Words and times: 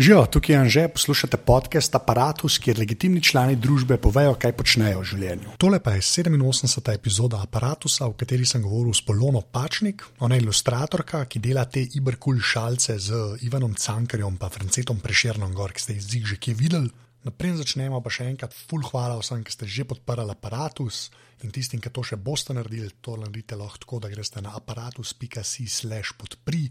Živijo, 0.00 0.26
tukaj 0.26 0.54
je 0.54 0.58
Anže, 0.58 0.88
poslušate 0.88 1.36
podcast 1.36 1.94
Apparatus, 1.94 2.54
kjer 2.58 2.78
legitimni 2.78 3.20
člani 3.20 3.56
družbe 3.56 3.98
povejo, 4.00 4.32
kaj 4.40 4.54
počnejo 4.56 5.02
v 5.02 5.08
življenju. 5.10 5.56
Tole 5.60 5.76
pa 5.84 5.92
je 5.92 6.00
87. 6.00 6.88
epizoda 6.94 7.42
Apparatusa, 7.44 8.08
v 8.08 8.16
kateri 8.22 8.48
sem 8.48 8.64
govoril 8.64 8.96
s 8.96 9.04
Polono 9.04 9.42
Pačnik, 9.44 10.06
ona 10.24 10.38
je 10.38 10.46
ilustratorka, 10.46 11.20
ki 11.28 11.42
dela 11.44 11.66
te 11.68 11.84
iberkul 12.00 12.40
šalce 12.40 12.96
z 12.96 13.20
Ivanom 13.44 13.76
Cankarjem 13.76 14.40
in 14.40 14.56
Francetom 14.56 15.04
Prešernom, 15.04 15.52
gor, 15.52 15.76
ki 15.76 15.84
ste 15.84 15.98
jih 16.00 16.32
že 16.32 16.40
kje 16.40 16.56
videli. 16.56 16.88
Naprej 17.20 17.58
začnemo 17.60 18.00
pa 18.00 18.08
še 18.08 18.30
enkrat, 18.32 18.54
full 18.56 18.80
hvala 18.80 19.18
vsem, 19.20 19.42
ki 19.44 19.52
ste 19.52 19.68
že 19.68 19.84
podprli 19.84 20.24
aparatus 20.32 21.10
in 21.44 21.52
tistim, 21.52 21.80
ki 21.80 21.92
to 21.92 22.00
še 22.00 22.16
boste 22.16 22.56
naredili, 22.56 22.88
to 23.04 23.12
naredite 23.20 23.58
lahko 23.60 23.80
tako, 23.84 24.00
da 24.00 24.08
greste 24.08 24.40
na 24.40 24.54
aparatus.si/slash 24.56 26.16
podpri. 26.16 26.64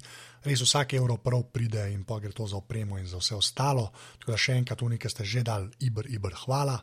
Res 0.46 0.64
vsak 0.66 0.98
evro 0.98 1.20
prav 1.22 1.46
pride 1.54 1.86
in 1.94 2.02
pa 2.02 2.18
gre 2.18 2.34
to 2.34 2.50
za 2.50 2.58
opremo 2.58 2.98
in 2.98 3.06
za 3.06 3.22
vse 3.22 3.38
ostalo. 3.38 3.92
Tako 4.18 4.34
da 4.34 4.42
še 4.42 4.58
enkrat, 4.58 4.82
oni, 4.82 4.98
ki 4.98 5.14
ste 5.14 5.26
že 5.26 5.46
dali, 5.46 5.70
ibr, 5.86 6.10
ibr, 6.10 6.34
hvala. 6.46 6.80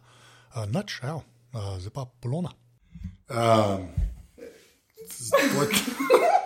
Uh, 0.55 0.63
Noč, 0.71 1.03
evo, 1.03 1.27
uh, 1.55 1.75
zdaj 1.83 1.95
pa 1.95 2.07
polona. 2.07 2.55
Uh, 3.27 3.83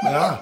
ja. 0.08 0.40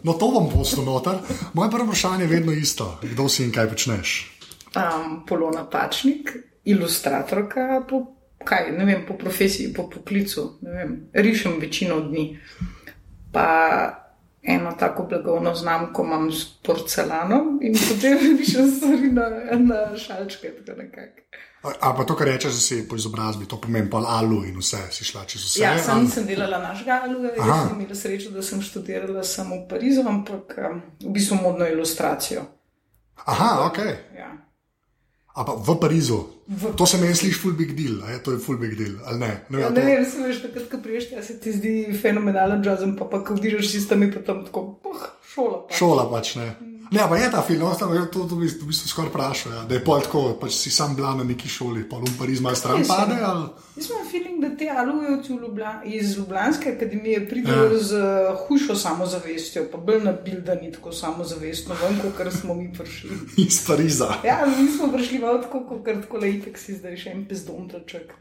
No, 0.00 0.16
to 0.16 0.32
bom 0.32 0.48
postil 0.48 0.80
noter. 0.88 1.20
Moje 1.52 1.68
prvo 1.68 1.92
vprašanje 1.92 2.24
je 2.24 2.32
vedno 2.32 2.56
isto: 2.56 2.96
kdo 3.04 3.28
si 3.28 3.44
in 3.44 3.52
kaj 3.52 3.68
počneš? 3.68 4.35
Um, 4.74 5.22
Polona 5.26 5.64
Pačnik, 5.70 6.32
ilustratorka, 6.64 7.84
po, 7.88 8.02
kaj, 8.44 8.72
ne 8.78 8.84
vem, 8.84 9.04
po 9.06 9.14
profesiji, 9.18 9.72
po 9.74 9.88
poklicu, 9.90 10.58
vem, 10.62 11.08
rišem 11.14 11.60
večino 11.60 12.00
dni. 12.00 12.38
Pa 13.32 13.46
eno 14.42 14.72
tako 14.78 15.02
blagovno 15.02 15.54
znamko 15.54 16.04
imam 16.04 16.32
s 16.32 16.44
porcelanom 16.62 17.58
in 17.62 17.74
potem 17.88 18.18
rišem 18.38 18.70
stvari 18.70 19.12
na, 19.12 19.30
na 19.58 19.96
šalčke. 19.98 20.52
A 21.80 21.94
pa 21.96 22.04
to, 22.04 22.14
kar 22.16 22.26
rečeš, 22.26 22.52
da 22.52 22.60
si 22.60 22.88
po 22.88 22.96
izobrazbi, 22.96 23.46
to 23.48 23.58
pomeni 23.60 23.90
pa 23.90 23.98
alu 24.06 24.44
in 24.46 24.58
vse, 24.58 24.78
si 24.90 25.04
šla 25.04 25.24
čez 25.26 25.44
vse. 25.44 25.62
Ja, 25.62 25.78
sem, 25.78 25.94
ali- 25.94 26.04
nisem 26.04 26.26
delala 26.26 26.58
našega 26.62 27.00
aluja, 27.04 27.32
Aha. 27.38 27.48
jaz 27.48 27.68
sem 27.68 27.80
imela 27.80 27.94
srečo, 27.94 28.30
da 28.30 28.42
sem 28.42 28.62
študirala 28.62 29.24
samo 29.24 29.56
v 29.56 29.68
Parizu, 29.68 30.04
ampak 30.06 30.54
um, 30.58 30.82
v 31.02 31.12
bistvu 31.16 31.40
modno 31.42 31.66
ilustracijo. 31.66 32.44
Aha, 33.24 33.66
ok. 33.66 33.78
Ja. 34.14 34.30
A 35.36 35.44
pa 35.44 35.52
v 35.52 35.76
Parizu. 35.76 36.16
V- 36.48 36.72
To 36.72 36.86
se 36.86 36.96
meni 36.96 37.14
sliši 37.14 37.38
full 37.38 37.52
big 37.52 37.74
deal, 37.74 38.00
a 38.04 38.10
je 38.10 38.18
to 38.18 38.32
je 38.32 38.38
full 38.38 38.56
big 38.56 38.74
deal, 38.74 38.94
ali 39.04 39.18
ne? 39.18 39.40
ne, 39.50 39.60
Ja, 39.60 39.68
ne 39.70 39.80
to- 39.80 39.86
vem, 39.86 40.04
se 40.04 40.18
veš, 40.18 40.42
takrat, 40.42 40.70
ko 40.70 40.78
priješ, 40.78 41.10
ja, 41.12 41.22
se 41.22 41.40
ti 41.40 41.52
zdi 41.52 41.72
fenomenalen 42.02 42.64
jazz, 42.64 42.80
pa 42.98 43.04
pa 43.04 43.20
ko 43.20 43.34
vidiš 43.34 43.72
pa 44.14 44.20
tam 44.22 44.44
tako, 44.44 44.78
puh, 44.82 45.02
šola. 45.34 45.66
Pa. 45.68 45.74
Šola 45.74 46.10
pač 46.10 46.36
ne. 46.36 46.46
Ne, 46.90 47.02
pa 47.08 47.16
je 47.16 47.30
ta 47.30 47.42
film, 47.42 47.60
no, 47.60 47.74
tam 47.74 47.90
to, 48.12 48.24
to, 48.28 48.36
v 48.36 48.46
bistvu- 48.46 48.62
v 48.62 48.70
bistvu 48.70 48.88
skoraj 48.88 49.10
vprašal, 49.10 49.52
ja, 49.52 49.62
da 49.66 49.74
je 49.74 49.84
pol 49.84 50.00
tako, 50.00 50.20
pač 50.40 50.54
si 50.54 50.70
sam 50.70 50.94
bila 50.96 51.14
na 51.18 51.24
neki 51.24 51.48
šoli, 51.48 51.82
pa 51.88 51.98
v 51.98 52.12
Pariz 52.18 52.40
malo 52.40 52.56
stran 52.56 52.84
pade. 52.86 53.18
Ali? 53.18 53.48
Jaz 53.76 53.90
imam 53.90 54.04
feeling, 54.10 54.38
da 54.44 54.50
te 54.56 54.68
alujevci 54.70 55.32
v 55.32 55.40
Ljubljani, 55.42 55.96
iz 55.96 56.16
Ljubljanske 56.16 56.72
akademije 56.76 57.28
pridejo 57.28 57.64
ja. 57.64 57.78
z 57.78 57.92
uh, 57.98 58.38
hujšo 58.46 58.76
samozavestjo, 58.76 59.66
pa 59.72 59.78
bolj 59.78 60.04
nabildani 60.04 60.72
tako 60.72 60.92
samozavestno, 60.92 61.74
ven, 61.82 61.98
kot 62.00 62.32
smo 62.32 62.54
mi 62.54 62.70
prišli. 62.72 63.18
Iz 63.48 63.66
Pariza. 63.66 64.14
Ja, 64.24 64.46
mi 64.46 64.70
smo 64.70 64.92
prišli 64.92 65.18
v 65.18 65.36
tako, 65.42 65.66
kot 65.68 65.84
tako 65.84 66.22
lejtek 66.22 66.58
si 66.58 66.78
zdaj 66.78 66.96
še 66.96 67.10
en 67.10 67.26
pezdontaček. 67.26 68.14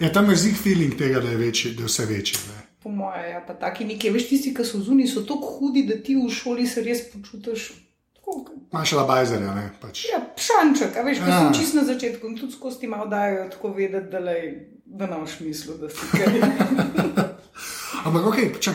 Ja, 0.00 0.12
tam 0.12 0.30
je 0.30 0.36
zig 0.36 0.56
feeling 0.58 0.96
tega, 0.98 1.20
da 1.20 1.30
je, 1.30 1.36
večji, 1.36 1.76
da 1.76 1.84
je 1.84 1.92
vse 1.92 2.06
večje. 2.06 2.38
Ne? 2.48 2.62
Po 2.82 2.90
mojem, 2.90 3.30
ja, 3.30 3.40
pa 3.46 3.54
taki 3.54 3.84
neki, 3.84 4.10
veš, 4.10 4.28
tisti, 4.28 4.54
ki 4.54 4.64
so 4.66 4.80
zunaj, 4.82 5.06
so 5.12 5.22
tako 5.22 5.58
hudi, 5.58 5.84
da 5.86 5.94
ti 6.02 6.16
v 6.18 6.26
šoli 6.32 6.66
se 6.66 6.82
res 6.82 7.06
počutiš. 7.12 7.85
Tako, 8.26 8.44
kot- 8.44 8.72
Manjša 8.72 8.96
labajzerja, 8.96 9.54
ne. 9.54 9.70
Pač. 9.80 10.04
Ja, 10.04 10.18
šanček, 10.36 10.96
a 10.96 11.02
veš, 11.02 11.18
ko 11.18 11.28
Ja. 11.28 11.38
sem 11.38 11.54
čist 11.54 11.74
na 11.74 11.84
začetku 11.84 12.26
in 12.26 12.36
tudi 12.36 12.52
skozi 12.52 12.80
ti 12.80 12.86
malo 12.86 13.06
dajo 13.06 13.48
tako 13.48 13.70
vedeti, 13.70 14.10
da, 14.10 14.18
lej, 14.20 14.42
da 14.84 15.06
ne 15.06 15.16
boš 15.16 15.40
mislil, 15.40 15.76
da 15.76 15.88
si 15.88 16.10
kaj. 16.12 16.26
Ampak 18.04 18.26
ok, 18.26 18.38
čak, 18.60 18.74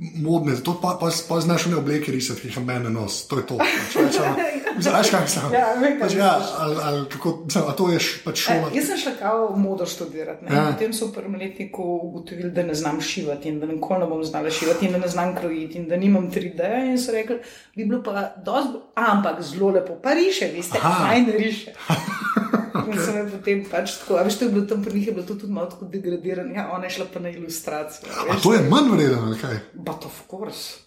modne, 0.00 0.56
to 0.58 0.72
pa, 0.74 0.96
pa, 0.96 1.08
pa 1.28 1.40
znaš 1.40 1.66
ne 1.66 1.76
obleke 1.76 2.08
risati, 2.08 2.40
ki 2.40 2.48
jih 2.48 2.56
ima 2.58 2.78
na 2.78 2.88
nos, 2.90 3.26
to 3.26 3.36
je 3.36 3.46
to. 3.46 3.56
Pač, 3.56 3.68
pač, 3.94 4.16
a- 4.20 4.34
Znaš, 4.80 5.10
kaj 5.10 5.26
sem? 5.28 5.42
Ja, 5.52 5.66
pač, 6.00 6.14
ja, 6.14 6.28
ali, 6.58 6.76
ali, 6.82 7.00
kako, 7.06 7.30
a 7.60 7.72
to 7.72 7.90
je 7.90 7.98
š- 7.98 8.22
pač 8.24 8.38
E, 8.38 8.42
šola. 8.42 8.70
jaz 8.72 8.86
sem 8.86 8.96
šla 8.98 9.12
kao 9.14 9.56
modo 9.56 9.86
študirati. 9.86 10.46
Ja. 10.46 10.54
Ja. 10.54 10.62
Potem 10.70 10.92
so 10.92 11.06
v 11.06 11.12
prvem 11.12 11.34
letniku 11.36 11.82
ugotovili, 12.00 12.50
da 12.50 12.62
ne 12.62 12.74
znam 12.74 13.00
šivati 13.02 13.48
in 13.48 13.60
da 13.60 13.66
nikoli 13.66 14.00
ne 14.00 14.06
bom 14.06 14.24
znala 14.24 14.50
šivati 14.50 14.86
in 14.86 14.92
da 14.92 14.98
ne 14.98 15.08
znam 15.08 15.36
krojiti 15.36 15.78
in 15.78 15.88
da 15.88 15.96
nimam 15.98 16.30
3D. 16.30 16.60
In 16.86 16.98
so 16.98 17.12
rekli, 17.12 17.36
bi 17.76 17.84
bilo 17.84 18.00
pa 18.02 18.14
dosti, 18.38 18.78
ampak 18.96 19.42
zelo 19.42 19.68
lepo, 19.70 19.98
pa 19.98 20.12
riše, 20.12 20.48
veste, 20.48 20.78
Aha. 20.78 21.04
fajn 21.04 21.30
riše. 21.34 21.74
In 22.92 22.98
so 22.98 23.12
me 23.12 23.24
potem 23.30 23.64
pač 23.70 23.96
tako, 24.00 24.16
a 24.16 24.22
veš, 24.26 24.38
to 24.38 24.44
je 24.44 24.50
bilo 24.50 24.66
tam 24.66 24.82
pri 24.84 24.94
njih, 24.94 25.06
je 25.06 25.12
bilo 25.12 25.26
to 25.26 25.34
tudi 25.34 25.52
malo 25.52 25.70
tako 25.70 25.84
degradirano. 25.86 26.54
Ja, 26.54 26.70
ona 26.74 26.84
je 26.84 26.90
šla 26.90 27.06
pa 27.12 27.20
na 27.20 27.28
ilustracijo. 27.28 28.08
a 28.30 28.36
to 28.42 28.54
je 28.54 28.60
manj 28.68 28.90
vredno, 28.90 29.22
ali 29.26 29.38
kaj? 29.38 29.58
But 29.74 30.04
of 30.04 30.22
course. 30.30 30.78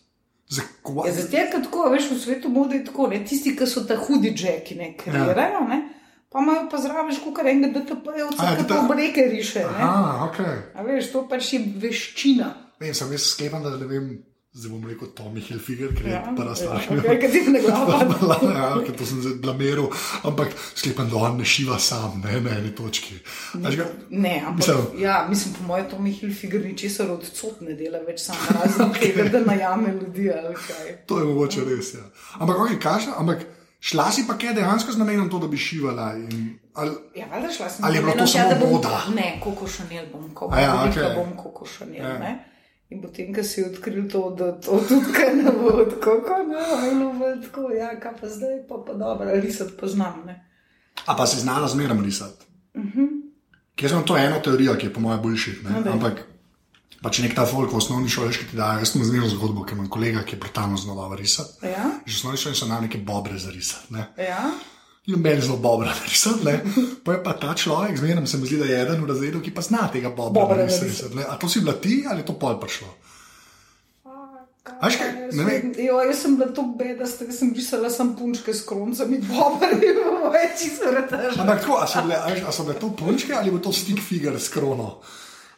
Zakaj? 0.50 1.08
Ja, 1.08 1.14
zato 1.14 1.38
je 1.38 1.46
kot 1.52 1.64
tako, 1.64 1.90
veš, 1.90 2.10
v 2.12 2.20
svetu 2.20 2.50
mode 2.50 2.76
je 2.76 2.86
tako, 2.86 3.08
ne, 3.08 3.24
tisti, 3.26 3.56
ki 3.56 3.66
so 3.68 3.86
ta 3.88 3.96
hudi 3.98 4.34
žeki, 4.38 4.76
ne, 4.76 4.92
kreirajo, 4.98 5.64
ne, 5.70 5.80
pa 6.30 6.40
imajo 6.40 6.68
pa 6.72 6.78
zraven 6.78 7.16
škukar 7.16 7.48
enega 7.48 7.80
DTP-jevca, 7.80 8.44
A, 8.44 8.56
ki 8.56 8.64
DT- 8.64 8.68
pa 8.70 8.82
obreke 8.84 9.26
riše, 9.32 9.60
ne. 9.64 9.82
Aha, 9.82 10.28
ok. 10.28 10.40
A 10.76 10.84
veš, 10.84 11.10
to 11.12 11.24
pač 11.30 11.54
je 11.54 11.64
veščina. 11.82 12.52
Vem, 12.80 12.94
sem 12.94 13.12
jaz 13.12 13.32
sklepam, 13.34 13.64
da 13.64 13.74
ne 13.78 13.88
vem, 13.88 14.12
zdaj 14.54 14.70
bom 14.70 14.84
rekel 14.86 15.08
Tommy 15.10 15.42
Hilfiger, 15.42 15.90
ker 15.90 16.06
je 16.06 16.12
Ja, 16.12 16.22
prva 16.30 16.54
ja, 16.54 16.78
okej, 16.92 17.20
ker 17.20 17.32
ti 17.32 17.40
ne 17.48 17.62
glava. 17.62 17.96
ja, 18.56 18.78
ker 18.80 18.94
to 18.94 19.06
sem 19.06 19.18
zdaj 19.18 19.34
blamiral, 19.36 19.88
ampak 20.24 20.48
sklepam, 20.74 21.10
da 21.10 21.18
on 21.18 21.38
ne 21.38 21.46
šiva 21.46 21.80
sam, 21.80 22.22
ne 22.22 22.38
na 22.40 22.50
eni 22.52 22.70
točki. 22.72 23.18
Že 23.56 23.76
ga- 23.76 23.90
Ne, 24.12 24.36
ampak 24.42 24.58
Mislim- 24.60 25.02
ja, 25.02 25.26
mislim, 25.26 25.54
po 25.54 25.64
mojem, 25.64 25.86
to 25.88 26.00
mi 26.00 26.12
Hilfiger 26.12 26.62
ničesar 26.64 27.10
od 27.10 27.26
cot 27.26 27.62
ne 27.62 27.74
dela 27.74 28.00
več 28.00 28.22
samo 28.22 28.38
razen 28.56 28.94
tega, 28.94 29.24
da 29.26 29.40
najame 29.42 29.90
ljudi 29.92 30.30
ali 30.32 30.54
kaj. 30.58 30.96
To 31.06 31.20
je 31.20 31.26
mogoče 31.26 31.62
res. 31.66 31.94
Ja. 31.94 32.06
Ampak, 32.36 32.58
okay, 32.58 32.80
kaša, 32.80 33.12
ampak 33.18 33.42
šla 33.82 34.12
si 34.12 34.28
pa 34.28 34.34
kaj 34.36 34.54
dejansko 34.54 34.92
z 34.92 34.98
namenom 34.98 35.30
to, 35.30 35.40
da 35.40 35.48
bi 35.48 35.58
šivala. 35.60 36.14
In, 36.16 36.46
ali, 36.76 36.94
Ja, 37.16 37.26
valjda 37.28 37.50
šla 37.52 37.70
sem 37.70 37.86
Ali 37.86 37.96
je 37.96 38.02
z 38.02 38.04
bilo 38.04 38.14
to 38.14 38.18
namenom 38.20 38.28
tja, 38.28 38.40
samo 38.40 38.50
da 38.52 38.60
bom- 38.60 38.72
moda? 38.72 39.02
Ne, 39.16 39.40
Koko 39.40 39.68
Šanel 39.68 40.06
bom, 40.08 40.30
ko 40.32 40.50
A 40.52 40.62
ja, 40.62 40.72
okej. 40.84 41.04
okay. 41.04 41.16
bom 41.16 41.34
Koko 41.36 41.66
Šanel. 41.68 41.96
Ja. 41.98 42.53
In 42.90 43.02
potem, 43.02 43.34
ko 43.34 43.44
si 43.44 43.64
odkril 43.64 44.10
to, 44.12 44.30
da 44.38 44.52
to 44.62 44.78
tudi 44.88 45.14
kaj 45.18 45.36
ne 45.36 45.52
bo 45.52 45.72
od 45.82 45.96
Koko, 46.04 46.44
ne, 46.48 46.64
ono 46.92 47.14
bo 47.20 47.32
tako, 47.42 47.72
ja, 47.72 47.94
kaj 48.00 48.18
pa 48.22 48.30
zdaj, 48.30 48.68
pa 48.70 48.84
pa 48.88 48.94
dobro, 48.94 49.32
risati 49.42 49.74
pa 49.80 49.88
znam, 49.88 50.24
ne. 50.26 50.36
a 51.06 51.16
pa 51.16 51.26
si 51.28 51.40
znala 51.40 51.68
zmeram 51.68 52.04
risati. 52.04 52.46
Uh. 52.74 52.84
-huh. 52.84 53.10
Ker 53.76 53.90
sem 53.90 54.04
to 54.06 54.18
eno 54.18 54.40
teorijo, 54.40 54.76
ki 54.78 54.86
je 54.86 54.94
po 54.94 55.00
mojem 55.00 55.22
boljši. 55.22 55.52
No. 55.64 55.92
Ampak 55.92 56.28
pač 57.02 57.20
nek 57.20 57.34
ta 57.36 57.46
folk 57.46 57.72
v 57.74 57.78
osnovni 57.78 58.10
šoli, 58.10 58.32
ki 58.32 58.46
ti 58.52 58.58
daje, 58.58 58.80
jaz 58.80 58.94
sem 58.94 59.04
zmerno 59.04 59.30
zgodbo, 59.30 59.66
ker 59.66 59.78
imam 59.78 59.90
kolega, 59.90 60.24
ki 60.24 60.36
je 60.36 60.40
brutalno 60.40 60.78
dobro 60.78 61.18
risati. 61.18 61.66
Ja, 61.66 61.90
Že 62.06 62.14
v 62.14 62.18
osnovni 62.18 62.38
šoli 62.38 62.56
so 62.56 62.68
nam 62.68 62.84
neke 62.84 62.98
bobre 62.98 63.40
za 63.40 63.52
risati. 63.52 63.94
Ne? 63.94 64.14
ja. 64.18 64.52
In 65.06 65.20
meni 65.20 65.42
zelo 65.42 65.58
dobro 65.58 65.88
narisati. 65.88 66.46
ne. 66.48 66.60
Pa 67.04 67.14
je 67.14 67.24
pa 67.24 67.34
ta 67.34 67.54
človek, 67.54 67.98
zmerno 67.98 68.28
se 68.28 68.38
mi 68.38 68.48
zdi, 68.48 68.58
da 68.58 68.66
je 68.66 68.82
eden 68.82 69.04
v 69.04 69.08
razredu, 69.08 69.42
ki 69.42 69.52
pa 69.54 69.62
zna 69.62 69.90
tega 69.92 70.10
bobra 70.10 70.42
Bobra 70.42 70.58
narisati. 70.58 70.86
narisati. 70.86 71.16
ne. 71.16 71.26
A 71.30 71.36
to 71.38 71.50
si 71.50 71.60
bila 71.60 71.74
ti 71.74 72.06
ali 72.10 72.22
je 72.22 72.26
to 72.26 72.34
pol 72.40 72.60
prišlo? 72.60 72.88
A 74.80 74.88
veš 74.88 74.96
kaj, 74.96 75.10
ne 75.36 75.44
vem. 75.44 75.74
Jo, 75.78 75.98
jaz 76.08 76.22
sem 76.24 76.38
bila 76.40 76.48
to 76.56 76.64
bedasta, 76.80 77.26
ker 77.28 77.36
sem 77.36 77.52
risala 77.56 77.90
sam 77.92 78.14
punčke 78.16 78.54
s 78.56 78.64
kroncami, 78.64 79.20
bobari, 79.30 79.92
moje 80.24 80.46
čisto 80.60 80.88
vrtaž. 80.88 81.36
Ampak 81.36 81.60
tako, 81.62 81.82
a 81.84 81.88
so 81.88 82.04
bile, 82.06 82.16
a 82.16 82.32
veš, 82.32 82.46
a 82.48 82.52
so 82.56 82.64
bile 82.64 82.80
to 82.80 82.90
punčke 82.96 83.36
ali 83.36 83.52
je 83.52 83.62
to 83.62 83.74
stick 83.76 84.00
figure 84.00 84.40
s 84.40 84.48
krono? 84.50 85.02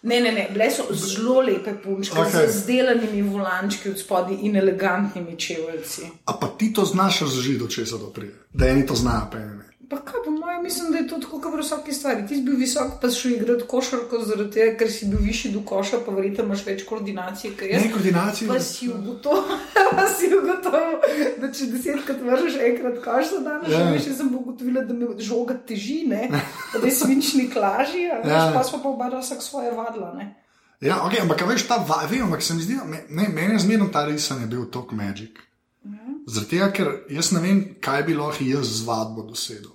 Ne, 0.05 0.19
ne, 0.21 0.31
ne, 0.31 0.47
bile 0.53 0.67
so 0.71 0.83
zelo 0.93 1.41
lepe 1.41 1.73
punčke, 1.83 2.19
okay. 2.21 2.45
z 2.45 2.55
izdelanimi 2.55 3.21
volančki 3.21 3.89
od 3.89 3.99
spodaj 3.99 4.37
in 4.41 4.55
elegantnimi 4.55 5.39
čeveljci. 5.39 6.01
A 6.25 6.33
pa 6.41 6.47
ti 6.47 6.73
to 6.73 6.85
znaš 6.85 7.19
razložiti, 7.21 7.63
od 7.63 7.73
česa 7.73 7.97
to 7.97 8.11
pride? 8.13 8.35
Da 8.53 8.67
eni 8.67 8.85
to 8.85 8.95
znajo, 8.95 9.27
pa 9.31 9.37
eni 9.37 9.57
ne. 9.57 9.64
Pa 9.95 10.01
kaj, 10.03 10.19
po 10.25 10.31
mojem, 10.33 10.63
mislim, 10.63 10.91
da 10.91 10.97
je 10.97 11.07
to 11.07 11.17
tako, 11.17 11.37
kot 11.39 11.53
pri 11.53 11.61
vsaki 11.61 11.93
stvari. 11.93 12.25
Ti 12.27 12.35
si 12.35 12.41
bil 12.41 12.57
visok, 12.57 12.97
pa 12.99 13.07
si 13.07 13.19
šel 13.19 13.31
igrati 13.33 13.63
košarko, 13.65 14.19
zaradi 14.21 14.51
tega, 14.51 14.77
ker 14.77 14.91
si 14.91 15.05
bil 15.05 15.21
višji 15.21 15.51
do 15.51 15.61
koša, 15.63 16.01
pa 16.03 16.11
verjetno 16.11 16.43
imaš 16.43 16.65
več 16.65 16.83
koordinacije. 16.83 17.53
Ne, 17.71 17.91
koordinacije, 17.91 18.49
Pa 18.49 18.59
si 18.61 18.89
ugotovil, 18.89 19.55
ugotovil, 20.41 20.97
da 21.37 21.47
če 21.49 21.65
desetkrat 21.67 22.21
vržeš 22.21 22.57
enkrat 22.61 22.99
koš 22.99 23.29
za 23.29 23.39
dan, 23.39 23.63
Ja. 23.63 23.77
še 23.77 23.91
veš, 23.91 24.07
jaz 24.07 24.17
sem 24.17 24.35
ugotovila, 24.35 24.83
da 24.83 24.93
me 24.93 25.07
žoga 25.19 25.55
teži, 25.63 26.03
ne, 26.05 26.27
da 26.73 26.83
je 26.83 26.91
svinčnik 26.93 27.55
lažji, 27.55 28.09
a 28.09 28.19
veš, 28.19 28.33
Ja. 28.33 28.51
pa 28.53 28.63
smo 28.63 28.81
pa 28.81 28.89
oba 28.89 29.09
vsak 29.15 29.41
svoje 29.41 29.71
vadla, 29.71 30.11
ne. 30.13 30.27
Ja, 30.81 30.99
ok, 31.03 31.19
ampak 31.21 31.47
veš, 31.47 31.67
ta 31.67 31.77
va- 31.79 32.03
vem, 32.05 32.23
ampak 32.23 32.41
se 32.41 32.53
mi 32.53 32.61
zdi, 32.61 32.75
me, 32.85 33.05
ne, 33.09 33.29
meni 33.29 33.53
je 33.53 33.59
zmerno 33.59 33.87
ta 33.87 34.03
risanje 34.05 34.45
bil 34.45 34.65
tok 34.67 34.91
magic. 34.93 35.39
Zaradi 36.27 36.49
tega, 36.49 36.71
ker 36.71 36.87
jaz 37.09 37.31
ne 37.31 37.39
vem, 37.39 37.57
kaj 37.79 38.03
bi 38.03 38.13
lahko 38.13 38.43
jaz 38.43 38.65
z 38.73 38.83
vadbo 38.83 39.21
dosegel. 39.23 39.74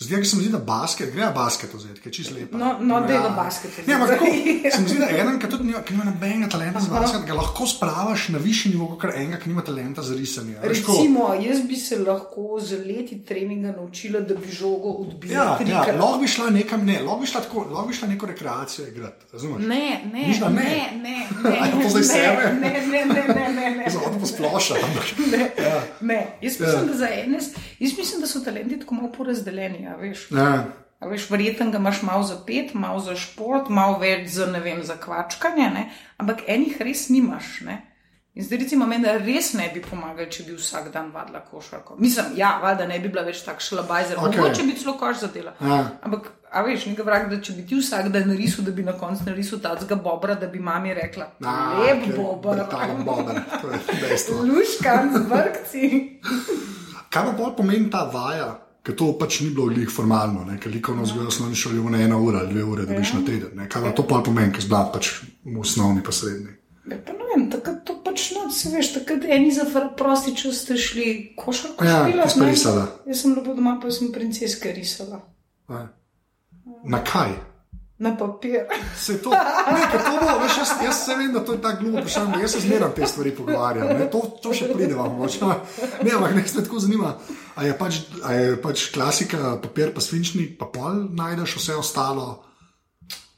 Zdaj, 0.00 0.20
ki 0.20 0.26
se 0.26 0.36
mi 0.36 0.42
zdi, 0.42 0.52
da 0.52 0.58
basket, 0.58 1.10
gre 1.12 1.26
basket 1.34 1.74
vzeti, 1.74 2.00
ker 2.00 2.08
je 2.08 2.14
čisto 2.14 2.34
lepo. 2.34 2.56
No, 2.56 2.70
no 2.80 3.00
da 3.00 3.12
je 3.12 3.20
v 3.20 3.32
basketu. 3.36 3.82
Ne, 3.86 3.94
ampak 3.94 4.08
tako, 4.10 4.24
se 4.74 4.80
mi 4.80 4.88
zdi, 4.88 4.98
da 4.98 5.08
eden, 5.10 5.36
ki 5.38 5.58
nima, 5.60 5.82
ki 5.82 5.92
nima 5.92 6.04
nobenega 6.04 6.48
talenta 6.48 6.80
za 6.80 6.88
basket, 6.90 7.26
ga 7.26 7.34
lahko 7.34 7.66
spravaš 7.66 8.28
na 8.28 8.38
višji 8.38 8.70
nivo, 8.70 8.86
kot 8.94 9.12
enega, 9.14 9.36
ki 9.36 9.50
nima 9.50 9.62
talenta 9.62 10.02
za 10.02 10.14
risanje. 10.14 10.56
Recimo, 10.64 11.34
jaz 11.36 11.60
bi 11.62 11.76
se 11.78 11.98
lahko 11.98 12.56
z 12.60 12.78
leti 12.80 13.18
treninga 13.20 13.72
naučila, 13.72 14.20
da 14.22 14.34
bi 14.34 14.48
žogo 14.50 14.88
odbila 15.02 15.34
Ja, 15.34 15.44
ja, 15.44 15.58
trikrat. 15.58 16.00
lahko 16.00 16.18
bi 16.18 16.28
šla 16.28 16.48
nekam, 16.50 16.86
ne, 16.86 16.96
lahko 17.00 17.20
bi 17.20 17.26
šla, 17.26 17.40
tako, 17.40 17.66
lahko 17.66 17.86
bi 17.88 17.94
šla 17.94 18.08
neko 18.08 18.26
rekreacijo 18.26 18.86
igrati. 18.88 19.24
Razumeš? 19.32 19.66
Ne, 19.66 19.84
ne, 20.06 20.24
da 20.40 20.48
ne? 20.48 20.62
ne, 20.62 20.80
ne, 20.94 21.16
ne, 21.44 21.56
je 21.58 21.82
to 21.82 21.88
zdaj 21.90 22.00
ne, 22.00 22.06
sebe? 22.06 22.48
ne, 22.54 22.72
ne, 22.86 23.04
ne, 23.04 23.24
ne, 23.28 23.48
ne, 23.50 23.70
ne. 23.76 23.90
Zelo 23.90 24.16
posplošno. 24.20 24.76
ampak- 24.78 25.12
Ne, 25.28 25.44
Ja. 25.60 25.82
ne. 26.00 26.20
Jaz 26.40 26.60
mislim, 26.60 26.78
Ja. 26.78 26.84
da 26.84 26.96
za 26.96 27.08
ene, 27.08 27.38
jaz 27.78 27.92
mislim, 27.98 28.20
da 28.20 28.26
so 28.26 28.40
talenti 28.40 28.78
tako 28.78 28.94
malo 28.94 29.12
porazdeljeni. 29.12 29.89
A 29.90 29.98
Veš. 29.98 30.30
Ja. 30.30 30.52
A 31.00 31.08
veš, 31.08 31.30
verjetno 31.30 31.70
ga 31.72 31.78
imaš 31.78 32.02
malo 32.02 32.22
za 32.22 32.36
pet, 32.46 32.74
malo 32.74 33.00
za 33.00 33.14
šport, 33.16 33.68
malo 33.72 33.98
več 33.98 34.28
za, 34.28 34.46
ne 34.46 34.60
vem, 34.60 34.82
za 34.84 34.98
kvačkanje, 35.00 35.70
ne? 35.72 35.86
ampak 36.20 36.42
enih 36.46 36.76
res 36.84 37.08
nimaš. 37.08 37.60
Ne? 37.64 37.78
In 38.36 38.44
zdaj, 38.44 38.58
recimo, 38.58 38.86
meni 38.86 39.08
da 39.08 39.16
res 39.16 39.54
ne 39.56 39.70
bi 39.74 39.80
pomagali, 39.80 40.28
če 40.30 40.44
bi 40.46 40.58
vsak 40.58 40.92
dan 40.92 41.08
vadila 41.14 41.40
košarko. 41.40 41.96
Mislim, 41.98 42.36
ja, 42.36 42.52
valjda 42.62 42.86
ne 42.86 43.00
bi 43.00 43.08
bila 43.08 43.24
več 43.26 43.40
tako 43.46 43.64
šlabajzer, 43.64 44.20
okay. 44.20 44.38
mogoče 44.38 44.68
bi 44.68 44.76
celo 44.76 44.94
koš 45.00 45.24
zadela. 45.24 45.56
Ja. 45.64 45.80
Ampak, 46.04 46.30
a 46.52 46.62
veš, 46.68 46.86
nekaj 46.92 47.08
vrag, 47.08 47.28
da 47.32 47.40
če 47.42 47.56
bi 47.56 47.66
ti 47.66 47.80
vsak 47.80 48.12
dan 48.12 48.28
narisal, 48.30 48.68
da 48.68 48.76
bi 48.76 48.84
na 48.84 48.94
koncu 49.00 49.26
narisal 49.26 49.64
tacga 49.64 49.98
bobra, 49.98 50.36
da 50.38 50.52
bi 50.52 50.60
mami 50.62 50.94
rekla, 51.00 51.32
lep 51.80 52.06
bober. 52.12 52.60
Brutalen 52.60 53.04
bober, 53.08 53.40
to 53.56 53.72
je 53.72 54.00
dejstvo. 54.04 54.44
Luškan 54.52 55.14
z 55.16 55.28
vrkci. 55.32 55.94
Kaj 57.08 57.24
pa 57.24 57.32
bolj 57.40 57.56
pomeni 57.56 57.88
ta 57.90 58.04
vaja? 58.12 58.52
Ker 58.82 58.96
to 58.96 59.10
pač 59.20 59.42
ni 59.44 59.50
bilo 59.52 59.68
glih 59.68 59.90
formalno, 59.92 60.44
ne? 60.48 60.56
ker 60.60 60.72
likovno 60.72 61.02
vzgojo 61.04 61.28
osnovni 61.28 61.56
šoli 61.56 61.82
je 61.98 62.04
ena 62.04 62.16
ura 62.18 62.38
ali 62.40 62.54
dve 62.54 62.64
ure, 62.64 62.86
da 62.88 62.96
biš 62.96 63.12
na 63.12 63.20
teden. 63.26 63.50
Ne? 63.54 63.68
Kaj 63.68 63.82
pa 63.82 63.92
to 63.92 64.06
bolj 64.08 64.24
pomeni, 64.24 64.52
ker 64.52 64.64
zblat 64.64 64.92
pač 64.94 65.10
v 65.44 65.60
osnovni 65.60 66.02
pa 66.02 66.12
srednji. 66.12 66.56
Ja, 66.88 66.96
pa 66.96 67.12
ne 67.12 67.28
vem, 67.28 67.44
takrat 67.52 67.82
to 67.84 67.98
pač 68.04 68.30
no, 68.34 68.46
se 68.50 68.72
veš, 68.72 68.94
takrat 68.94 69.26
eni 69.28 69.52
za 69.52 69.66
fr- 69.68 69.92
prosti 69.96 70.32
čas 70.36 70.62
ste 70.64 70.78
šli 70.80 71.34
košarko 71.36 71.84
Ja, 71.84 72.06
špilat, 72.08 72.26
ti 72.26 72.32
si 72.32 72.40
pa 72.40 72.48
risala. 72.48 72.86
Jaz 73.06 73.20
sem 73.20 73.36
lepo 73.36 73.54
doma, 73.54 73.76
pa 73.82 73.92
sem 73.92 74.08
princeske 74.16 74.72
risala. 74.72 75.20
Ne? 75.68 75.84
Na 76.88 77.04
kaj? 77.04 77.36
Na 78.00 78.14
papir. 78.16 78.64
Se 78.96 79.18
to, 79.20 79.30
ne, 79.30 79.80
ker 79.92 80.00
to 80.00 80.12
bo, 80.22 80.36
veš, 80.40 80.54
jaz, 80.62 80.70
jaz 80.84 81.00
se 81.04 81.16
vem, 81.18 81.34
da 81.34 81.42
to 81.44 81.52
je 81.52 81.60
tako 81.60 81.82
glupo 81.82 82.00
vprašanje, 82.00 82.38
jaz 82.40 82.54
se 82.54 82.60
zmeraj 82.64 82.94
te 82.96 83.06
stvari 83.06 83.34
pogovarjam. 83.36 83.90
Ne, 83.98 84.06
to, 84.10 84.22
to 84.40 84.54
še 84.56 84.70
pride 84.72 84.96
vam, 84.96 85.18
moče. 85.20 85.40
Ne, 86.00 86.14
ampak 86.16 86.32
nekaj 86.38 86.54
me 86.56 86.64
tako 86.64 86.80
zanima. 86.80 87.10
A 87.60 87.66
je, 87.68 87.74
pač, 87.76 88.00
a 88.24 88.32
je 88.38 88.54
pač 88.64 88.86
klasika, 88.94 89.58
papir, 89.60 89.92
pa 89.92 90.00
svinčnik, 90.00 90.56
pa 90.56 90.70
pol 90.72 91.04
najdeš 91.12 91.58
vse 91.60 91.76
ostalo. 91.76 92.30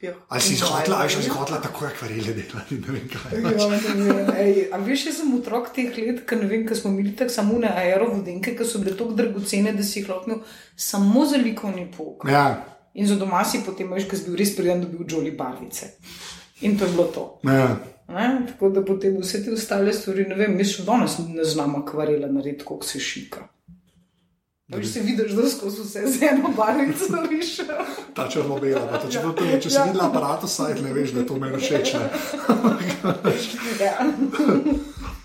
Ja. 0.03 0.15
Ali 0.27 0.41
si 0.41 0.55
In 0.55 0.59
zhotla, 0.59 0.97
ali 0.99 1.11
si 1.11 1.15
ja. 1.15 1.27
zhotla 1.31 1.61
tako 1.63 1.85
akvarele 1.85 2.33
delati, 2.35 2.75
ne 2.75 2.91
vem 2.91 3.05
kaj. 3.07 3.39
Ja, 3.39 3.67
ne 3.95 4.07
vem, 4.09 4.31
ej, 4.35 4.57
a 4.71 4.79
veš, 4.83 5.05
jaz 5.07 5.21
sem 5.21 5.31
otrok 5.35 5.71
teh 5.75 5.95
let, 5.95 6.25
ki 6.27 6.39
ne 6.39 6.47
vem, 6.47 6.65
ko 6.67 6.75
smo 6.75 6.91
imeli 6.91 7.13
tako 7.19 7.35
samo 7.35 7.59
ne 7.59 7.71
aerovodenke, 7.71 8.55
ki 8.55 8.67
so 8.67 8.79
bile 8.83 8.97
tako 8.99 9.15
dragocene, 9.15 9.71
da 9.75 9.83
si 9.83 10.01
jih 10.01 10.11
lahko 10.11 10.27
imel 10.27 10.41
samo 10.75 11.23
za 11.27 11.39
likovni 11.39 11.87
pouk. 11.95 12.27
Ja, 12.27 12.72
In 12.93 13.07
za 13.07 13.15
doma 13.15 13.43
si 13.45 13.63
potem, 13.65 13.89
veš, 13.89 14.05
ko 14.05 14.15
si 14.15 14.27
bil 14.27 14.35
res 14.37 14.51
priden, 14.55 14.81
dobil 14.81 15.07
Jolly 15.07 15.31
barvice. 15.31 15.93
In 16.61 16.77
to 16.77 16.85
je 16.85 16.91
bilo 16.91 17.03
to. 17.05 17.39
ja. 17.43 17.71
Ne? 18.07 18.45
Tako 18.47 18.69
da 18.69 18.81
potem 18.85 19.15
vse 19.17 19.39
te 19.45 19.51
ostale 19.51 19.93
stvari, 19.93 20.25
ne 20.27 20.35
vem, 20.35 20.57
jaz 20.59 20.73
še 20.75 20.83
danes 20.83 21.13
ne 21.23 21.43
znam 21.43 21.75
akvarela 21.79 22.27
narediti, 22.27 22.65
kako 22.67 22.83
se 22.85 22.99
šika. 22.99 23.47
Veš, 24.69 24.87
se 24.87 24.99
vidiš, 24.99 25.31
da 25.31 25.49
skozi 25.49 25.81
vse 25.81 26.03
z 26.07 26.23
eno 26.23 26.51
barvico 26.57 27.05
rišeš. 27.31 27.67
Ta 28.13 28.27
črno-bela, 28.29 28.83
pa 28.87 28.99
to, 28.99 29.07
če, 29.09 29.21
to, 29.33 29.47
če 29.57 29.69
si 29.69 29.75
Ja. 29.77 29.85
videl 29.87 30.01
aparat, 30.01 30.43
sajt 30.45 30.83
ne 30.83 30.93
veš, 30.93 31.15
da 31.15 31.23
to 31.25 31.39
meni 31.39 31.57
všeč. 31.57 31.95
Ja. 33.79 33.95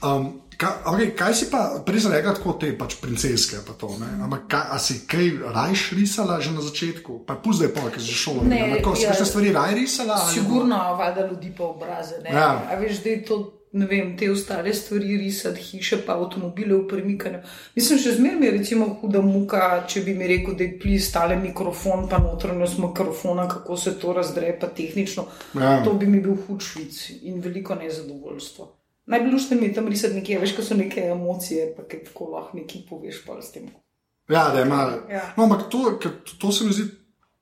Um, 0.01 0.41
kaj, 0.59 0.73
okay, 0.91 1.11
kaj 1.15 1.35
si 1.35 1.47
pa, 1.51 1.61
prej 1.87 2.03
sem 2.05 2.13
rekel, 2.13 2.35
tako 2.35 2.57
te 2.59 2.73
pač 2.79 2.97
princeske, 2.99 3.61
pa 3.67 3.77
to, 3.79 3.93
ne? 4.01 4.09
Ampak 4.27 4.49
kaj, 4.51 4.65
a 4.75 4.79
si 4.83 4.97
kaj 5.07 5.29
rajš 5.55 5.85
risala 5.95 6.41
že 6.43 6.55
na 6.55 6.65
začetku? 6.65 7.23
Pa 7.29 7.39
puzdaj 7.39 7.71
pa, 7.75 7.87
ker 7.95 8.03
si 8.03 8.15
šolo. 8.15 8.43
Ne, 8.43 8.65
Tako, 8.79 8.97
si 8.99 9.07
ja. 9.07 9.15
kakšne 9.15 9.29
stvari 9.31 9.53
raj 9.55 9.79
risala? 9.79 10.19
ali 10.19 10.35
Sigurno, 10.35 10.81
valjda 10.99 11.29
ljudi 11.31 11.53
pa 11.55 11.65
obraze. 11.65 12.19
Ne? 12.25 12.35
Ja. 12.35 12.51
A 12.67 12.75
veš, 12.81 13.03
da 13.05 13.11
je 13.11 13.21
to, 13.25 13.37
ne 13.79 13.87
vem, 13.87 14.17
te 14.19 14.31
ostale 14.33 14.75
stvari 14.75 15.17
risati, 15.21 15.63
hiše 15.63 16.01
pa 16.07 16.17
avtomobile 16.19 16.75
v 16.75 16.89
premikanju. 16.91 17.39
Mislim, 17.79 18.01
še 18.03 18.17
zmeraj 18.19 18.41
mi 18.41 18.49
je 18.49 18.57
recimo 18.59 18.89
huda 18.99 19.23
muka, 19.23 19.63
če 19.87 20.03
bi 20.09 20.17
mi 20.19 20.27
rekel, 20.27 20.57
da 20.59 20.67
je 20.67 20.79
plis 20.83 21.13
tale 21.15 21.39
mikrofon, 21.39 22.09
pa 22.11 22.19
notranjost 22.25 22.83
mikrofona, 22.83 23.47
kako 23.47 23.79
se 23.79 23.95
to 24.01 24.17
razdre, 24.17 24.57
pa 24.59 24.67
tehnično. 24.67 25.29
Ja. 25.55 25.79
To 25.87 25.95
bi 25.95 26.11
mi 26.11 26.19
bil 26.25 26.35
hud 26.49 26.67
švic 26.67 26.99
in 27.23 27.39
veliko 27.45 27.79
nezadovoljstvo. 27.79 28.78
Najboljše 29.09 29.55
mi 29.55 29.67
je 29.67 29.75
tam 29.75 29.89
risati 29.89 30.15
nekje, 30.15 30.39
veš, 30.39 30.57
ko 30.57 30.63
so 30.63 30.77
neke 30.77 31.01
emocije, 31.01 31.71
pa 31.77 31.87
kaj 31.89 32.05
tako 32.05 32.31
lahko 32.35 32.59
neki 32.59 32.83
poveš 32.89 33.23
pa 33.27 33.39
s 33.43 33.53
tem. 33.53 33.71
Ja, 34.29 34.49
da 34.53 34.59
je 34.59 34.65
malo. 34.69 34.99
Ja. 35.11 35.23
No, 35.37 35.45
ampak 35.45 35.71
to, 35.73 35.95
ker 36.03 36.13
to 36.39 36.53
se 36.53 36.65
mi 36.65 36.73
zdi 36.77 36.91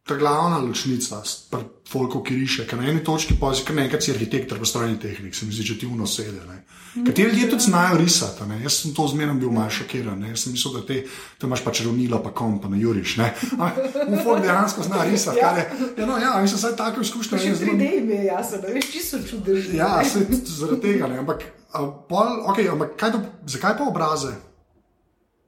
ta 0.06 0.14
glavna 0.14 0.60
ločnica, 0.62 1.22
pri 1.50 1.64
folku, 1.88 2.22
ki 2.22 2.34
riše. 2.34 2.66
Ker 2.66 2.78
na 2.80 2.88
eni 2.90 3.04
točki 3.04 3.36
pa 3.40 3.54
si 3.54 3.64
kar 3.64 3.76
nekaj 3.76 4.00
si 4.02 4.10
arhitekt, 4.10 4.50
pa 4.58 4.64
strojni 4.66 4.98
tehnik, 4.98 5.34
se 5.34 5.46
mi 5.46 5.52
zdi, 5.52 5.64
če 5.70 5.78
ti 5.78 5.86
uno 5.86 6.06
sede. 6.06 6.40
Ne. 6.48 6.62
Kateri 7.06 7.28
ljudje 7.30 7.50
tudi 7.50 7.62
znajo 7.62 7.98
risati. 8.00 8.46
Ne. 8.48 8.62
Jaz 8.62 8.80
sem 8.82 8.94
to 8.96 9.04
zmeraj 9.08 9.34
bil 9.36 9.50
malo 9.52 9.70
šokiran. 9.70 10.18
Ne. 10.20 10.30
Jaz 10.32 10.46
sem 10.46 10.54
mislil, 10.56 10.78
da 10.78 10.86
te, 10.88 11.02
te 11.38 11.46
imaš 11.46 11.60
pač 11.64 11.82
ravnilo, 11.84 12.22
pa 12.24 12.32
kom, 12.32 12.56
pa 12.60 12.70
na 12.72 12.78
juriš. 12.80 13.16
Folk 14.24 14.42
dejansko 14.42 14.82
zna 14.82 15.04
risati. 15.04 15.38
Ja. 15.38 15.50
Ja. 15.52 15.58
Je, 15.58 15.92
ja, 15.98 16.06
no, 16.06 16.16
ja, 16.18 16.32
mislim, 16.42 16.58
vsaj 16.58 16.76
tako 16.76 17.04
izkušnja. 17.04 17.38
Zelo- 17.38 17.76
3D 17.76 18.04
mi 18.06 18.14
je 18.14 18.24
jasno, 18.24 18.58
da 18.64 18.72
veš, 18.72 18.90
čisto 18.92 19.20
čudež. 19.30 19.68
Ja, 19.74 20.00
se, 20.04 20.24
zaradi 20.44 20.80
tega 20.80 21.06
ne. 21.12 21.18
Ampak, 21.18 21.44
a, 21.72 21.84
pol, 22.08 22.40
okay, 22.48 22.70
ampak 22.72 22.96
kaj 22.96 23.12
to, 23.12 23.20
zakaj 23.46 23.76
pa 23.78 23.84
obraze? 23.84 24.32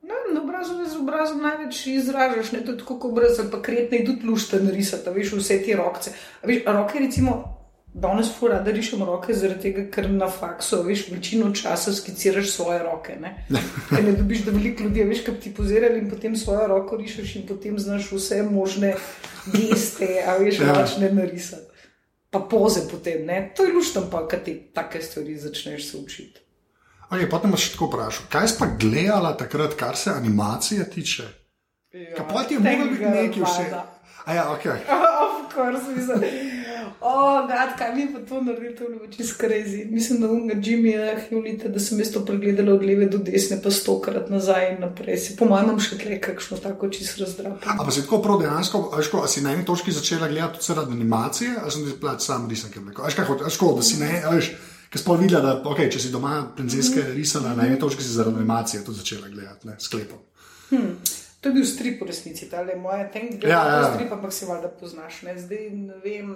No, 0.04 0.14
na 0.34 0.42
obrazu 0.44 0.76
z 0.84 0.97
obrazom 1.08 1.42
največ 1.42 1.86
izražaš, 1.96 2.52
ne 2.52 2.64
tudi 2.64 2.84
kot 2.84 3.04
obraz, 3.08 3.40
pa 3.50 3.62
kretne 3.62 4.02
in 4.02 4.06
tudi 4.06 4.26
lušte 4.28 4.60
narisati, 4.60 5.10
veš 5.10 5.32
vse 5.40 5.62
te 5.64 5.76
roke. 5.76 6.12
Veš, 6.44 6.66
roke, 6.66 6.98
recimo, 7.00 7.38
danes 7.94 8.28
fura, 8.38 8.60
da 8.62 8.70
rišem 8.70 9.02
roke, 9.02 9.34
zaradi 9.34 9.62
tega, 9.62 9.84
ker 9.90 10.10
na 10.12 10.28
faksu, 10.30 10.82
veš, 10.86 11.06
večino 11.10 11.50
časa 11.56 11.92
skiciraš 11.92 12.50
svoje 12.52 12.82
roke. 12.84 13.16
Ne, 13.20 13.32
Ker 13.90 14.04
ne 14.04 14.12
dobiš, 14.12 14.44
da 14.46 14.52
veliko 14.54 14.84
ljudi, 14.84 15.04
veš, 15.08 15.24
kaj 15.26 15.40
ti 15.40 15.54
pozirali 15.54 15.98
in 15.98 16.10
potem 16.10 16.36
svojo 16.36 16.66
roko 16.74 16.96
rišeš 16.96 17.36
in 17.40 17.46
potem 17.48 17.78
znaš 17.78 18.12
vse 18.12 18.42
možne 18.42 18.94
geste, 19.52 20.22
a 20.26 20.36
veš, 20.38 20.60
Ja. 20.60 20.72
lačne 20.72 21.10
narisati. 21.12 21.64
Pa 22.30 22.42
poze 22.44 22.82
potem, 22.90 23.24
ne. 23.26 23.52
To 23.56 23.64
je 23.64 23.72
luštam 23.72 24.10
pa, 24.12 24.26
kad 24.28 24.44
ti 24.44 24.52
take 24.74 25.00
stvari 25.02 25.36
začneš 25.36 25.90
se 25.90 25.96
učiti. 25.96 26.40
Okay, 27.08 27.24
potem 27.24 27.54
še 27.56 27.72
tako 27.72 27.88
vprašal, 27.88 28.26
kaj 28.28 28.48
si 28.52 28.56
pa 28.60 28.66
gledala 28.76 29.32
takrat, 29.32 29.76
kar 29.80 29.96
se 29.96 30.12
animacije 30.12 30.84
tiče? 30.92 31.28
Ja, 31.96 32.44
ti 32.44 32.54
je 32.54 32.60
moglo 32.60 32.90
biti 32.92 33.04
nekaj 33.04 33.44
vse? 33.46 33.68
A 34.28 34.34
ja, 34.34 34.50
ok. 34.52 34.66
Of 35.28 35.54
course, 35.54 35.88
mislim. 35.96 36.20
O, 37.00 37.46
gad, 37.48 37.72
kaj 37.78 37.94
mi 37.94 38.04
pa 38.12 38.20
to 38.28 38.42
naredilo, 38.42 38.74
to 38.76 38.84
je 38.84 38.90
bilo 38.90 39.06
čisto 39.16 39.46
crazy. 39.46 39.90
Mislim, 39.90 40.20
da 40.20 40.28
unga 40.28 40.54
Jimmyja 40.54 41.16
Hewlita, 41.24 41.68
da 41.72 41.80
sem 41.80 41.98
jaz 41.98 42.12
to 42.12 42.24
pregledala 42.24 42.74
od 42.74 42.84
leve 42.84 43.06
do 43.06 43.18
desne, 43.18 43.56
pa 43.62 43.70
stokrat 43.70 44.28
nazaj 44.30 44.72
in 44.74 44.80
naprej. 44.84 45.16
Si 45.16 45.36
po 45.36 45.48
mojem 45.48 45.80
še 45.80 45.98
tle 45.98 46.20
kakšno 46.20 46.60
tako 46.60 46.92
čisto 46.92 47.24
razdrapano. 47.24 47.80
A 47.80 47.84
pa 47.84 47.94
si 47.94 48.04
tako 48.04 48.20
prav 48.22 48.42
dejansko, 48.44 48.82
a 48.92 49.00
veš, 49.00 49.10
ko, 49.14 49.24
a 49.24 49.30
si 49.32 49.42
na 49.46 49.56
eni 49.56 49.64
točki 49.64 49.94
začela 49.96 50.28
gledati 50.28 50.60
tudi 50.60 50.68
zaradi 50.68 50.98
animacije, 50.98 51.54
ali 51.62 51.72
sem 51.72 51.86
ti 51.88 52.00
plač 52.00 52.26
sam 52.28 52.48
risan, 52.50 52.74
ker 52.74 52.84
veš, 52.84 53.16
kaj 53.16 53.30
hočeš, 53.32 53.62
da 53.78 53.86
si 53.86 54.02
ne, 54.02 54.12
a 54.20 54.34
veš, 54.36 54.52
ker 54.88 55.00
spol 55.00 55.20
videla, 55.20 55.42
da, 55.42 55.70
ok, 55.70 55.84
če 55.92 56.00
si 56.00 56.12
doma 56.14 56.40
princeske 56.56 57.02
risala, 57.14 57.54
na 57.58 57.66
eni 57.68 57.78
točki 57.78 58.02
si 58.02 58.14
zaradi 58.14 58.40
animacije 58.40 58.84
tudi 58.84 58.98
začela 59.02 59.28
gledati, 59.28 59.68
ne, 59.68 59.76
sklepom. 59.78 60.18
To 61.40 61.48
je 61.48 61.54
bil 61.54 61.66
strip 61.66 62.00
v 62.02 62.08
resnici, 62.10 62.48
ta 62.50 62.64
le 62.66 62.74
moja, 62.76 63.06
tem, 63.12 63.30
da 63.38 63.48
Ja, 63.48 63.60
ja. 63.68 63.82
to 63.84 63.94
strip, 63.94 64.12
ampak 64.12 64.32
si 64.34 64.46
valjda 64.48 64.68
poznaš. 64.80 65.22
Ne? 65.22 65.36
Zdaj 65.38 65.70
ne 65.70 65.98
vem. 66.04 66.32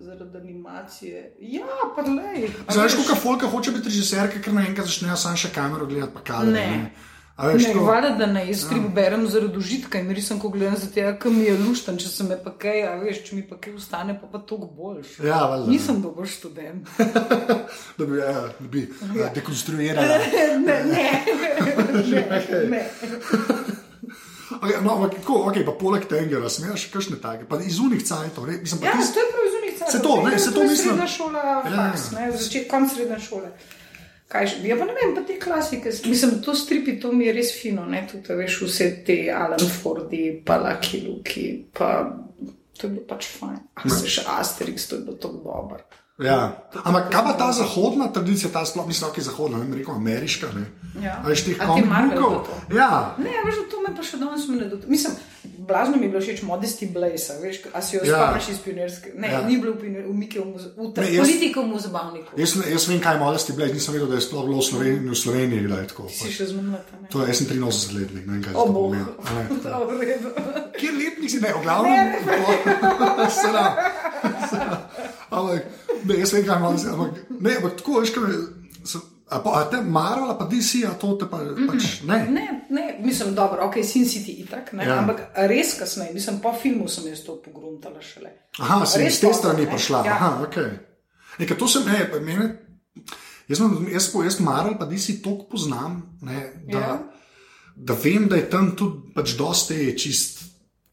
Zaradi 0.00 0.38
animacije. 0.38 1.34
Ja, 1.40 1.66
pa 1.96 2.02
le. 2.02 2.48
Znaš, 2.72 2.94
koliko 2.94 3.14
folka 3.14 3.46
hoče 3.46 3.74
biti 3.76 3.92
režiserka, 3.92 4.40
ker 4.40 4.56
naenkrat 4.56 4.88
začnejo 4.88 5.16
sam 5.20 5.36
še 5.36 5.52
kamero 5.52 5.86
gledati, 5.86 6.14
pa 6.16 6.24
kadre. 6.24 6.54
Ne. 6.56 6.88
A 6.88 7.13
veš, 7.36 7.66
Ne, 7.66 7.72
to, 7.72 7.80
valjda, 7.82 8.10
da 8.18 8.26
ne, 8.26 8.44
jaz 8.46 8.60
strip 8.62 8.82
berem 8.94 9.24
zaradi 9.26 9.58
užitka 9.58 9.98
in 9.98 10.10
risam, 10.14 10.38
ko 10.40 10.48
gledam 10.48 10.76
za 10.76 10.86
tega, 10.86 11.30
mi 11.30 11.44
je 11.44 11.56
luštan, 11.58 11.96
če 11.98 12.08
se 12.08 12.24
me 12.24 12.36
pa 12.44 12.52
kaj, 12.58 12.82
a 12.86 12.92
veš, 13.02 13.24
če 13.26 13.36
mi 13.36 13.42
pa 13.42 13.58
kaj 13.58 13.74
ustane, 13.74 14.14
pa 14.20 14.26
pa 14.30 14.38
toliko 14.38 14.66
boljš. 14.66 15.18
Ja, 15.18 15.40
valjda. 15.50 15.70
Nisem 15.70 15.98
dober 16.02 16.28
študent. 16.30 16.86
da 17.98 18.06
bi, 18.06 18.18
ja, 18.18 18.32
da 18.60 18.68
bi 18.70 18.84
ja. 19.18 19.32
dekonstruirala. 19.34 20.06
ne, 20.38 20.46
ne, 20.62 20.78
ne, 20.84 22.68
ne. 22.70 22.84
Okay, 24.62 24.78
no, 24.84 24.94
ampak 24.94 25.18
kako, 25.18 25.50
okay, 25.50 25.64
pa 25.66 25.72
poleg 25.74 26.06
tega, 26.06 26.38
smeš, 26.48 26.86
kakšne 26.94 27.18
take, 27.18 27.48
pa 27.50 27.58
iz 27.58 27.80
unih 27.82 28.04
cajtov, 28.04 28.46
ne, 28.46 28.60
mislim, 28.62 28.80
pa 28.80 28.86
Ja, 28.86 28.92
tisti- 29.00 29.14
to 29.14 29.20
je 29.20 29.30
prav 29.32 29.44
iz 29.48 29.54
unih 29.58 29.72
Se 29.90 29.98
to, 30.02 30.22
ne, 30.22 30.38
se 30.38 30.54
to 30.54 30.62
mislim. 30.62 30.94
Srednja 30.94 31.06
šola, 31.06 31.42
Ja. 31.42 31.90
faks, 31.90 32.10
ne, 32.14 32.30
začet, 32.32 32.70
konc 32.70 32.92
srednje 32.94 33.18
šole. 33.20 33.50
Kaj 34.28 34.46
že, 34.46 34.60
ja, 34.66 34.76
pa 34.80 34.86
ne 34.88 34.94
vem, 34.96 35.12
pa 35.14 35.22
te 35.26 35.36
klasike, 35.38 35.92
mislim, 36.08 36.38
to 36.42 36.54
stripi, 36.56 36.96
to 37.00 37.12
mi 37.12 37.26
je 37.26 37.34
res 37.36 37.52
fino, 37.54 37.84
ne, 37.86 38.06
tudi, 38.10 38.34
veš, 38.38 38.62
vse 38.64 38.86
te 39.06 39.18
Alan 39.30 39.60
Fordi, 39.60 40.22
pa 40.46 40.56
Lucky 40.62 41.02
Luki, 41.04 41.44
pa 41.72 41.90
to 42.74 42.86
je 42.86 42.90
bilo 42.90 43.04
pač 43.08 43.28
fajn. 43.36 43.60
A 43.74 43.92
se 43.92 44.10
še 44.10 44.24
Asterix, 44.38 44.88
to 44.88 44.96
je 44.96 45.04
bilo 45.06 45.20
to 45.20 45.30
dobro. 45.36 45.84
Ja. 46.14 46.62
Ampak 46.84 47.10
kaj 47.10 47.22
pa 47.24 47.32
ta 47.34 47.50
zahodna 47.50 48.06
tradicija, 48.06 48.46
ta 48.46 48.62
sploh 48.62 48.86
da 48.86 49.18
je 49.18 49.24
zahodna, 49.24 49.58
ne 49.58 49.74
rekel 49.74 49.94
ameriška, 49.94 50.46
ne? 50.54 50.62
Ja. 51.02 51.18
A 51.18 51.26
veš 51.26 51.42
teh 51.44 51.58
A 51.58 51.74
ti 51.74 51.82
Marvel 51.82 52.14
komikov? 52.14 52.46
to 52.46 52.54
to? 52.70 52.76
Ja. 52.76 53.18
Ne, 53.18 53.34
veš, 53.42 53.66
to 53.66 53.82
me 53.82 53.90
pa 53.90 53.98
še 54.00 54.16
danes 54.16 54.46
ne 54.48 54.68
dotika. 54.70 54.86
Mislim, 54.86 55.12
blazno 55.60 55.98
mi 55.98 56.06
je 56.06 56.10
bilo 56.10 56.22
všeč 56.22 56.42
Modesty 56.42 56.86
Blaze, 56.86 57.34
veš, 57.42 57.66
a 57.68 57.82
si 57.82 57.96
jo 57.96 58.06
Ja. 58.06 58.30
spomniš 58.30 58.46
iz 58.48 58.58
pionirske. 58.62 59.10
Ne, 59.16 59.26
Ja. 59.28 59.42
ni 59.42 59.58
bilo 59.58 59.74
v, 59.74 59.80
pionir, 59.80 60.06
v 60.06 60.14
Mikiju, 60.14 60.44
v, 60.46 60.86
Ne, 60.94 61.10
zabavniku. 61.80 62.30
Jaz, 62.36 62.54
ne- 62.54 62.70
jaz 62.70 62.86
vem, 62.86 63.00
kaj 63.00 63.14
je 63.14 63.20
modesti 63.20 63.52
bil, 63.52 63.66
nisem 63.66 63.92
vedel, 63.92 64.06
da 64.06 64.14
je 64.14 64.20
sploh 64.22 64.44
bilo 64.44 64.58
v 64.58 64.62
Sloveniji, 64.62 65.10
v 65.10 65.18
Sloveniji 65.18 65.66
da 65.66 65.76
je 65.76 65.86
tako. 65.88 66.06
Si 66.08 66.30
še 66.30 66.46
zmenila, 66.46 66.78
ne? 66.94 67.08
To 67.10 67.16
je, 67.20 67.26
jaz 67.26 67.36
sem 67.36 67.46
83 67.48 67.90
let, 67.92 68.10
ne 68.14 68.22
vem, 68.22 68.38
kaj 68.38 68.52
je 68.52 68.56
O, 68.56 68.62
to 68.62 68.70
bog. 68.70 68.82
pomeni. 68.86 69.04
A 69.18 69.30
ne. 69.34 69.42
Dobro, 69.66 69.98
v 69.98 70.02
redu. 70.04 70.28
Kjer 70.78 70.94
letnik 70.94 71.30
si, 71.30 71.38
ne, 71.42 71.50
v 71.50 71.58
glavnem. 71.58 72.06
Seveda. 73.34 73.66
seveda. 74.50 74.78
Ampak, 75.34 75.62
ne, 76.04 76.14
jaz 76.16 76.32
vem, 76.32 76.44
kaj 76.44 76.56
ima, 76.56 76.68
ampak, 76.68 77.18
ne, 77.40 77.56
ampak 77.56 77.76
tako, 77.76 78.00
veš, 78.00 78.10
kaj, 78.10 78.38
so- 78.84 79.02
a, 79.26 79.38
pa, 79.40 79.50
a 79.54 79.64
te 79.64 79.80
Marvel, 79.82 80.30
a 80.30 80.36
pa 80.36 80.44
DC, 80.46 80.84
a 80.84 80.92
to 80.94 81.14
te 81.14 81.26
pa, 81.26 81.38
pač, 81.64 82.02
ne. 82.02 82.18
Ne, 82.30 82.44
ne, 82.70 82.98
mislim, 83.00 83.34
dobro, 83.34 83.64
ok, 83.64 83.78
Sin 83.82 84.04
City 84.04 84.36
itak, 84.38 84.72
ne, 84.72 84.84
Ja. 84.84 84.98
ampak 84.98 85.20
res 85.44 85.74
kasneje, 85.74 86.12
mislim, 86.12 86.40
po 86.40 86.52
filmu 86.54 86.88
sem 86.88 87.06
jaz 87.06 87.20
to 87.20 87.38
pogruntala 87.38 88.00
šele. 88.02 88.30
Aha, 88.58 88.84
sem 88.86 89.02
Res 89.02 89.14
iz 89.14 89.20
te 89.20 89.32
strani 89.32 89.66
prišla. 89.66 90.02
Ja. 90.04 90.12
Aha, 90.12 90.44
ok. 90.44 90.56
Nekaj, 91.38 91.56
to 91.56 91.68
sem, 91.68 91.82
ne, 91.84 92.04
pa 92.06 92.20
mene, 92.20 92.50
jaz, 93.48 93.58
jaz, 93.90 94.12
po- 94.12 94.22
jaz 94.22 94.38
Marvel, 94.40 94.78
pa 94.78 94.86
DC 94.86 95.18
toliko 95.20 95.44
poznam, 95.46 95.96
ne, 96.22 96.38
da, 96.66 96.78
Ja. 96.78 96.98
da 97.76 97.96
vem, 97.96 98.28
da 98.28 98.36
je 98.36 98.50
tam 98.50 98.76
tudi 98.76 99.14
pač 99.14 99.34
dosti 99.34 99.98
čist. 99.98 100.43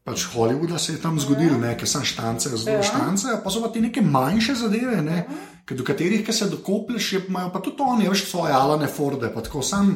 Pač 0.04 0.24
Hollywooda 0.26 0.78
se 0.78 0.92
je 0.92 0.98
tam 0.98 1.14
zgodil, 1.16 1.62
ja. 1.62 1.74
ker 1.74 1.86
sem 1.86 2.02
štance, 2.02 2.50
zelo 2.50 2.76
ja. 2.76 2.82
Štance, 2.82 3.36
pa 3.38 3.50
so 3.50 3.62
pa 3.62 3.68
ti 3.68 3.80
neke 3.80 4.02
manjše 4.02 4.54
zadeve, 4.56 4.98
ne, 4.98 5.16
ja. 5.20 5.26
do 5.70 5.84
katerih 5.84 6.26
se 6.28 6.48
dokoplješ, 6.48 7.12
je- 7.12 7.24
imajo 7.28 7.50
pa 7.50 7.60
tudi 7.60 7.76
oni, 7.80 8.08
veš, 8.08 8.24
svoje 8.26 8.52
Alane 8.52 8.86
Forde, 8.88 9.30
pa 9.30 9.40
tako 9.40 9.62
sam. 9.62 9.94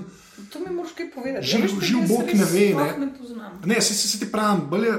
To 0.53 0.59
mi 0.61 0.71
moraš 0.71 0.93
kaj 0.93 1.11
povedati. 1.11 1.47
Živ- 1.47 1.59
Ja, 1.59 1.67
veš, 1.67 1.73
živ 1.83 1.99
Bog 2.09 2.23
ne 2.29 2.45
ve, 2.45 2.69
ne. 2.71 3.09
Ne. 3.65 3.67
Ne, 3.67 3.81
se, 3.81 3.95
se, 3.95 4.09
se 4.09 4.19
ti 4.19 4.31
pravim, 4.33 4.61
bolje 4.71 4.93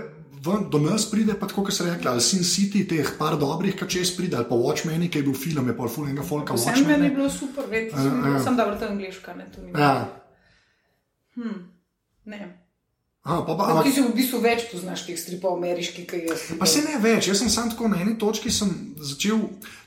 ven, 0.43 0.69
do 0.69 0.79
nas 0.79 1.05
pride, 1.05 1.33
pa 1.33 1.47
tako, 1.47 1.63
kot 1.63 1.73
se 1.73 1.83
reče, 1.85 2.09
ali 2.09 2.21
Sin 2.21 2.39
City, 2.41 2.83
teh 2.85 3.07
par 3.17 3.37
dobrih, 3.37 3.75
ki 3.75 3.87
čez 3.87 4.11
pride, 4.11 4.35
ali 4.35 4.45
pa 4.45 4.55
Watchmen, 4.55 5.09
ki 5.09 5.17
je 5.17 5.23
bil 5.23 5.33
film, 5.35 5.67
je 5.67 5.77
pa 5.77 5.87
full 5.87 6.05
enega 6.05 6.23
folka 6.23 6.53
Vse 6.53 6.75
meni 6.83 7.05
je 7.05 7.11
bilo 7.11 7.29
super, 7.29 7.63
vedeti, 7.65 7.95
Ja, 7.95 8.03
ja. 8.29 8.43
sem, 8.43 8.55
dobro 8.55 8.75
to 8.75 8.85
angliška, 8.85 9.33
ne, 9.33 9.47
to 9.47 9.61
ni. 9.61 9.71
Ja. 9.71 10.09
Ne. 12.25 12.66
Aha, 13.27 13.41
pa, 13.43 13.57
pa, 13.59 13.65
Ampak 13.67 13.83
ti 13.83 13.91
si 13.91 13.99
v 13.99 14.13
bistvu 14.15 14.39
več 14.39 14.69
poznaš 14.71 15.01
teh 15.03 15.17
stripov 15.19 15.57
ameriških, 15.57 16.05
kot 16.07 16.21
jaz. 16.29 16.45
pa 16.55 16.63
se 16.65 16.79
ne 16.85 16.95
več, 17.03 17.27
jaz 17.27 17.41
sem 17.43 17.49
sam 17.51 17.67
tako 17.73 17.89
na 17.91 17.99
eni 17.99 18.13
točki 18.15 18.47
začel, 18.47 19.41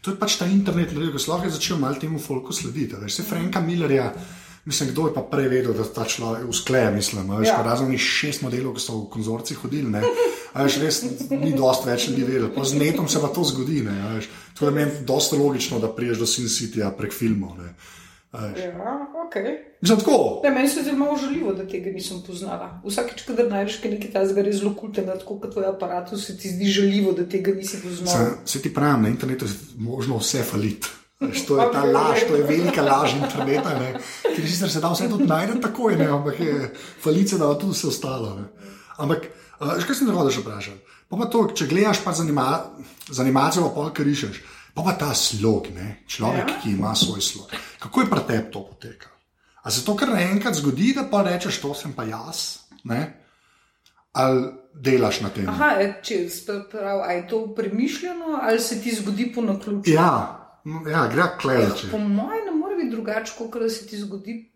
to 0.04 0.12
je 0.12 0.18
pač 0.20 0.36
ta 0.36 0.44
internet, 0.44 0.92
ko 0.92 1.16
sloh 1.18 1.46
je 1.48 1.54
začel 1.56 1.80
malo 1.80 1.96
temu 1.96 2.20
folku 2.20 2.52
slediti. 2.52 3.00
Veš, 3.00 3.14
se 3.14 3.24
Franka 3.24 3.62
Millerja, 3.64 4.10
mislim, 4.68 4.90
kdo 4.92 5.08
je 5.08 5.14
pa 5.16 5.22
prej 5.24 5.48
vedel, 5.48 5.72
da 5.72 5.88
ta 5.88 6.04
človek 6.04 6.44
uskleje, 6.52 6.90
mislim, 6.92 7.32
veš, 7.38 7.48
Ja. 7.48 7.54
ja. 7.56 7.64
razen 7.64 7.88
onih 7.88 8.00
šest 8.00 8.44
modelov, 8.44 8.76
ki 8.76 8.84
so 8.84 8.98
v 8.98 9.08
konzorci 9.08 9.56
hodili, 9.56 9.88
ne. 9.88 10.04
A 10.52 10.66
veš, 10.68 10.76
res 10.84 11.00
ni 11.32 11.54
dost 11.56 11.88
več 11.88 12.10
ljudi 12.12 12.28
vedel. 12.28 12.50
Pa 12.52 12.60
z 12.68 12.76
netom 12.76 13.08
se 13.08 13.24
pa 13.24 13.32
to 13.32 13.40
zgodi, 13.40 13.80
ne. 13.88 13.96
veš. 14.18 14.28
Tako 14.52 14.68
da 14.68 14.76
meni 14.76 14.92
je 14.92 15.06
dosta 15.08 15.40
logično, 15.40 15.80
da 15.80 15.88
priješ 15.88 16.20
do 16.20 16.28
Sin 16.28 16.44
Cityja 16.44 16.92
prek 16.92 17.16
filmov, 17.16 17.56
ne. 17.56 17.72
Ja, 18.32 19.08
ok. 19.26 19.34
Mislim, 19.80 19.98
tako. 19.98 20.40
Ne, 20.44 20.50
meni 20.50 20.68
se 20.68 20.82
zdi 20.82 20.92
malo 20.92 21.16
žaljivo, 21.16 21.52
da 21.52 21.66
tega 21.66 21.90
nisem 21.90 22.20
poznala. 22.26 22.68
Vsakeč, 22.84 23.24
ko 23.26 23.34
najdeš 23.34 23.80
kaj 23.82 23.90
nekaj 23.96 24.12
tajnega, 24.12 24.44
res 24.46 24.60
zelo 24.60 24.70
kultnega, 24.78 25.16
tako 25.18 25.40
kot 25.42 25.56
tvoj 25.56 25.66
aparat, 25.72 26.12
se 26.14 26.36
ti 26.38 26.52
zdi 26.52 26.70
žaljivo, 26.70 27.12
da 27.18 27.26
tega 27.26 27.54
nisi 27.56 27.80
poznala. 27.82 28.18
Se, 28.18 28.52
se 28.52 28.62
ti 28.62 28.74
pravim, 28.74 29.02
na 29.02 29.10
internetu 29.10 29.50
je 29.50 29.56
možno 29.82 30.20
vse 30.22 30.44
faliti. 30.46 30.92
Veš, 31.20 31.42
To 31.46 31.58
je 31.58 31.66
ta 31.72 31.82
laž, 31.84 32.22
to 32.28 32.36
je 32.36 32.44
velika 32.48 32.82
laž 32.82 33.16
interneta, 33.18 33.74
ne. 33.78 33.90
ker 34.22 34.46
sicer 34.46 34.70
se 34.70 34.80
da 34.80 34.92
vse 34.92 35.08
tudi 35.08 35.26
najti 35.28 35.58
takoj, 35.60 35.98
ne, 35.98 36.06
ampak 36.08 36.40
je 36.40 36.70
falice 37.02 37.38
da 37.38 37.50
tudi 37.58 37.74
vse 37.74 37.90
ostalo. 37.90 38.36
Ne. 38.38 38.46
Ampak, 38.96 39.26
uh, 39.60 39.74
kaj 39.84 39.96
sem 39.96 40.06
te 40.08 40.14
hodil 40.14 40.32
še 40.32 40.46
vprašati? 40.46 40.96
Pa 41.10 41.18
pa 41.18 41.26
to, 41.26 41.42
če 41.50 41.66
gledaš 41.66 42.00
pa 42.04 42.14
z, 42.14 42.22
anima, 42.24 42.46
z 43.10 43.20
animacijo, 43.20 43.68
pa 43.74 43.90
kar 43.92 44.06
rišeš, 44.06 44.40
pa 44.80 44.90
pa 44.90 44.98
ta 44.98 45.14
slog, 45.14 45.66
ne, 45.74 46.02
človek, 46.08 46.48
ja. 46.48 46.54
Ja. 46.54 46.60
ki 46.62 46.70
ima 46.70 46.94
svoj 46.94 47.20
slog. 47.20 47.52
Kako 47.78 48.00
je 48.00 48.10
pri 48.10 48.20
tebi 48.28 48.52
to 48.52 48.66
poteka? 48.66 49.08
A 49.62 49.70
se 49.70 49.84
to 49.84 49.96
kar 49.96 50.08
naenkrat 50.08 50.54
zgodi, 50.54 50.94
da 50.96 51.04
pa 51.10 51.22
rečeš, 51.22 51.60
to 51.60 51.74
sem 51.74 51.92
pa 51.92 52.04
jaz, 52.08 52.64
ne? 52.84 53.20
ali 54.12 54.48
delaš 54.74 55.20
na 55.20 55.28
tem? 55.30 55.48
Aha, 55.48 55.74
e, 55.78 55.92
če 56.02 56.26
prav, 56.70 57.04
je 57.10 57.26
to 57.28 57.54
premišljeno 57.54 58.40
ali 58.42 58.60
se 58.60 58.80
ti 58.82 58.94
zgodi 58.94 59.32
po 59.34 59.42
naključju? 59.42 59.94
Ja, 59.94 60.10
ja 60.90 61.06
gre 61.12 61.28
klereče. 61.40 61.90
Po 61.90 61.98
mojem, 61.98 62.44
ne 62.46 62.56
more 62.56 62.76
biti 62.76 62.90
drugače, 62.90 63.32
kot 63.38 63.62
da 63.62 63.70
se 63.70 63.86
ti 63.86 64.00
zgodi. 64.00 64.50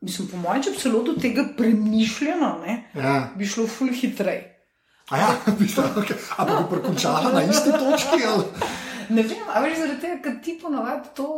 Mislim, 0.00 0.28
po 0.28 0.36
mojem, 0.36 0.62
če 0.62 0.70
bi 0.70 0.80
bilo 0.84 1.02
do 1.02 1.14
tega 1.20 1.44
premišljeno, 1.56 2.58
ne, 2.66 2.90
Ja. 2.94 3.28
bi 3.36 3.46
šlo 3.46 3.66
ful 3.66 3.92
hitreje. 3.92 4.50
A 5.10 5.18
ja, 5.18 5.30
bi 5.58 5.68
to, 5.68 5.82
okay. 5.96 6.16
A 6.36 6.46
pa 6.46 6.62
bi 6.62 6.70
prekončala 6.70 7.32
na 7.32 7.42
isti 7.42 7.72
točki? 7.72 8.24
Ali? 8.24 8.44
Ne 9.10 9.22
vem, 9.22 9.42
a 9.48 9.60
veš, 9.64 9.78
zaradi 9.82 10.00
tega, 10.00 10.22
ker 10.24 10.40
ti 10.44 10.58
ponovadi 10.62 11.12
to, 11.16 11.28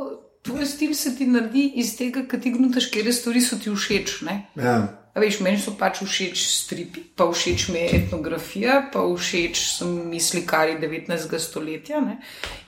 tvoj 0.47 0.67
stil 0.67 0.95
se 0.95 1.17
ti 1.17 1.27
naredi 1.27 1.73
iz 1.83 1.97
tega, 1.99 2.27
ker 2.29 2.41
ti 2.41 2.53
gnutaš, 2.55 2.91
kere 2.93 3.13
stvari 3.13 3.43
so 3.43 3.59
ti 3.59 3.73
všeč. 3.73 4.21
Ne? 4.29 4.37
Ja. 4.55 4.77
A 5.17 5.21
veš, 5.23 5.39
meni 5.41 5.57
so 5.57 5.73
pač 5.79 6.03
všeč 6.05 6.43
stripi, 6.45 7.01
pa 7.17 7.25
všeč 7.31 7.71
mi 7.73 7.81
je 7.81 8.03
etnografija, 8.03 8.83
pa 8.93 9.01
všeč 9.01 9.63
so 9.79 9.89
mi 9.89 10.21
slikari 10.21 10.77
19. 10.83 11.39
stoletja. 11.41 12.03
Ne? 12.05 12.19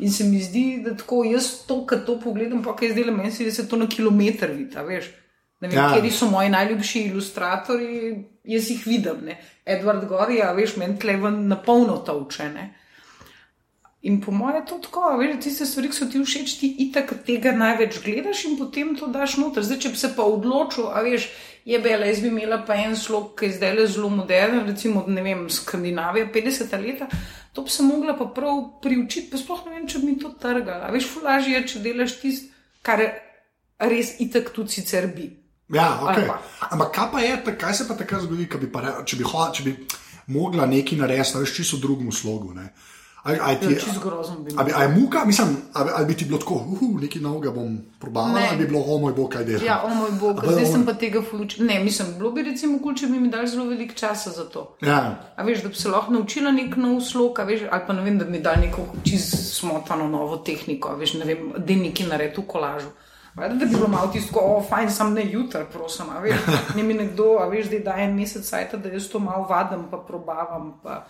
In 0.00 0.12
se 0.12 0.24
mi 0.24 0.40
zdi, 0.40 0.80
da 0.84 0.96
tako 0.96 1.22
jaz 1.28 1.66
to, 1.68 1.82
kar 1.86 2.00
to 2.06 2.16
pogledam, 2.20 2.62
pa 2.64 2.72
kaj 2.76 2.94
zdaj 2.96 3.04
le 3.10 3.16
meni, 3.18 3.32
da 3.44 3.52
se 3.52 3.68
to 3.68 3.76
na 3.76 3.86
kilometr 3.86 4.54
vidi. 4.56 4.76
veš. 4.88 5.12
Ne 5.60 5.68
vem, 5.68 5.76
Ja. 5.76 5.92
Kjer 5.92 6.12
so 6.12 6.30
moji 6.30 6.48
najljubši 6.54 7.00
ilustratorji, 7.10 8.24
jaz 8.44 8.70
jih 8.70 8.86
vidim. 8.86 9.24
Ne? 9.26 9.38
Edward 9.66 10.06
Gori, 10.08 10.40
a 10.42 10.52
veš, 10.52 10.76
meni 10.76 10.98
tleven 10.98 11.48
na 11.48 11.56
polno 11.56 11.96
tavče. 12.06 12.48
In 14.08 14.20
po 14.24 14.32
mojem 14.32 14.62
je 14.62 14.66
to 14.70 14.78
tako, 14.86 15.00
a 15.04 15.16
veš, 15.20 15.36
tiste 15.44 15.66
stvari, 15.68 15.90
ki 15.92 15.96
so 15.98 16.06
ti 16.08 16.20
všeč, 16.22 16.52
ti 16.60 16.68
itak 16.86 17.10
tega 17.26 17.52
največ 17.52 17.98
gledaš 18.00 18.46
in 18.48 18.56
potem 18.56 18.94
to 18.96 19.10
daš 19.12 19.36
noter. 19.36 19.66
Zdaj, 19.66 19.80
če 19.84 19.92
bi 19.92 20.00
se 20.00 20.10
pa 20.16 20.24
odločil, 20.24 20.86
a 20.88 21.02
veš, 21.04 21.26
je 21.68 21.80
bela, 21.84 22.08
jaz 22.08 22.22
bi 22.24 22.30
imela 22.32 22.62
pa 22.64 22.78
en 22.80 22.96
slog, 22.96 23.34
ki 23.36 23.50
je 23.50 23.58
zdaj 23.58 23.74
le 23.76 23.84
zelo 23.84 24.08
moderen, 24.08 24.62
recimo, 24.64 25.04
ne 25.12 25.24
vem, 25.26 25.44
Skandinavija, 25.52 26.30
50 26.32 26.72
leta, 26.80 27.10
to 27.52 27.66
bi 27.66 27.74
se 27.74 27.84
mogla 27.84 28.16
pa 28.16 28.30
prav 28.32 28.64
priučiti, 28.80 29.28
pa 29.28 29.42
sploh 29.44 29.66
ne 29.68 29.76
vem, 29.76 29.86
če 29.90 30.00
bi 30.00 30.12
mi 30.14 30.18
to 30.22 30.32
trgala. 30.40 30.88
A 30.88 30.94
veš, 30.94 31.12
fulaži 31.12 31.58
je, 31.58 31.64
če 31.68 31.84
delaš 31.84 32.18
tisto, 32.22 32.52
kar 32.88 33.04
res 33.92 34.16
itak 34.24 34.54
tudi 34.56 34.78
sicer 34.78 35.12
bi. 35.12 35.34
Ja, 35.74 35.98
okay. 36.00 36.30
Ampak 36.72 36.94
kaj 36.96 37.10
pa 37.12 37.20
je, 37.20 37.40
kaj 37.60 37.74
se 37.76 37.84
pa 37.84 37.98
takrat 37.98 38.24
zgodi, 38.24 38.48
bi 38.48 38.72
pa 38.72 39.02
če 39.04 39.20
bi, 39.20 39.28
če 39.28 39.66
bi 39.66 39.76
mogla 40.32 40.64
nekaj 40.70 41.02
narediti, 41.02 41.42
veš, 41.42 41.58
čisto 41.60 41.76
v 41.76 41.84
drugem 41.84 42.14
slogu? 42.14 42.56
Ne? 42.56 42.72
Ali, 43.22 43.38
ali, 43.42 43.56
ti, 43.60 43.80
Čisto 43.80 44.00
grozno 44.00 44.38
bi 44.38 44.50
ali, 44.56 44.72
ali 44.74 44.84
je 44.84 45.00
muka, 45.00 45.24
mislim, 45.24 45.48
ali, 45.72 45.90
ali 45.94 46.06
bi 46.06 46.16
ti 46.16 46.24
bilo 46.24 46.38
tako, 46.38 46.54
uh, 46.54 47.00
nekaj 47.00 47.22
novega 47.22 47.50
bom 47.50 47.78
probala, 47.98 48.32
Ne. 48.32 48.48
ali 48.48 48.58
bi 48.58 48.66
bilo, 48.66 48.84
o 48.86 48.98
moj 48.98 49.12
bog, 49.12 49.28
kaj 49.32 49.44
dela. 49.44 49.64
Ja, 49.64 49.82
o 49.84 49.88
moj 49.94 50.10
bog, 50.20 50.40
zdaj 50.46 50.66
sem 50.66 50.86
pa 50.86 50.94
tega 50.94 51.22
fuluč. 51.30 51.58
Ne, 51.58 51.80
mislim, 51.84 52.14
bilo 52.18 52.30
bi 52.30 52.42
recimo 52.42 52.78
kul, 52.78 52.94
če 52.94 53.06
bi 53.06 53.20
mi 53.20 53.28
dali 53.30 53.48
zelo 53.48 53.64
veliko 53.64 53.94
časa 53.94 54.30
za 54.30 54.44
to. 54.44 54.76
Ja. 54.82 55.18
A 55.36 55.42
veš, 55.42 55.62
da 55.62 55.68
bi 55.68 55.74
se 55.74 55.88
lahko 55.88 56.12
naučila 56.12 56.50
nek 56.50 56.76
nov 56.76 57.00
slog, 57.00 57.38
veš, 57.46 57.66
ali 57.70 57.82
pa 57.86 57.92
ne 57.92 58.02
vem, 58.02 58.18
da 58.18 58.24
bi 58.24 58.30
mi 58.30 58.40
dali 58.40 58.66
neko 58.66 58.86
čisto 59.04 59.36
smotano 59.36 60.08
novo 60.08 60.36
tehniko, 60.36 60.94
veš, 60.96 61.14
ne 61.18 61.24
vem, 61.24 61.52
da 61.58 61.72
je 61.72 61.78
neki 61.78 62.06
nared 62.06 62.38
v 62.38 62.46
kolažu. 62.46 62.88
Valjda, 63.34 63.54
Da 63.54 63.64
bi 63.64 63.74
bilo 63.74 63.88
malo 63.88 64.08
tisto, 64.12 64.40
o, 64.40 64.62
fajn, 64.70 64.90
sem 64.90 65.12
ne 65.14 65.26
jutra, 65.32 65.64
prosim, 65.72 66.06
a 66.10 66.20
veš, 66.20 66.34
ne 66.76 66.82
mi 66.82 66.94
nekdo, 66.94 67.36
a 67.42 67.48
veš, 67.48 67.66
da 67.84 67.98
je 67.98 68.04
en 68.04 68.16
mesec 68.16 68.46
sajta, 68.46 68.76
da 68.76 68.88
jaz 68.88 69.08
to 69.08 69.18
malo 69.18 69.46
vadim, 69.50 69.90
pa 69.90 69.98
probavam. 69.98 70.78
Pa. 70.82 71.06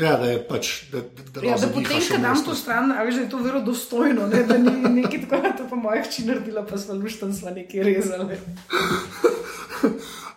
Ja, 0.00 0.16
da 0.16 0.30
je 0.30 0.48
pač, 0.48 0.70
da, 0.92 1.00
da, 1.00 1.22
da, 1.34 1.46
Ja, 1.46 1.56
da 1.60 1.68
potem, 1.68 2.00
ko 2.08 2.18
dam 2.22 2.44
to 2.44 2.54
stran, 2.54 2.92
a 2.92 3.04
veš, 3.04 3.14
da 3.14 3.20
je 3.20 3.30
to 3.30 3.38
verodostojno, 3.44 4.26
ne, 4.26 4.42
da 4.48 4.58
ni 4.58 4.94
nekaj 5.00 5.26
tako, 5.28 5.54
to 5.58 5.68
pa 5.70 5.76
moja 5.76 6.02
hči 6.04 6.24
naredila, 6.28 6.66
pa 6.66 6.78
smo 6.78 6.94
luštan, 6.94 7.34
smo 7.36 7.50
nekaj 7.56 7.82
rezali. 7.82 8.38